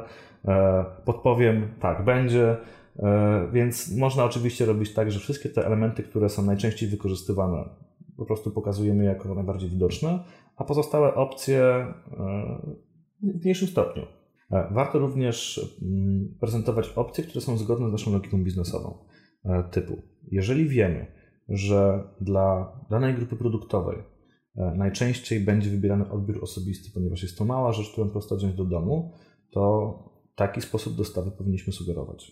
[1.06, 2.58] Podpowiem, tak będzie.
[3.00, 7.70] E, więc można oczywiście robić tak, że wszystkie te elementy, które są najczęściej wykorzystywane,
[8.18, 10.20] po prostu pokazujemy jako najbardziej widoczne,
[10.56, 11.94] a pozostałe opcje e,
[13.22, 14.04] w mniejszym stopniu.
[14.54, 18.98] E, warto również mm, prezentować opcje, które są zgodne z naszą logiką biznesową.
[19.72, 20.02] Typu,
[20.32, 21.08] jeżeli wiemy,
[21.50, 23.98] że dla danej grupy produktowej
[24.56, 29.14] najczęściej będzie wybierany odbiór osobisty, ponieważ jest to mała rzecz, którą prosto wziąć do domu,
[29.52, 32.32] to taki sposób dostawy powinniśmy sugerować.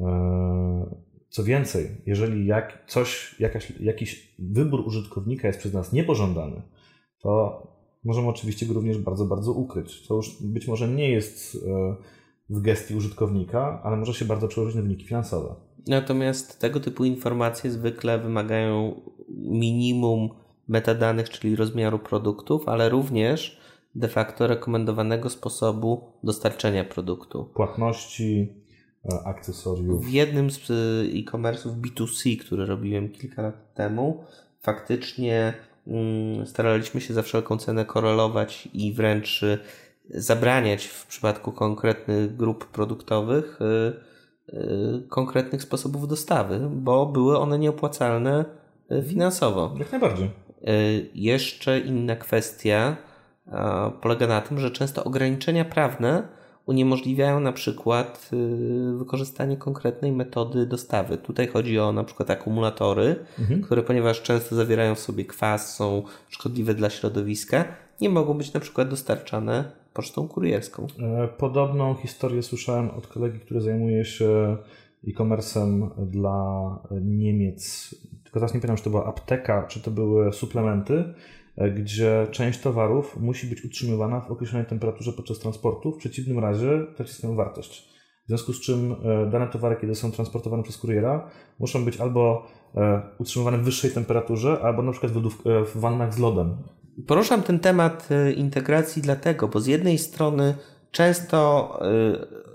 [0.00, 0.96] E,
[1.28, 6.62] co więcej, jeżeli jak coś, jakaś, jakiś wybór użytkownika jest przez nas niepożądany,
[7.18, 7.62] to
[8.04, 10.06] możemy oczywiście go również bardzo, bardzo ukryć.
[10.06, 11.96] To już być może nie jest e,
[12.50, 15.54] w gestii użytkownika, ale może się bardzo przełożyć na wyniki finansowe.
[15.86, 19.00] Natomiast tego typu informacje zwykle wymagają
[19.38, 20.28] minimum
[20.68, 23.60] metadanych, czyli rozmiaru produktów, ale również
[23.94, 27.44] de facto rekomendowanego sposobu dostarczenia produktu.
[27.54, 28.60] Płatności,
[29.04, 30.04] E, akcesoriów.
[30.04, 30.74] W jednym z e,
[31.18, 34.24] e-commerce'ów B2C, który robiłem kilka lat temu,
[34.60, 35.54] faktycznie
[36.44, 39.58] staraliśmy się za wszelką cenę korelować i wręcz e,
[40.10, 43.58] zabraniać w przypadku konkretnych grup produktowych
[45.08, 48.44] konkretnych sposobów dostawy, bo były one nieopłacalne
[49.08, 49.74] finansowo.
[49.78, 50.30] Jak najbardziej.
[51.14, 52.96] Jeszcze inna kwestia
[54.00, 56.28] polega na tym, że często ograniczenia prawne
[56.70, 61.18] uniemożliwiają na przykład y, wykorzystanie konkretnej metody dostawy.
[61.18, 63.62] Tutaj chodzi o na przykład akumulatory, mhm.
[63.62, 67.64] które ponieważ często zawierają w sobie kwas, są szkodliwe dla środowiska,
[68.00, 70.86] nie mogą być na przykład dostarczane pocztą kurierską.
[70.98, 74.56] E, podobną historię słyszałem od kolegi, który zajmuje się
[75.08, 77.94] e-commerce'em dla Niemiec.
[78.24, 81.14] Tylko teraz nie pamiętam, czy to była apteka, czy to były suplementy
[81.68, 87.12] gdzie część towarów musi być utrzymywana w określonej temperaturze podczas transportu, w przeciwnym razie traci
[87.12, 87.88] swoją wartość.
[88.24, 92.46] W związku z czym e, dane towary, kiedy są transportowane przez kuriera, muszą być albo
[92.74, 95.12] e, utrzymywane w wyższej temperaturze, albo na przykład
[95.74, 96.56] w wannach z lodem.
[97.06, 100.54] Poruszam ten temat integracji dlatego, bo z jednej strony
[100.90, 101.78] często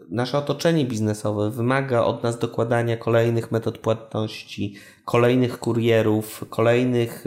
[0.10, 4.76] nasze otoczenie biznesowe wymaga od nas dokładania kolejnych metod płatności,
[5.06, 7.26] kolejnych kurierów, kolejnych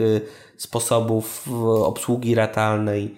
[0.59, 1.47] sposobów
[1.83, 3.15] obsługi ratalnej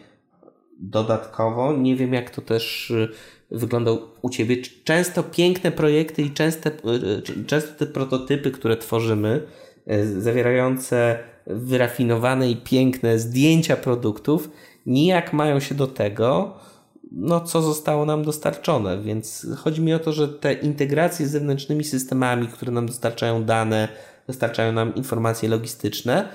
[0.79, 1.73] dodatkowo.
[1.73, 3.09] Nie wiem, jak to też y,
[3.51, 3.91] wygląda
[4.21, 4.57] u Ciebie.
[4.83, 9.41] Często piękne projekty i częste, y, często te prototypy, które tworzymy,
[10.17, 14.49] zawierające wyrafinowane i piękne zdjęcia produktów,
[14.85, 16.53] nijak mają się do tego,
[17.11, 19.01] no, co zostało nam dostarczone.
[19.01, 23.87] Więc chodzi mi o to, że te integracje z zewnętrznymi systemami, które nam dostarczają dane,
[24.27, 26.29] dostarczają nam informacje logistyczne,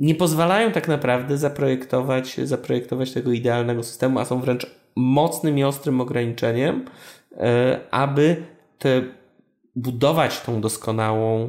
[0.00, 4.66] nie pozwalają tak naprawdę zaprojektować, zaprojektować tego idealnego systemu, a są wręcz
[4.96, 6.84] mocnym i ostrym ograniczeniem,
[7.36, 8.36] e, aby
[8.78, 9.02] te
[9.76, 11.48] budować tą doskonałą,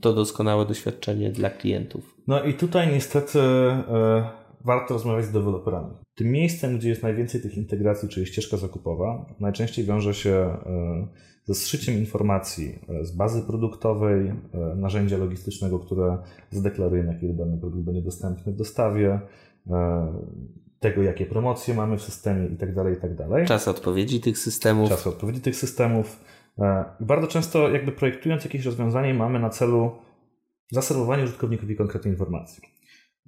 [0.00, 2.16] to doskonałe doświadczenie dla klientów.
[2.26, 4.30] No i tutaj niestety e,
[4.64, 5.94] warto rozmawiać z deweloperami.
[6.14, 11.08] Tym miejscem, gdzie jest najwięcej tych integracji, czyli ścieżka zakupowa, najczęściej wiąże się e,
[11.44, 14.34] ze zszyciem informacji e, z bazy produktowej, e,
[14.76, 16.18] narzędzia logistycznego, które
[16.50, 19.20] zadeklaruje, na kiedy dany produkt będzie dostępny w dostawie,
[19.70, 20.12] e,
[20.80, 22.74] tego, jakie promocje mamy w systemie itd.
[22.74, 23.28] Tak itd.
[23.30, 24.88] Tak Czas odpowiedzi tych systemów.
[24.88, 26.20] Czas odpowiedzi tych systemów.
[27.00, 29.90] I bardzo często jakby projektując jakieś rozwiązanie mamy na celu
[30.70, 32.62] zaserwowanie użytkownikowi konkretnej informacji.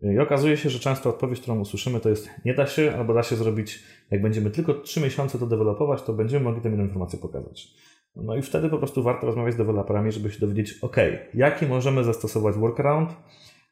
[0.03, 3.23] I okazuje się, że często odpowiedź, którą usłyszymy, to jest nie da się, albo da
[3.23, 7.75] się zrobić, jak będziemy tylko 3 miesiące to dewelopować, to będziemy mogli tę informację pokazać.
[8.17, 10.97] No i wtedy po prostu warto rozmawiać z deweloperami, żeby się dowiedzieć, ok,
[11.35, 13.11] jaki możemy zastosować workaround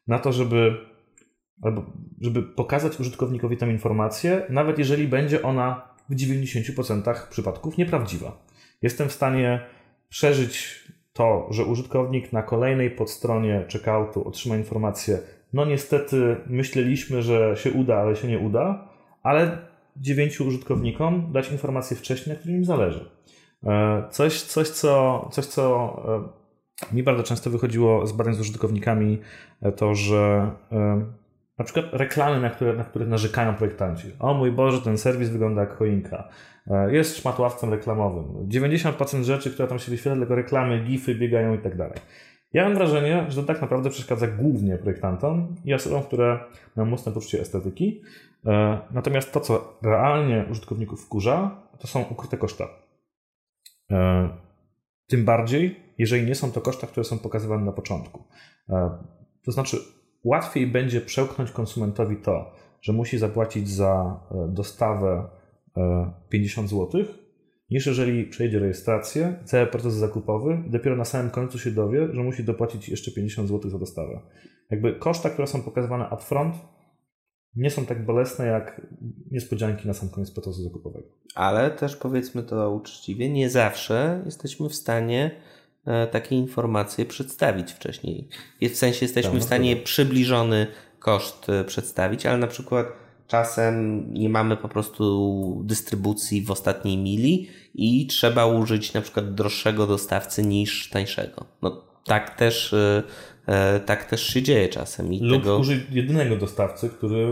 [0.07, 0.77] na to, żeby,
[1.61, 1.85] albo
[2.21, 8.45] żeby pokazać użytkownikowi tę informację, nawet jeżeli będzie ona w 90% przypadków nieprawdziwa.
[8.81, 9.65] Jestem w stanie
[10.09, 15.19] przeżyć to, że użytkownik na kolejnej podstronie checkoutu otrzyma informację,
[15.53, 18.87] no niestety myśleliśmy, że się uda, ale się nie uda,
[19.23, 19.57] ale
[19.97, 23.09] dziewięciu użytkownikom dać informację wcześniej, na którym im zależy.
[23.63, 25.95] E, coś, coś, co, coś, co
[26.91, 29.19] e, mi bardzo często wychodziło z badań z użytkownikami,
[29.61, 30.51] e, to że
[31.57, 34.11] na przykład reklamy, na które, na które narzekają projektanci.
[34.19, 36.27] O mój Boże, ten serwis wygląda jak choinka.
[36.87, 38.49] Jest szmatławcem reklamowym.
[38.49, 41.97] 90% rzeczy, które tam się wyświetla, tylko reklamy, gify biegają i tak dalej.
[42.53, 46.39] Ja mam wrażenie, że to tak naprawdę przeszkadza głównie projektantom i osobom, które
[46.75, 48.01] mają mocne poczucie estetyki.
[48.91, 52.67] Natomiast to, co realnie użytkowników wkurza, to są ukryte koszta.
[53.91, 54.29] E,
[55.07, 58.23] tym bardziej, jeżeli nie są to koszta, które są pokazywane na początku.
[58.69, 58.89] E,
[59.43, 59.77] to znaczy,
[60.23, 62.51] łatwiej będzie przełknąć konsumentowi to,
[62.81, 65.29] że musi zapłacić za e, dostawę
[66.29, 67.03] 50 zł,
[67.69, 72.43] niż jeżeli przejdzie rejestrację, cały proces zakupowy dopiero na samym końcu się dowie, że musi
[72.43, 74.19] dopłacić jeszcze 50 zł za dostawę.
[74.71, 76.55] Jakby koszta, które są pokazywane upfront,
[77.55, 78.81] nie są tak bolesne jak
[79.31, 81.07] niespodzianki na sam koniec procesu zakupowego.
[81.35, 85.31] Ale też powiedzmy to uczciwie, nie zawsze jesteśmy w stanie
[85.85, 88.27] e, takie informacje przedstawić wcześniej.
[88.61, 90.67] W sensie jesteśmy tak, w stanie przybliżony
[90.99, 92.87] koszt e, przedstawić, ale na przykład
[93.27, 99.87] czasem nie mamy po prostu dystrybucji w ostatniej mili i trzeba użyć na przykład droższego
[99.87, 101.45] dostawcy niż tańszego.
[101.61, 103.03] No tak też e,
[103.85, 105.13] tak też się dzieje czasem.
[105.13, 105.57] I Lub tego...
[105.57, 107.27] użyć jedynego dostawcy, który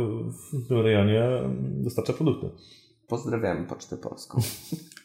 [0.54, 1.24] w tym rejonie
[1.62, 2.50] dostarcza produkty.
[3.08, 4.42] Pozdrawiamy Pocztę Polską.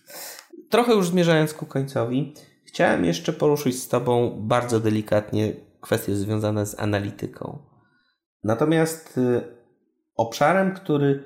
[0.70, 6.80] Trochę już zmierzając ku końcowi, chciałem jeszcze poruszyć z Tobą bardzo delikatnie kwestie związane z
[6.80, 7.58] analityką.
[8.44, 9.40] Natomiast y,
[10.16, 11.24] obszarem, który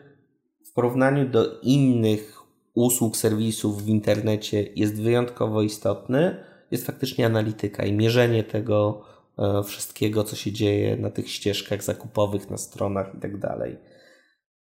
[0.65, 2.39] w porównaniu do innych
[2.75, 9.18] usług, serwisów w internecie jest wyjątkowo istotny, jest faktycznie analityka i mierzenie tego, E,
[9.65, 13.77] wszystkiego, co się dzieje na tych ścieżkach zakupowych, na stronach i tak dalej.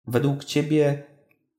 [0.07, 1.03] Według Ciebie,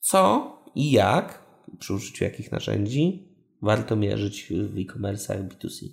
[0.00, 1.42] co i jak,
[1.78, 3.28] przy użyciu jakich narzędzi,
[3.62, 5.86] warto mierzyć w e-commerce'ach B2C?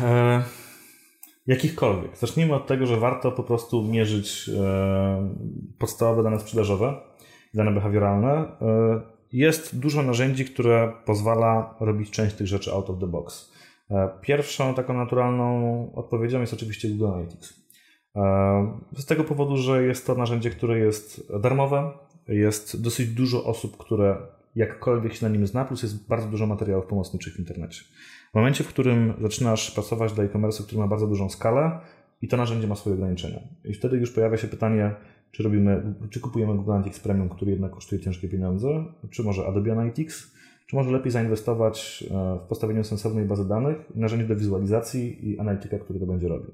[0.00, 0.42] E,
[1.46, 2.16] jakichkolwiek.
[2.16, 5.34] Zacznijmy od tego, że warto po prostu mierzyć e,
[5.78, 7.00] podstawowe dane sprzedażowe,
[7.54, 8.32] dane behawioralne.
[8.32, 13.52] E, jest dużo narzędzi, które pozwala robić część tych rzeczy out of the box.
[13.90, 17.60] E, pierwszą taką naturalną odpowiedzią jest oczywiście Google Analytics.
[18.16, 21.90] E, z tego powodu, że jest to narzędzie, które jest darmowe,
[22.28, 24.16] jest dosyć dużo osób, które
[24.56, 27.84] jakkolwiek się na nim zna, plus jest bardzo dużo materiałów pomocniczych w internecie.
[28.32, 31.80] W momencie, w którym zaczynasz pracować dla e-commerce, który ma bardzo dużą skalę
[32.22, 33.40] i to narzędzie ma swoje ograniczenia.
[33.64, 34.94] I wtedy już pojawia się pytanie,
[35.30, 39.72] czy robimy, czy kupujemy Google Analytics Premium, który jednak kosztuje ciężkie pieniądze, czy może Adobe
[39.72, 40.34] Analytics,
[40.70, 45.78] czy może lepiej zainwestować e, w postawienie sensownej bazy danych, narzędzie do wizualizacji i analityka,
[45.78, 46.50] który to będzie robił.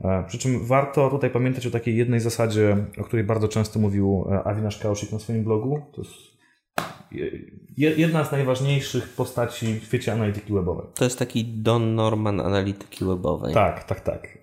[0.00, 4.24] E, przy czym warto tutaj pamiętać o takiej jednej zasadzie, o której bardzo często mówił
[4.30, 5.82] e, Avinash Kaushik na swoim blogu.
[5.92, 6.14] To jest
[7.76, 10.86] jedna z najważniejszych postaci w świecie analityki webowej.
[10.94, 13.54] To jest taki Don Norman analityki webowej.
[13.54, 14.38] Tak, tak, tak.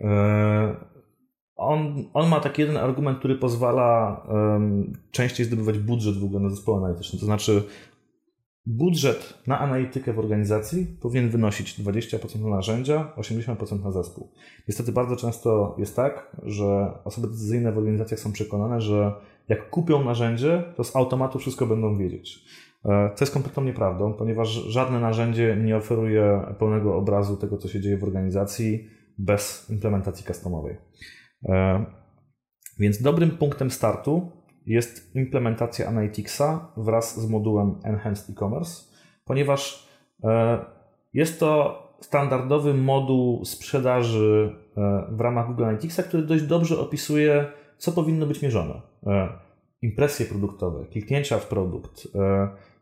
[2.13, 6.77] On, ma taki jeden argument, który pozwala um, częściej zdobywać budżet w ogóle na zespoły
[6.77, 7.19] analityczne.
[7.19, 7.63] To znaczy,
[8.65, 14.31] budżet na analitykę w organizacji powinien wynosić 20% na narzędzia, 80% na zespół.
[14.67, 19.13] Niestety bardzo często jest tak, że osoby decyzyjne w organizacjach są przekonane, że
[19.49, 22.45] jak kupią narzędzie, to z automatu wszystko będą wiedzieć.
[22.85, 27.81] E, to jest kompletną nieprawdą, ponieważ żadne narzędzie nie oferuje pełnego obrazu tego, co się
[27.81, 30.77] dzieje w organizacji bez implementacji customowej.
[31.49, 31.85] E,
[32.79, 34.31] więc dobrym punktem startu
[34.65, 38.83] jest implementacja Analyticsa wraz z modułem Enhanced E-Commerce,
[39.25, 39.89] ponieważ
[40.23, 40.59] e,
[41.13, 47.45] jest to standardowy moduł sprzedaży e, w ramach Google Analyticsa, który dość dobrze opisuje,
[47.77, 48.81] co powinno być mierzone.
[49.81, 52.07] Impresje produktowe, kliknięcia w produkt,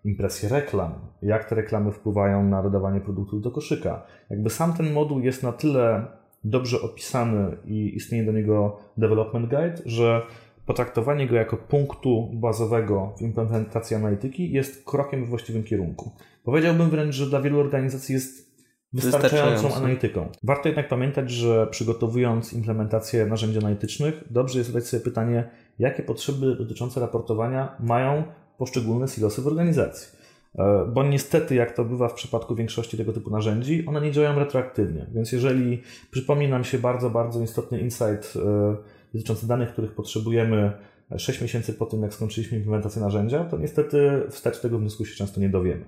[0.04, 4.06] impresje reklam, jak te reklamy wpływają na dodawanie produktów do koszyka.
[4.30, 6.06] Jakby sam ten moduł jest na tyle
[6.44, 10.22] dobrze opisany i istnieje do niego development guide, że
[10.66, 16.12] potraktowanie go jako punktu bazowego w implementacji analityki jest krokiem w właściwym kierunku.
[16.44, 18.54] Powiedziałbym wręcz, że dla wielu organizacji jest
[18.94, 20.28] wystarczającą analityką.
[20.44, 25.50] Warto jednak pamiętać, że przygotowując implementację narzędzi analitycznych, dobrze jest zadać sobie pytanie,
[25.80, 28.24] jakie potrzeby dotyczące raportowania mają
[28.58, 30.23] poszczególne silosy w organizacji.
[30.56, 34.40] E, bo niestety, jak to bywa w przypadku większości tego typu narzędzi, one nie działają
[34.40, 35.06] retroaktywnie.
[35.14, 35.82] Więc jeżeli
[36.12, 38.76] przypomni nam się bardzo, bardzo istotny insight e,
[39.14, 40.72] dotyczący danych, których potrzebujemy
[41.18, 45.42] 6 miesięcy po tym, jak skończyliśmy implementację narzędzia, to niestety wstać tego wniosku się często
[45.42, 45.86] nie dowiemy.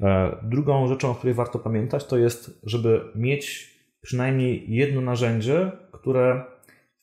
[0.00, 6.44] E, drugą rzeczą, o której warto pamiętać, to jest, żeby mieć przynajmniej jedno narzędzie, które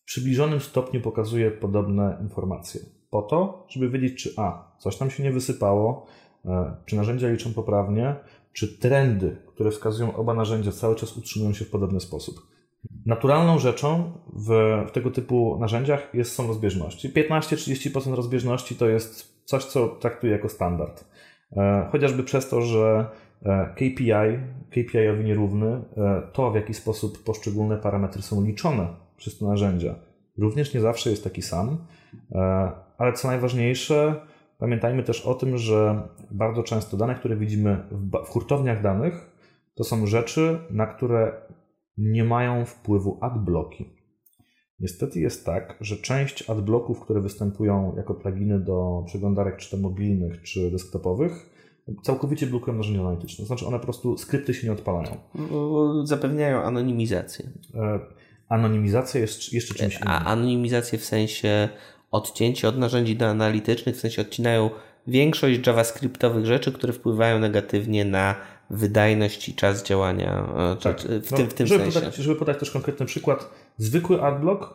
[0.02, 2.82] w przybliżonym stopniu pokazuje podobne informacje.
[3.10, 6.25] Po to, żeby wiedzieć, czy A, coś tam się nie wysypało, e,
[6.86, 8.16] czy narzędzia liczą poprawnie,
[8.54, 12.36] czy trendy, które wskazują oba narzędzia, cały czas utrzymują się w podobny sposób.
[13.06, 14.50] Naturalną rzeczą w,
[14.88, 17.10] w tego typu narzędziach jest, są rozbieżności.
[17.10, 21.06] 15-30% rozbieżności to jest coś, co traktuję jako standard.
[21.58, 23.06] E, chociażby przez to, że
[23.46, 24.40] e, KPI,
[24.70, 25.68] KPI-owi nierówny,
[25.98, 29.96] e, to w jaki sposób poszczególne parametry są liczone przez te narzędzia,
[30.38, 31.78] również nie zawsze jest taki sam.
[32.98, 34.16] Ale co najważniejsze,
[34.58, 37.88] pamiętajmy też o tym, że bardzo często dane, które widzimy
[38.26, 39.32] w hurtowniach danych,
[39.76, 41.42] to są rzeczy, na które
[41.98, 43.86] nie mają wpływu adblocki.
[44.80, 50.42] Niestety jest tak, że część adblocków, które występują jako pluginy do przeglądarek czy to mobilnych,
[50.42, 51.50] czy desktopowych,
[52.04, 53.46] całkowicie blokują narzędzia analityczne.
[53.46, 55.18] Znaczy one po prostu, skrypty się nie odpalają.
[56.04, 57.50] Zapewniają anonimizację.
[57.76, 58.00] E,
[58.50, 60.08] anonimizacja jest jeszcze czymś innym.
[60.08, 61.70] A anonimizację w sensie
[62.16, 64.70] odcięcie od narzędzi do analitycznych, w sensie odcinają
[65.08, 68.36] większość JavaScriptowych rzeczy, które wpływają negatywnie na
[68.70, 71.02] wydajność i czas działania e, tak.
[71.02, 72.00] w no, tym, w tym żeby sensie.
[72.00, 74.74] Podać, żeby podać też konkretny przykład, zwykły adblock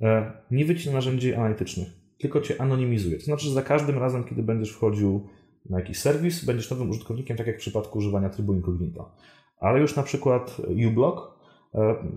[0.00, 1.88] e, nie wycina narzędzi analitycznych,
[2.18, 3.18] tylko cię anonimizuje.
[3.18, 5.28] To znaczy, że za każdym razem, kiedy będziesz wchodził
[5.70, 9.14] na jakiś serwis, będziesz nowym użytkownikiem, tak jak w przypadku używania trybu incognito.
[9.60, 10.56] Ale już na przykład
[10.88, 11.31] uBlock e,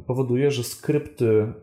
[0.07, 1.53] powoduje, że skrypty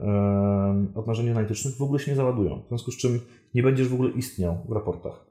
[0.94, 3.20] od narzędzi analitycznych w ogóle się nie załadują, w związku z czym
[3.55, 5.24] nie będziesz w ogóle istniał w raportach.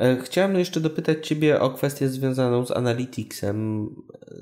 [0.00, 3.88] E, chciałem jeszcze dopytać Ciebie o kwestię związaną z Analyticsem.
[4.22, 4.34] E,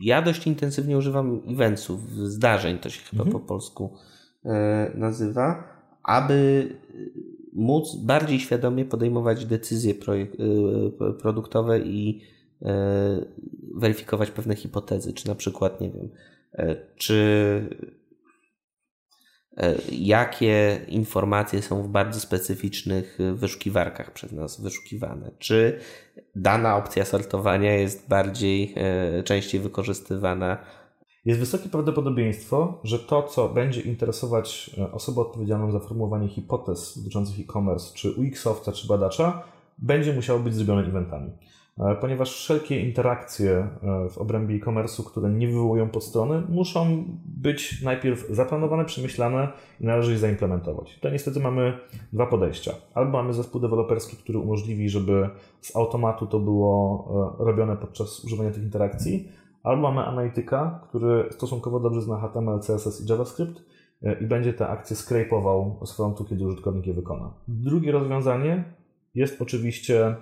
[0.00, 3.40] ja dość intensywnie używam eventsów, zdarzeń, to się chyba mhm.
[3.42, 3.94] po polsku
[4.44, 5.64] e, nazywa,
[6.02, 6.68] aby
[7.52, 9.94] móc bardziej świadomie podejmować decyzje
[11.20, 12.20] produktowe i
[13.74, 16.08] weryfikować pewne hipotezy, czy na przykład, nie wiem,
[16.96, 17.60] czy
[19.56, 25.30] E, jakie informacje są w bardzo specyficznych e, wyszukiwarkach przez nas wyszukiwane.
[25.38, 25.80] Czy
[26.34, 30.58] dana opcja sortowania jest bardziej, e, częściej wykorzystywana?
[31.24, 37.94] Jest wysokie prawdopodobieństwo, że to, co będzie interesować osobę odpowiedzialną za formułowanie hipotez dotyczących e-commerce,
[37.94, 39.42] czy UX-owca, czy badacza,
[39.78, 41.30] będzie musiało być zrobione eventami.
[41.78, 48.28] E, ponieważ wszelkie interakcje e, w obrębie e-commerce'u, które nie wywołują podstrony, muszą być najpierw
[48.30, 49.48] zaplanowane, przemyślane
[49.80, 50.94] i należy je zaimplementować.
[50.94, 51.78] Tutaj niestety mamy
[52.12, 52.72] dwa podejścia.
[52.94, 55.28] Albo mamy zespół deweloperski, który umożliwi, żeby
[55.60, 57.08] z automatu to było
[57.40, 59.28] e, robione podczas używania tych interakcji,
[59.62, 63.62] albo mamy analityka, który stosunkowo dobrze zna HTML, CSS i JavaScript
[64.20, 67.34] i będzie te akcje scrape'ował z frontu, kiedy użytkownik je wykona.
[67.48, 68.64] Drugie rozwiązanie
[69.14, 70.16] jest oczywiście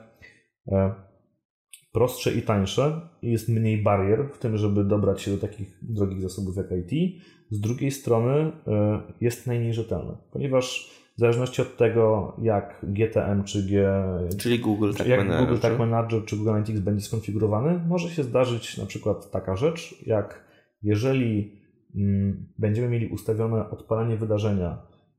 [1.94, 6.22] prostsze i tańsze i jest mniej barier w tym, żeby dobrać się do takich drogich
[6.22, 7.22] zasobów jak IT.
[7.50, 13.62] Z drugiej strony e, jest najmniej rzetelne, ponieważ w zależności od tego, jak GTM czy
[13.62, 14.02] G,
[14.38, 18.22] czyli Google Tag jak Manager, Google Tag Manager czy Google Analytics będzie skonfigurowany, może się
[18.22, 20.44] zdarzyć na przykład taka rzecz, jak
[20.82, 21.60] jeżeli
[21.96, 24.78] mm, będziemy mieli ustawione odpalenie wydarzenia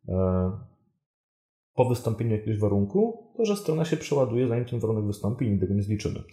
[0.10, 0.52] e,
[1.76, 5.68] po wystąpieniu jakiegoś warunku, to że strona się przeładuje zanim ten warunek wystąpi i nigdy
[5.68, 6.24] go nie zliczymy.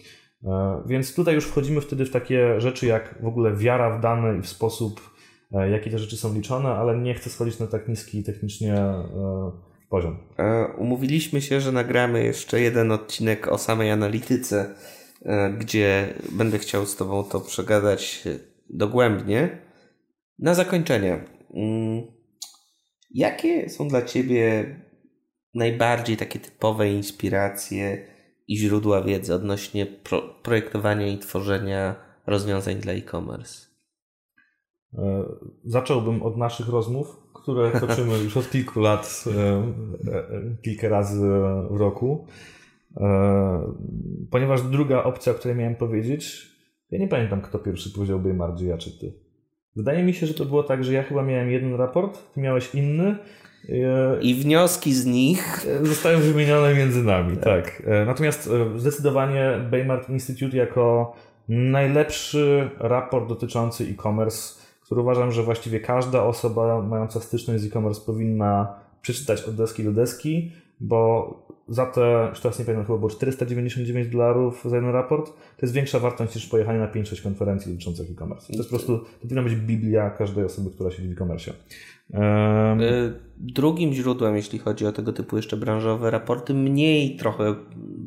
[0.44, 4.38] E, więc tutaj już wchodzimy wtedy w takie rzeczy jak w ogóle wiara w dane
[4.38, 5.10] i w sposób,
[5.52, 9.50] e, jaki te rzeczy są liczone, ale nie chcę schodzić na tak niski technicznie e,
[9.88, 10.16] poziom.
[10.78, 14.74] Umówiliśmy się, że nagramy jeszcze jeden odcinek o samej analityce,
[15.58, 18.24] gdzie będę chciał z Tobą to przegadać
[18.70, 19.58] dogłębnie.
[20.38, 21.24] Na zakończenie,
[21.54, 22.02] mm,
[23.10, 24.76] jakie są dla Ciebie
[25.54, 28.11] najbardziej takie typowe inspiracje
[28.48, 31.94] i źródła wiedzy odnośnie pro projektowania i tworzenia
[32.26, 33.66] rozwiązań dla e-commerce?
[34.94, 35.24] E,
[35.64, 39.62] zacząłbym od naszych rozmów, które toczymy już od kilku lat, e,
[40.62, 41.20] kilka razy
[41.70, 42.26] w roku.
[44.30, 46.52] Ponieważ druga opcja, o której miałem powiedzieć,
[46.90, 49.12] ja nie pamiętam, kto pierwszy powiedział Baymardzie, ja czy ty.
[49.76, 52.74] Wydaje mi się, że to było tak, że ja chyba miałem jeden raport, ty miałeś
[52.74, 53.16] inny.
[54.20, 57.44] I wnioski z nich zostają wymienione między nami, tak.
[57.44, 57.82] tak.
[58.06, 61.14] Natomiast e, zdecydowanie Baymart Institute jako
[61.48, 68.74] najlepszy raport dotyczący e-commerce, który uważam, że właściwie każda osoba mająca styczność z e-commerce powinna
[69.02, 74.08] przeczytać od deski do deski, bo za te, już teraz nie pamiętam, chyba było 499
[74.08, 78.46] dolarów za jeden raport, to jest większa wartość niż pojechanie na 5-6 konferencji dotyczących e-commerce.
[78.46, 81.52] To jest po prostu, to powinna być biblia każdej osoby, która siedzi w e-commerce.
[82.10, 82.80] Um...
[83.36, 87.54] Drugim źródłem, jeśli chodzi o tego typu jeszcze branżowe raporty, mniej trochę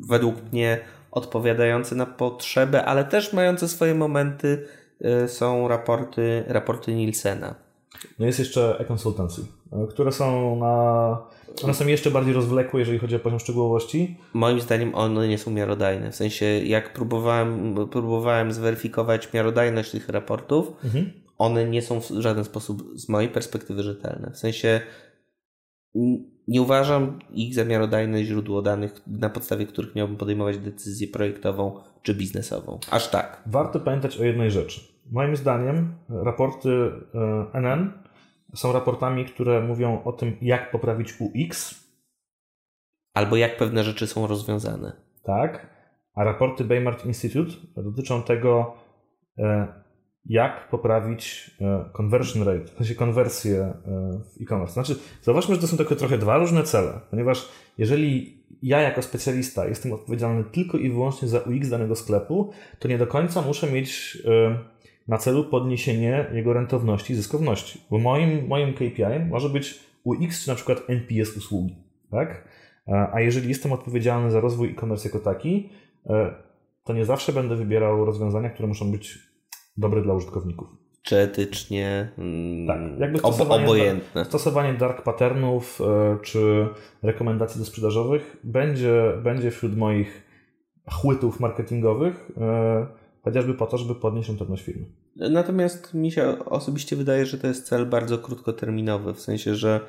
[0.08, 0.80] według mnie
[1.10, 4.66] odpowiadające na potrzeby, ale też mające swoje momenty,
[5.00, 7.65] e, są raporty, raporty Nielsena.
[8.18, 9.42] No jest jeszcze e-consultancy,
[9.72, 11.18] e, które są na
[11.64, 14.16] one są jeszcze bardziej rozwlekłe, jeżeli chodzi o poziom szczegółowości?
[14.32, 16.12] Moim zdaniem one nie są miarodajne.
[16.12, 21.10] W sensie, jak próbowałem, próbowałem zweryfikować miarodajność tych raportów, mhm.
[21.38, 24.30] one nie są w żaden sposób z mojej perspektywy rzetelne.
[24.30, 24.80] W sensie,
[26.48, 32.14] nie uważam ich za miarodajne źródło danych, na podstawie których miałbym podejmować decyzję projektową czy
[32.14, 32.78] biznesową.
[32.90, 33.42] Aż tak.
[33.46, 34.80] Warto pamiętać o jednej rzeczy.
[35.10, 36.92] Moim zdaniem raporty
[37.52, 37.92] NN
[38.52, 41.84] e, są raportami, które mówią o tym, jak poprawić UX.
[43.14, 44.92] Albo jak pewne rzeczy są rozwiązane.
[45.22, 45.66] Tak.
[46.14, 48.74] A raporty Baymart Institute dotyczą tego,
[49.38, 49.66] e,
[50.24, 53.72] jak poprawić e, conversion rate, w sensie konwersję
[54.36, 54.72] w e-commerce.
[54.72, 59.66] Znaczy, zauważmy, że to są takie trochę dwa różne cele, ponieważ jeżeli ja jako specjalista
[59.66, 64.18] jestem odpowiedzialny tylko i wyłącznie za UX danego sklepu, to nie do końca muszę mieć
[65.08, 67.80] na celu podniesienie jego rentowności i zyskowności.
[67.90, 71.76] Bo moim, moim KPI może być UX czy na przykład NPS usługi.
[72.10, 72.48] Tak?
[73.12, 75.68] A jeżeli jestem odpowiedzialny za rozwój e-commerce jako taki,
[76.06, 76.34] e,
[76.84, 79.18] to nie zawsze będę wybierał rozwiązania, które muszą być
[79.76, 80.68] dobre dla użytkowników.
[81.02, 84.24] Czy etycznie mm, tak, jakby stosowanie, obojętne.
[84.24, 86.68] Stosowanie dark patternów e, czy
[87.02, 90.26] rekomendacji do sprzedażowych będzie, będzie wśród moich
[90.92, 92.86] chłytów marketingowych e,
[93.26, 94.86] chociażby po to, żeby podnieść rentowność firmy.
[95.16, 99.80] Natomiast mi się osobiście wydaje, że to jest cel bardzo krótkoterminowy, w sensie, że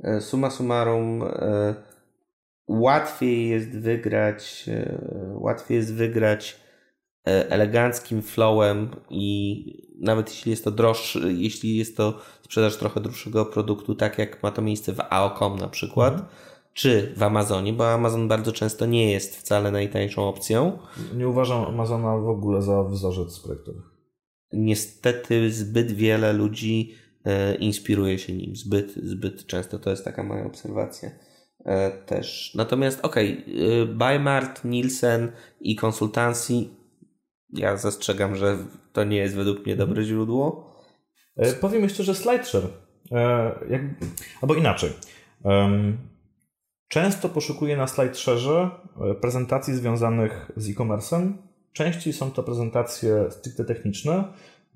[0.00, 1.74] e, suma summarum e,
[2.68, 4.98] łatwiej jest wygrać, e,
[5.34, 6.62] łatwiej jest wygrać
[7.24, 9.64] eleganckim flowem i
[10.00, 14.50] nawet jeśli jest to droższy, jeśli jest to sprzedaż trochę droższego produktu, tak jak ma
[14.50, 19.10] to miejsce w AOCOM na przykład, mhm czy w Amazonie, bo Amazon bardzo często nie
[19.12, 20.78] jest wcale najtańszą opcją.
[21.16, 23.82] Nie uważam Amazona w ogóle za wzorzec projektowy.
[24.52, 26.94] Niestety zbyt wiele ludzi
[27.24, 28.56] e, inspiruje się nim.
[28.56, 31.10] Zbyt, zbyt często to jest taka moja obserwacja
[31.64, 32.54] e, też.
[32.54, 36.76] Natomiast okej, okay, Bymart, Nielsen i konsultancji
[37.52, 38.58] ja zastrzegam, że
[38.92, 40.72] to nie jest według mnie dobre źródło.
[41.36, 42.68] E, powiem jeszcze, że SlideShare,
[43.12, 43.82] e, jak,
[44.42, 44.90] albo inaczej.
[46.92, 48.70] Często poszukuję na SlideShare
[49.00, 51.32] e, prezentacji związanych z e-commerce'em.
[51.72, 54.24] Częściej są to prezentacje stricte techniczne,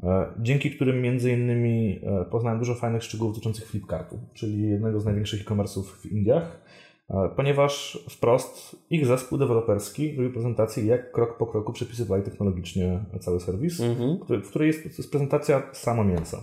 [0.03, 5.05] e, dzięki którym między innymi e, poznałem dużo fajnych szczegółów dotyczących Flipkartu, czyli jednego z
[5.05, 6.61] największych e-commerce'ów w Indiach,
[7.37, 13.81] ponieważ wprost ich zespół deweloperski robił prezentację, jak krok po kroku przepisywali technologicznie cały serwis,
[13.81, 16.43] mm w której jest prezentacja samo mięsa.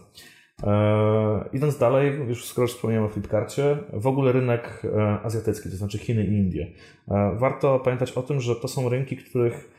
[0.64, 5.98] E, idąc dalej, już skoro wspomniałem o Flipkarcie, w ogóle rynek e, azjatycki, to znaczy
[5.98, 6.68] Chiny i Indie.
[7.08, 9.72] E, warto pamiętać o tym, że to są rynki, których,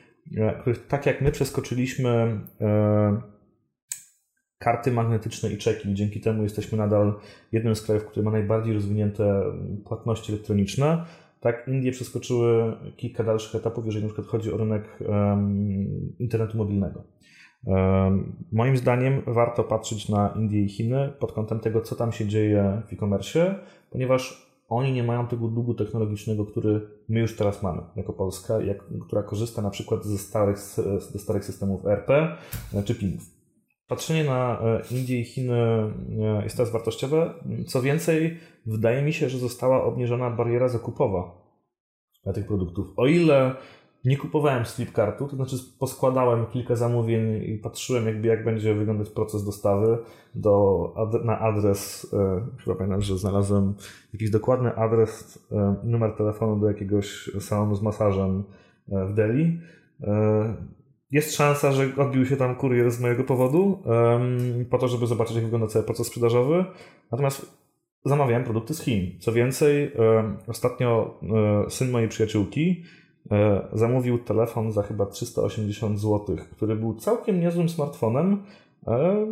[0.60, 2.40] których tak jak my przeskoczyliśmy
[4.58, 7.14] karty magnetyczne i czeki, dzięki temu jesteśmy nadal
[7.52, 9.42] jednym z krajów, który ma najbardziej rozwinięte
[9.84, 11.04] płatności elektroniczne.
[11.40, 17.02] Tak, Indie przeskoczyły kilka dalszych etapów, jeżeli na przykład chodzi o rynek um, internetu mobilnego.
[18.52, 22.82] Moim zdaniem warto patrzeć na Indie i Chiny pod kątem tego, co tam się dzieje
[22.88, 23.54] w e-commerce,
[23.90, 28.84] ponieważ oni nie mają tego długu technologicznego, który my już teraz mamy jako Polska, jak,
[29.06, 30.58] która korzysta na przykład ze starych,
[31.12, 32.36] ze starych systemów ERP e,
[32.84, 33.22] czy PIM-ów.
[33.88, 35.92] Patrzenie na e, Indie i Chiny e,
[36.42, 37.34] jest teraz wartościowe.
[37.66, 41.44] Co więcej, wydaje mi się, że została obniżona bariera zakupowa
[42.24, 42.92] dla tych produktów.
[42.96, 43.54] O ile
[44.04, 49.44] Nie kupowałem Flipkartu, to znaczy poskładałem kilka zamówień i patrzyłem jakby jak będzie wyglądać proces
[49.44, 49.98] dostawy
[50.34, 50.94] do,
[51.24, 53.74] na adres, e, chyba pamiętam, że znalazłem
[54.12, 58.44] jakiś dokładny adres, e, numer telefonu do jakiegoś salonu z masażem
[58.88, 59.60] e, w Delhi.
[61.10, 63.82] Jest szansa, że odbił się tam kurier z mojego powodu,
[64.70, 66.64] po to, żeby zobaczyć, jak wygląda cały proces sprzedażowy.
[67.12, 67.58] Natomiast
[68.04, 69.20] zamawiałem produkty z Chin.
[69.20, 69.92] Co więcej,
[70.46, 71.20] ostatnio
[71.68, 73.03] syn mojej przyjaciółki E,
[73.72, 78.42] zamówił telefon za chyba 380 zł, który był całkiem niezłym smartfonem.
[78.86, 79.26] E,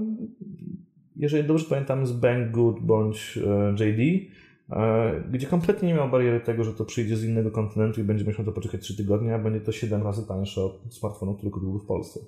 [1.16, 3.38] jeżeli dobrze pamiętam, z Banggood bądź
[3.78, 4.28] e, JD,
[5.30, 8.44] gdzie kompletnie nie miał bariery tego, że to przyjdzie z innego kontynentu i będzie musiał
[8.44, 11.86] to poczekać 3 tygodnie, a będzie to 7 razy tańsze od smartfonu, który kupił w
[11.86, 12.20] Polsce.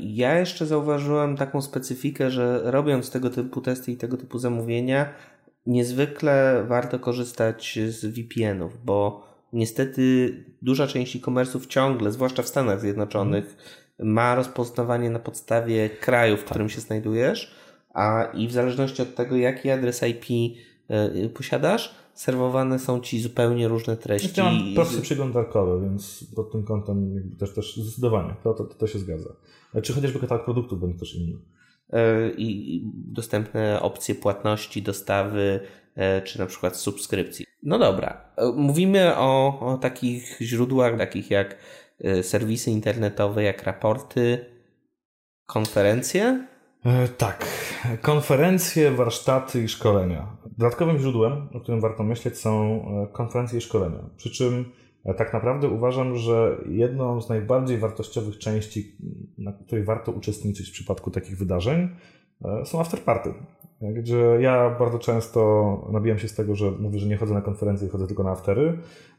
[0.00, 5.12] Ja jeszcze zauważyłem taką specyfikę, że robiąc tego typu testy i tego typu zamówienia,
[5.66, 13.56] niezwykle warto korzystać z VPN-ów, bo niestety duża część e-commerce'ów ciągle, zwłaszcza w Stanach Zjednoczonych,
[13.98, 17.54] ma rozpoznawanie na podstawie kraju, w którym się znajdujesz,
[17.94, 20.56] a i w zależności od tego, jaki adres IP
[20.88, 24.30] e, posiadasz, serwowane są ci zupełnie różne treści.
[24.36, 28.98] Ja mam prosty przeglądarkowy, więc pod tym kątem też, też zdecydowanie to, to, to się
[28.98, 29.30] zgadza.
[29.82, 31.38] Czy chociażby katalog produktów będzie też inny.
[31.92, 35.60] E, I dostępne opcje płatności, dostawy,
[36.24, 37.46] czy na przykład subskrypcji.
[37.62, 41.56] No dobra, e, mówimy o, o takich źródłach, takich jak
[42.00, 44.44] e, serwisy internetowe, jak raporty,
[45.46, 46.46] konferencje?
[46.84, 47.46] E, tak,
[48.00, 50.36] konferencje, warsztaty i szkolenia.
[50.58, 53.98] Dodatkowym źródłem, o którym warto myśleć, są konferencje i szkolenia.
[54.16, 54.72] Przy czym
[55.18, 58.96] tak naprawdę uważam, że jedną z najbardziej wartościowych części,
[59.38, 61.88] na której warto uczestniczyć w przypadku takich wydarzeń,
[62.64, 63.34] są afterparty
[63.80, 67.88] gdzie ja bardzo często nabijam się z tego, że mówię, że nie chodzę na konferencje,
[67.88, 68.78] chodzę tylko na aftery,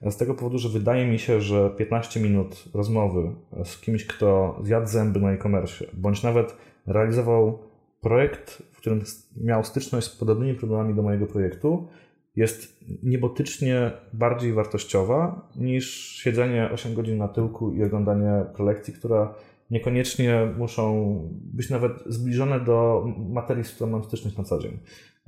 [0.09, 3.31] z tego powodu, że wydaje mi się, że 15 minut rozmowy
[3.63, 6.55] z kimś, kto zjadł zęby na e-commerce, bądź nawet
[6.87, 7.59] realizował
[8.01, 9.01] projekt, w którym
[9.37, 11.87] miał styczność z podobnymi problemami do mojego projektu,
[12.35, 19.33] jest niebotycznie bardziej wartościowa niż siedzenie 8 godzin na tyłku i oglądanie prelekcji, która
[19.71, 24.79] niekoniecznie muszą być nawet zbliżone do materii, z którą mam styczność na co dzień.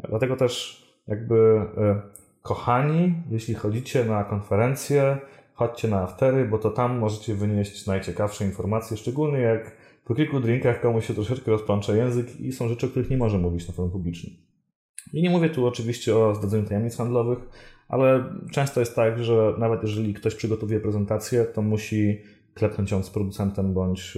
[0.09, 1.35] Dlatego też jakby
[1.77, 2.01] e,
[2.41, 5.17] kochani, jeśli chodzicie na konferencje,
[5.53, 10.81] chodźcie na aftery, bo to tam możecie wynieść najciekawsze informacje, szczególnie jak po kilku drinkach
[10.81, 13.91] komuś się troszeczkę rozplącza język i są rzeczy, o których nie może mówić na forum
[13.91, 14.35] publicznym.
[15.13, 17.39] I nie mówię tu oczywiście o zdradzeniu tajemnic handlowych,
[17.87, 22.21] ale często jest tak, że nawet jeżeli ktoś przygotowuje prezentację, to musi
[22.53, 24.17] klepnąć ją z producentem bądź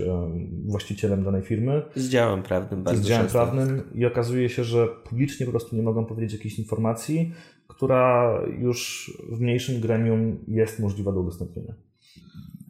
[0.66, 1.82] właścicielem danej firmy.
[1.96, 5.82] Z działem prawnym bardzo Z działem prawnym i okazuje się, że publicznie po prostu nie
[5.82, 7.32] mogą powiedzieć jakiejś informacji,
[7.68, 11.74] która już w mniejszym gremium jest możliwa do udostępnienia.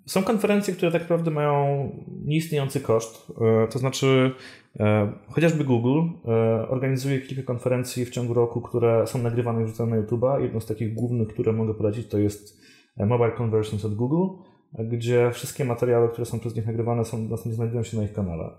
[0.06, 1.90] Są konferencje, które tak naprawdę mają
[2.26, 4.32] nieistniejący koszt, e, to znaczy
[4.80, 6.32] e, chociażby Google e,
[6.70, 10.42] organizuje kilka konferencji w ciągu roku, które są nagrywane i wrzucane na YouTube'a.
[10.42, 12.62] Jedną z takich głównych, które mogę polecić, to jest
[12.98, 14.44] Mobile Conversions od Google
[14.74, 18.50] gdzie wszystkie materiały, które są przez nich nagrywane, są, znajdują się na ich kanale.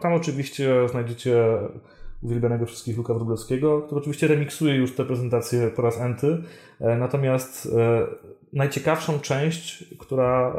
[0.00, 1.58] Tam oczywiście znajdziecie
[2.24, 6.42] uwielbianego wszystkich Luka Wróblewskiego, który oczywiście remiksuje już te prezentacje po raz enty,
[6.80, 8.06] e, natomiast e,
[8.52, 10.54] najciekawszą część, która,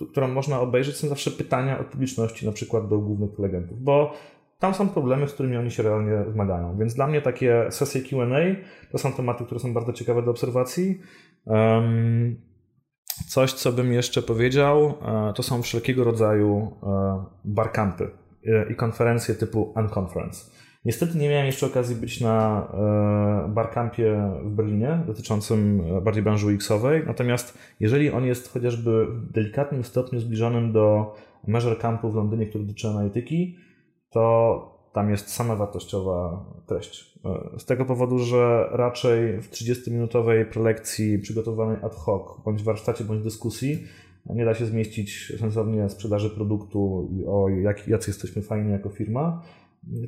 [0.00, 4.12] e, którą można obejrzeć, są zawsze pytania od publiczności, na przykład do głównych prelegentów, bo
[4.58, 6.78] tam są problemy, z którymi oni się realnie zmagają.
[6.78, 8.26] Więc dla mnie takie sesje QA
[8.92, 11.00] to są tematy, które są bardzo ciekawe do obserwacji.
[13.24, 14.94] Coś, co bym jeszcze powiedział,
[15.28, 18.10] e, to są wszelkiego rodzaju e, barcampy
[18.46, 20.50] e, i konferencje typu Unconference.
[20.84, 22.68] Niestety nie miałem jeszcze okazji być na
[23.48, 30.20] barcampie w Berlinie dotyczącym bardziej branży UX-owej, natomiast jeżeli on jest chociażby w delikatnym stopniu
[30.20, 31.14] zbliżonym do
[31.46, 33.56] Measure Campu w Londynie, który dotyczy analityki,
[34.10, 37.18] to tam jest sama wartościowa treść.
[37.58, 43.84] Z tego powodu, że raczej w 30-minutowej prelekcji przygotowanej ad hoc, bądź warsztacie, bądź dyskusji,
[44.26, 49.42] nie da się zmieścić sensownie sprzedaży produktu i o jak, jacy jesteśmy fajni jako firma.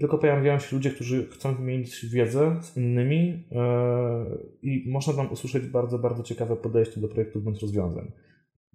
[0.01, 3.59] Tylko pojawiają się ludzie, którzy chcą wymienić wiedzę z innymi yy,
[4.63, 8.13] i można tam usłyszeć bardzo, bardzo ciekawe podejście do projektów bądź rozwiązań.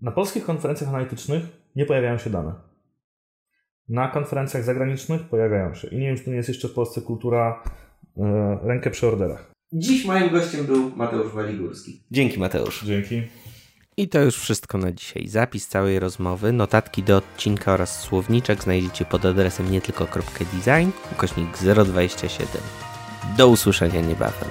[0.01, 1.43] Na polskich konferencjach analitycznych
[1.75, 2.72] nie pojawiają się dane
[3.89, 5.87] na konferencjach zagranicznych pojawiają się.
[5.87, 7.63] I nie wiem, czy to nie jest jeszcze w Polsce kultura
[8.17, 9.51] e, rękę przy orderach.
[9.73, 12.01] Dziś moim gościem był Mateusz Waligórski.
[12.11, 12.83] Dzięki Mateusz.
[12.85, 13.21] Dzięki.
[13.97, 15.27] I to już wszystko na dzisiaj.
[15.27, 22.47] Zapis całej rozmowy, notatki do odcinka oraz słowniczek znajdziecie pod adresem nietylko.design ukośnik 027.
[23.37, 24.49] Do usłyszenia niebawem.